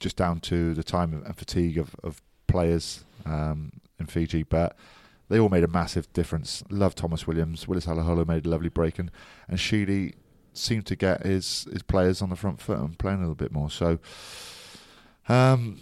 just 0.00 0.16
down 0.16 0.40
to 0.40 0.74
the 0.74 0.82
time 0.82 1.22
and 1.24 1.36
fatigue 1.36 1.78
of, 1.78 1.94
of 2.02 2.20
players 2.46 3.04
um, 3.26 3.72
in 3.98 4.06
Fiji, 4.06 4.42
but. 4.42 4.76
They 5.30 5.40
all 5.40 5.48
made 5.48 5.64
a 5.64 5.68
massive 5.68 6.12
difference. 6.12 6.62
Love 6.68 6.94
Tomos 6.94 7.26
Williams. 7.26 7.66
Willis 7.66 7.86
Halaholo 7.86 8.28
made 8.28 8.44
a 8.44 8.48
lovely 8.50 8.68
break, 8.68 8.98
and, 8.98 9.10
and 9.48 9.58
Sheedy 9.58 10.16
seemed 10.52 10.84
to 10.86 10.96
get 10.96 11.24
his, 11.24 11.66
his 11.72 11.82
players 11.82 12.20
on 12.20 12.28
the 12.28 12.36
front 12.36 12.60
foot 12.60 12.78
and 12.78 12.98
playing 12.98 13.18
a 13.18 13.20
little 13.20 13.34
bit 13.34 13.50
more. 13.50 13.70
So, 13.70 13.98
um, 15.28 15.80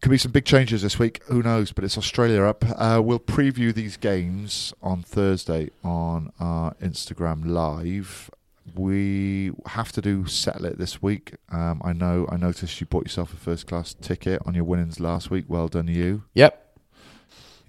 could 0.00 0.10
be 0.10 0.18
some 0.18 0.32
big 0.32 0.46
changes 0.46 0.82
this 0.82 0.98
week. 0.98 1.22
Who 1.24 1.42
knows? 1.42 1.72
But 1.72 1.84
it's 1.84 1.98
Australia 1.98 2.44
up. 2.44 2.64
Uh, 2.66 3.02
we'll 3.04 3.18
preview 3.20 3.74
these 3.74 3.96
games 3.96 4.72
on 4.82 5.02
Thursday 5.02 5.70
on 5.84 6.32
our 6.40 6.74
Instagram 6.74 7.46
live. 7.46 8.30
We 8.74 9.52
have 9.66 9.92
to 9.92 10.00
do 10.00 10.26
settle 10.26 10.64
it 10.66 10.78
this 10.78 11.02
week. 11.02 11.34
Um, 11.50 11.82
I 11.84 11.92
know. 11.92 12.26
I 12.30 12.36
noticed 12.36 12.80
you 12.80 12.86
bought 12.86 13.04
yourself 13.04 13.34
a 13.34 13.36
first 13.36 13.66
class 13.66 13.94
ticket 13.94 14.40
on 14.46 14.54
your 14.54 14.64
winnings 14.64 15.00
last 15.00 15.30
week. 15.30 15.44
Well 15.48 15.68
done, 15.68 15.88
you. 15.88 16.22
Yep, 16.34 16.69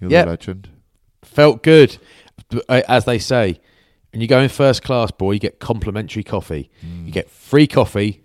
You're 0.02 0.10
Yep. 0.10 0.24
the 0.26 0.30
legend. 0.30 0.68
felt 1.22 1.62
good. 1.62 1.96
As 2.68 3.04
they 3.06 3.18
say, 3.18 3.60
And 4.12 4.20
you 4.20 4.28
go 4.28 4.40
in 4.40 4.50
first 4.50 4.82
class, 4.82 5.10
boy, 5.10 5.32
you 5.32 5.38
get 5.38 5.58
complimentary 5.58 6.22
coffee. 6.22 6.68
Mm. 6.84 7.06
You 7.06 7.12
get 7.12 7.30
free 7.30 7.66
coffee 7.66 8.22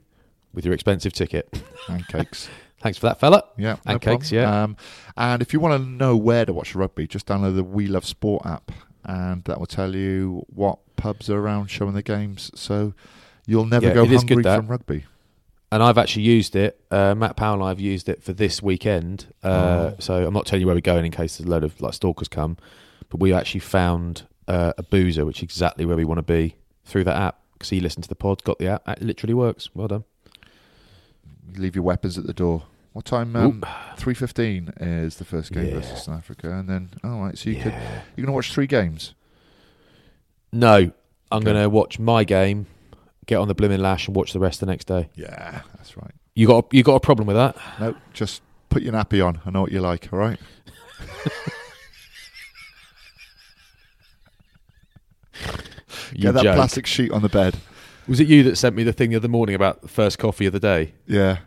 with 0.53 0.65
your 0.65 0.73
expensive 0.73 1.13
ticket. 1.13 1.61
Pancakes. 1.87 2.49
Thanks 2.81 2.97
for 2.97 3.05
that, 3.07 3.19
fella. 3.21 3.43
Yeah, 3.57 3.77
no 3.85 3.93
and 3.93 4.01
cakes. 4.01 4.29
problem. 4.31 4.41
Yeah, 4.51 4.63
Um, 4.63 4.77
and 5.15 5.41
if 5.41 5.53
you 5.53 5.61
want 5.61 5.81
to 5.81 5.87
know 5.89 6.17
where 6.17 6.43
to 6.45 6.51
watch 6.51 6.75
rugby, 6.75 7.07
just 7.07 7.25
download 7.25 7.55
the 7.55 7.63
We 7.63 7.87
Love 7.87 8.03
Sport 8.05 8.45
app, 8.45 8.71
and 9.05 9.43
that 9.45 9.59
will 9.59 9.65
tell 9.65 9.95
you 9.95 10.43
what 10.49 10.79
pubs 10.97 11.29
are 11.29 11.39
around 11.39 11.67
showing 11.67 11.93
the 11.93 12.03
games. 12.03 12.51
So 12.53 12.93
you'll 13.45 13.65
never 13.65 13.87
Yeah, 13.87 13.93
go 13.93 14.05
hungry 14.05 14.43
from 14.43 14.67
rugby. 14.67 15.05
And 15.71 15.83
I've 15.83 15.97
actually 15.97 16.23
used 16.23 16.55
it. 16.55 16.79
Uh, 16.91 17.13
Matt 17.15 17.35
Powell 17.35 17.55
and 17.55 17.63
I 17.63 17.69
have 17.69 17.79
used 17.79 18.07
it 18.09 18.23
for 18.23 18.33
this 18.33 18.61
weekend. 18.61 19.27
Uh, 19.43 19.47
Oh. 19.47 19.95
So 19.99 20.25
I'm 20.25 20.33
not 20.33 20.45
telling 20.45 20.61
you 20.61 20.67
where 20.67 20.75
we're 20.75 20.81
going 20.81 21.05
in 21.05 21.11
case 21.11 21.37
there's 21.37 21.47
a 21.47 21.51
load 21.51 21.63
of 21.63 21.79
like 21.81 21.93
stalkers 21.93 22.27
come, 22.27 22.57
but 23.09 23.19
we 23.19 23.33
actually 23.33 23.59
found 23.61 24.27
uh, 24.47 24.73
a 24.77 24.83
boozer, 24.83 25.25
which 25.25 25.39
is 25.39 25.43
exactly 25.43 25.85
where 25.85 25.97
we 25.97 26.05
want 26.05 26.19
to 26.19 26.23
be 26.23 26.55
through 26.85 27.03
that 27.05 27.17
app. 27.17 27.39
Because 27.53 27.69
he 27.69 27.79
listened 27.79 28.03
to 28.03 28.09
the 28.09 28.15
pod, 28.15 28.43
got 28.43 28.59
the 28.59 28.67
app. 28.67 28.87
It 28.87 29.01
literally 29.01 29.33
works. 29.33 29.69
Well 29.73 29.87
done. 29.87 30.03
Leave 31.55 31.75
your 31.75 31.83
weapons 31.83 32.17
at 32.17 32.27
the 32.27 32.33
door. 32.33 32.63
What 32.93 33.05
time? 33.05 33.35
Um, 33.35 33.63
Three 33.97 34.13
fifteen 34.13 34.69
is 34.79 35.17
the 35.17 35.25
first 35.25 35.51
game 35.51 35.65
Yeah. 35.67 35.73
versus 35.75 36.03
South 36.03 36.17
Africa, 36.19 36.51
and 36.51 36.69
then 36.69 36.89
all 37.03 37.19
right. 37.21 37.37
So 37.37 37.49
you 37.49 37.55
could 37.55 37.73
you're 37.73 38.25
going 38.25 38.27
to 38.27 38.31
watch 38.31 38.51
three 38.53 38.67
games. 38.67 39.13
No, 40.51 40.75
I'm 41.31 41.37
Okay. 41.41 41.45
going 41.45 41.61
to 41.63 41.69
watch 41.69 41.99
my 41.99 42.23
game, 42.23 42.67
get 43.27 43.37
on 43.37 43.47
the 43.47 43.55
blimmin' 43.55 43.79
lash, 43.79 44.07
and 44.07 44.15
watch 44.15 44.33
the 44.33 44.39
rest 44.39 44.59
the 44.59 44.65
next 44.65 44.85
day. 44.85 45.09
Yeah, 45.15 45.61
that's 45.75 45.95
right. 45.95 46.11
You 46.33 46.47
got 46.47 46.73
you 46.73 46.81
got 46.83 46.95
a 46.95 46.99
problem 46.99 47.27
with 47.27 47.35
that? 47.35 47.55
No, 47.79 47.95
just 48.13 48.41
put 48.69 48.81
your 48.81 48.93
nappy 48.93 49.25
on. 49.25 49.39
I 49.45 49.51
know 49.51 49.61
what 49.61 49.71
you 49.71 49.79
like. 49.81 50.11
All 50.11 50.19
right. 50.19 50.39
Get 56.13 56.33
that 56.33 56.43
joke. 56.43 56.55
plastic 56.55 56.85
sheet 56.85 57.11
on 57.11 57.21
the 57.21 57.29
bed. 57.29 57.57
Was 58.07 58.19
it 58.19 58.27
you 58.27 58.43
that 58.43 58.55
sent 58.57 58.75
me 58.75 58.83
the 58.83 58.93
thing 58.93 59.09
the 59.11 59.17
other 59.17 59.27
morning 59.27 59.55
about 59.55 59.81
the 59.81 59.87
first 59.87 60.17
coffee 60.17 60.45
of 60.45 60.53
the 60.53 60.59
day? 60.59 60.93
Yeah. 61.05 61.39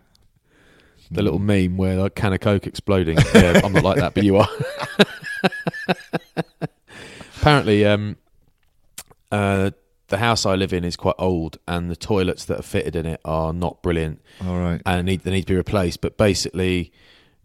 The 1.10 1.22
little 1.22 1.38
meme 1.38 1.76
where 1.76 1.96
like 1.96 2.14
can 2.14 2.32
of 2.32 2.40
coke 2.40 2.66
exploding. 2.66 3.18
Yeah, 3.34 3.60
I'm 3.64 3.72
not 3.72 3.82
like 3.82 3.96
that, 3.96 4.14
but 4.14 4.22
you 4.22 4.36
are. 4.36 4.48
Apparently, 7.40 7.84
um, 7.86 8.16
uh, 9.32 9.70
the 10.10 10.18
house 10.18 10.44
I 10.44 10.54
live 10.54 10.72
in 10.72 10.84
is 10.84 10.96
quite 10.96 11.14
old, 11.18 11.58
and 11.66 11.90
the 11.90 11.96
toilets 11.96 12.44
that 12.44 12.58
are 12.60 12.62
fitted 12.62 12.94
in 12.94 13.06
it 13.06 13.20
are 13.24 13.52
not 13.52 13.82
brilliant, 13.82 14.20
All 14.46 14.58
right. 14.58 14.80
and 14.84 15.06
need 15.06 15.22
they 15.22 15.30
need 15.30 15.42
to 15.42 15.52
be 15.52 15.56
replaced. 15.56 16.00
But 16.02 16.16
basically, 16.18 16.92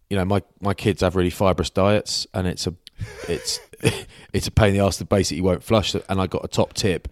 you 0.09 0.17
know, 0.17 0.25
my 0.25 0.41
my 0.61 0.73
kids 0.73 1.01
have 1.01 1.15
really 1.15 1.29
fibrous 1.29 1.69
diets, 1.69 2.27
and 2.33 2.45
it's 2.47 2.67
a 2.67 2.73
it's 3.29 3.59
it's 4.33 4.47
a 4.47 4.51
pain 4.51 4.69
in 4.69 4.77
the 4.79 4.83
ass 4.85 4.97
that 4.97 5.09
basically 5.09 5.41
won't 5.41 5.63
flush. 5.63 5.95
And 5.95 6.19
I 6.21 6.27
got 6.27 6.43
a 6.43 6.47
top 6.49 6.73
tip: 6.73 7.07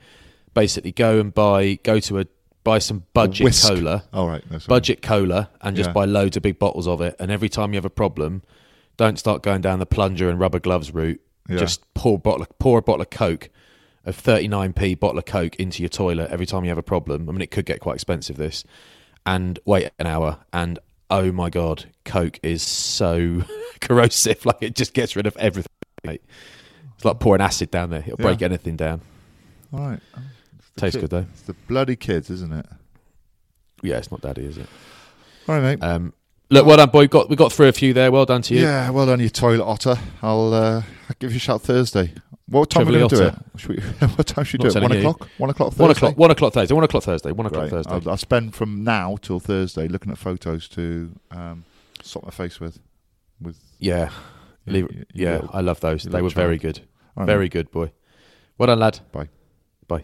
basically, 0.54 0.92
go 0.92 1.20
and 1.20 1.34
buy 1.34 1.76
go 1.84 2.00
to 2.02 2.20
a 2.20 2.26
buy 2.64 2.80
some 2.80 3.04
budget 3.14 3.44
whisk. 3.46 3.68
cola 3.68 4.04
All 4.14 4.28
right. 4.28 4.42
That's 4.50 4.68
budget 4.68 5.02
cola 5.02 5.50
and 5.62 5.76
just 5.76 5.90
Yeah. 5.90 5.94
buy 5.94 6.06
loads 6.06 6.38
of 6.38 6.44
big 6.44 6.60
bottles 6.60 6.88
of 6.88 7.02
it. 7.02 7.14
And 7.20 7.30
every 7.30 7.50
time 7.50 7.74
you 7.74 7.78
have 7.78 7.84
a 7.86 7.90
problem, 7.90 8.42
don't 8.96 9.20
start 9.20 9.44
going 9.44 9.60
down 9.60 9.80
the 9.80 9.86
plunger 9.86 10.30
and 10.30 10.40
rubber 10.40 10.60
gloves 10.60 10.94
route. 10.94 11.20
Yeah. 11.50 11.58
Just 11.58 11.82
pour 11.94 12.16
a 12.16 12.18
bottle, 12.20 12.48
pour 12.60 12.78
a 12.78 12.82
bottle 12.82 13.02
of 13.02 13.10
Coke, 13.10 13.50
a 14.06 14.12
39p 14.12 15.00
bottle 15.00 15.18
of 15.18 15.26
Coke 15.26 15.56
into 15.58 15.82
your 15.82 15.90
toilet 15.90 16.30
every 16.30 16.46
time 16.46 16.64
you 16.64 16.70
have 16.70 16.78
a 16.78 16.84
problem. 16.84 17.30
I 17.30 17.32
mean, 17.32 17.42
it 17.42 17.52
could 17.52 17.66
get 17.66 17.80
quite 17.80 17.96
expensive 17.96 18.38
this, 18.38 18.64
and 19.26 19.60
wait 19.66 19.90
an 20.00 20.08
hour. 20.08 20.40
And 20.52 20.80
oh 21.10 21.32
my 21.32 21.50
god, 21.50 21.86
Coke 22.06 22.40
is 22.44 22.62
so 22.62 23.44
corrosive. 23.82 24.46
Like 24.46 24.62
it 24.62 24.76
just 24.76 24.94
gets 24.94 25.16
rid 25.16 25.26
of 25.28 25.38
everything. 25.38 25.70
mate. 26.04 26.22
It's 26.96 27.06
like 27.06 27.20
pouring 27.20 27.42
acid 27.42 27.72
down 27.72 27.90
there. 27.90 28.02
It'll 28.06 28.18
break 28.18 28.42
anything 28.42 28.76
down. 28.76 29.02
All 29.74 29.80
right. 29.80 30.00
Tastes 30.76 30.96
kid- 30.96 31.02
good 31.02 31.10
though. 31.10 31.26
It's 31.32 31.42
the 31.44 31.54
bloody 31.54 31.96
kids, 31.96 32.30
isn't 32.30 32.52
it? 32.54 32.66
Yeah, 33.82 33.98
it's 33.98 34.12
not 34.12 34.22
daddy, 34.22 34.46
is 34.46 34.58
it? 34.58 34.68
All 35.48 35.56
right, 35.56 35.62
mate. 35.62 35.84
Um, 35.84 36.14
look, 36.50 36.66
well 36.66 36.78
done, 36.78 36.90
boy. 36.90 37.08
Got 37.08 37.30
we 37.30 37.36
got 37.36 37.52
through 37.52 37.68
a 37.68 37.74
few 37.74 37.94
there. 37.94 38.12
Well 38.12 38.26
done 38.26 38.42
to 38.44 38.54
you. 38.54 38.62
Yeah, 38.62 38.90
well 38.92 39.06
done, 39.06 39.20
you 39.20 39.30
toilet 39.30 39.66
otter. 39.66 39.98
I'll 40.22 40.54
uh, 40.54 40.82
I'll 41.10 41.16
give 41.20 41.32
you 41.32 41.38
a 41.38 41.40
shout 41.40 41.62
Thursday. 41.62 42.14
What 42.54 42.70
time 42.70 42.84
are 42.88 42.92
we 42.92 42.98
going 42.98 43.10
to 43.10 43.16
do 43.16 43.24
it? 43.24 43.36
Should 43.58 43.70
we, 43.70 43.82
what 44.16 44.28
time 44.28 44.46
should 44.46 44.64
we 44.64 44.70
do 44.70 44.78
it? 44.78 44.82
One 44.82 44.92
o'clock? 44.92 45.30
One 45.38 45.50
o'clock 45.50 45.74
Thursday? 45.74 45.84
One 45.84 45.92
o'clock. 45.92 46.18
One 46.18 46.32
o'clock 46.32 46.54
Thursday. 46.54 46.74
One 46.74 46.84
o'clock 46.84 47.04
Thursday. 47.04 47.32
One 47.32 47.46
o'clock. 47.48 47.70
Thursday. 47.70 47.92
I'll, 47.92 48.10
I'll 48.12 48.18
spend 48.18 48.56
from 48.56 48.84
now 48.84 49.18
till 49.22 49.40
Thursday 49.40 49.88
looking 49.88 50.12
at 50.12 50.18
photos 50.18 50.68
to 50.70 51.12
um, 51.32 51.66
sort 52.02 52.26
my 52.26 52.32
face 52.32 52.60
with. 52.60 52.80
With 53.42 53.58
yeah, 53.80 54.10
Yeah, 54.66 54.74
Leave- 54.74 54.92
you- 54.92 55.06
you 55.14 55.26
yeah. 55.26 55.32
little- 55.34 55.50
I 55.54 55.62
love 55.62 55.80
those. 55.82 56.04
They 56.04 56.22
were 56.22 56.30
very 56.30 56.58
good. 56.58 56.82
Very 57.18 57.50
good, 57.50 57.70
boy. 57.72 57.92
Well 58.58 58.68
done, 58.68 58.80
lad. 58.80 59.00
Bye. 59.12 59.30
Bye. 59.88 60.04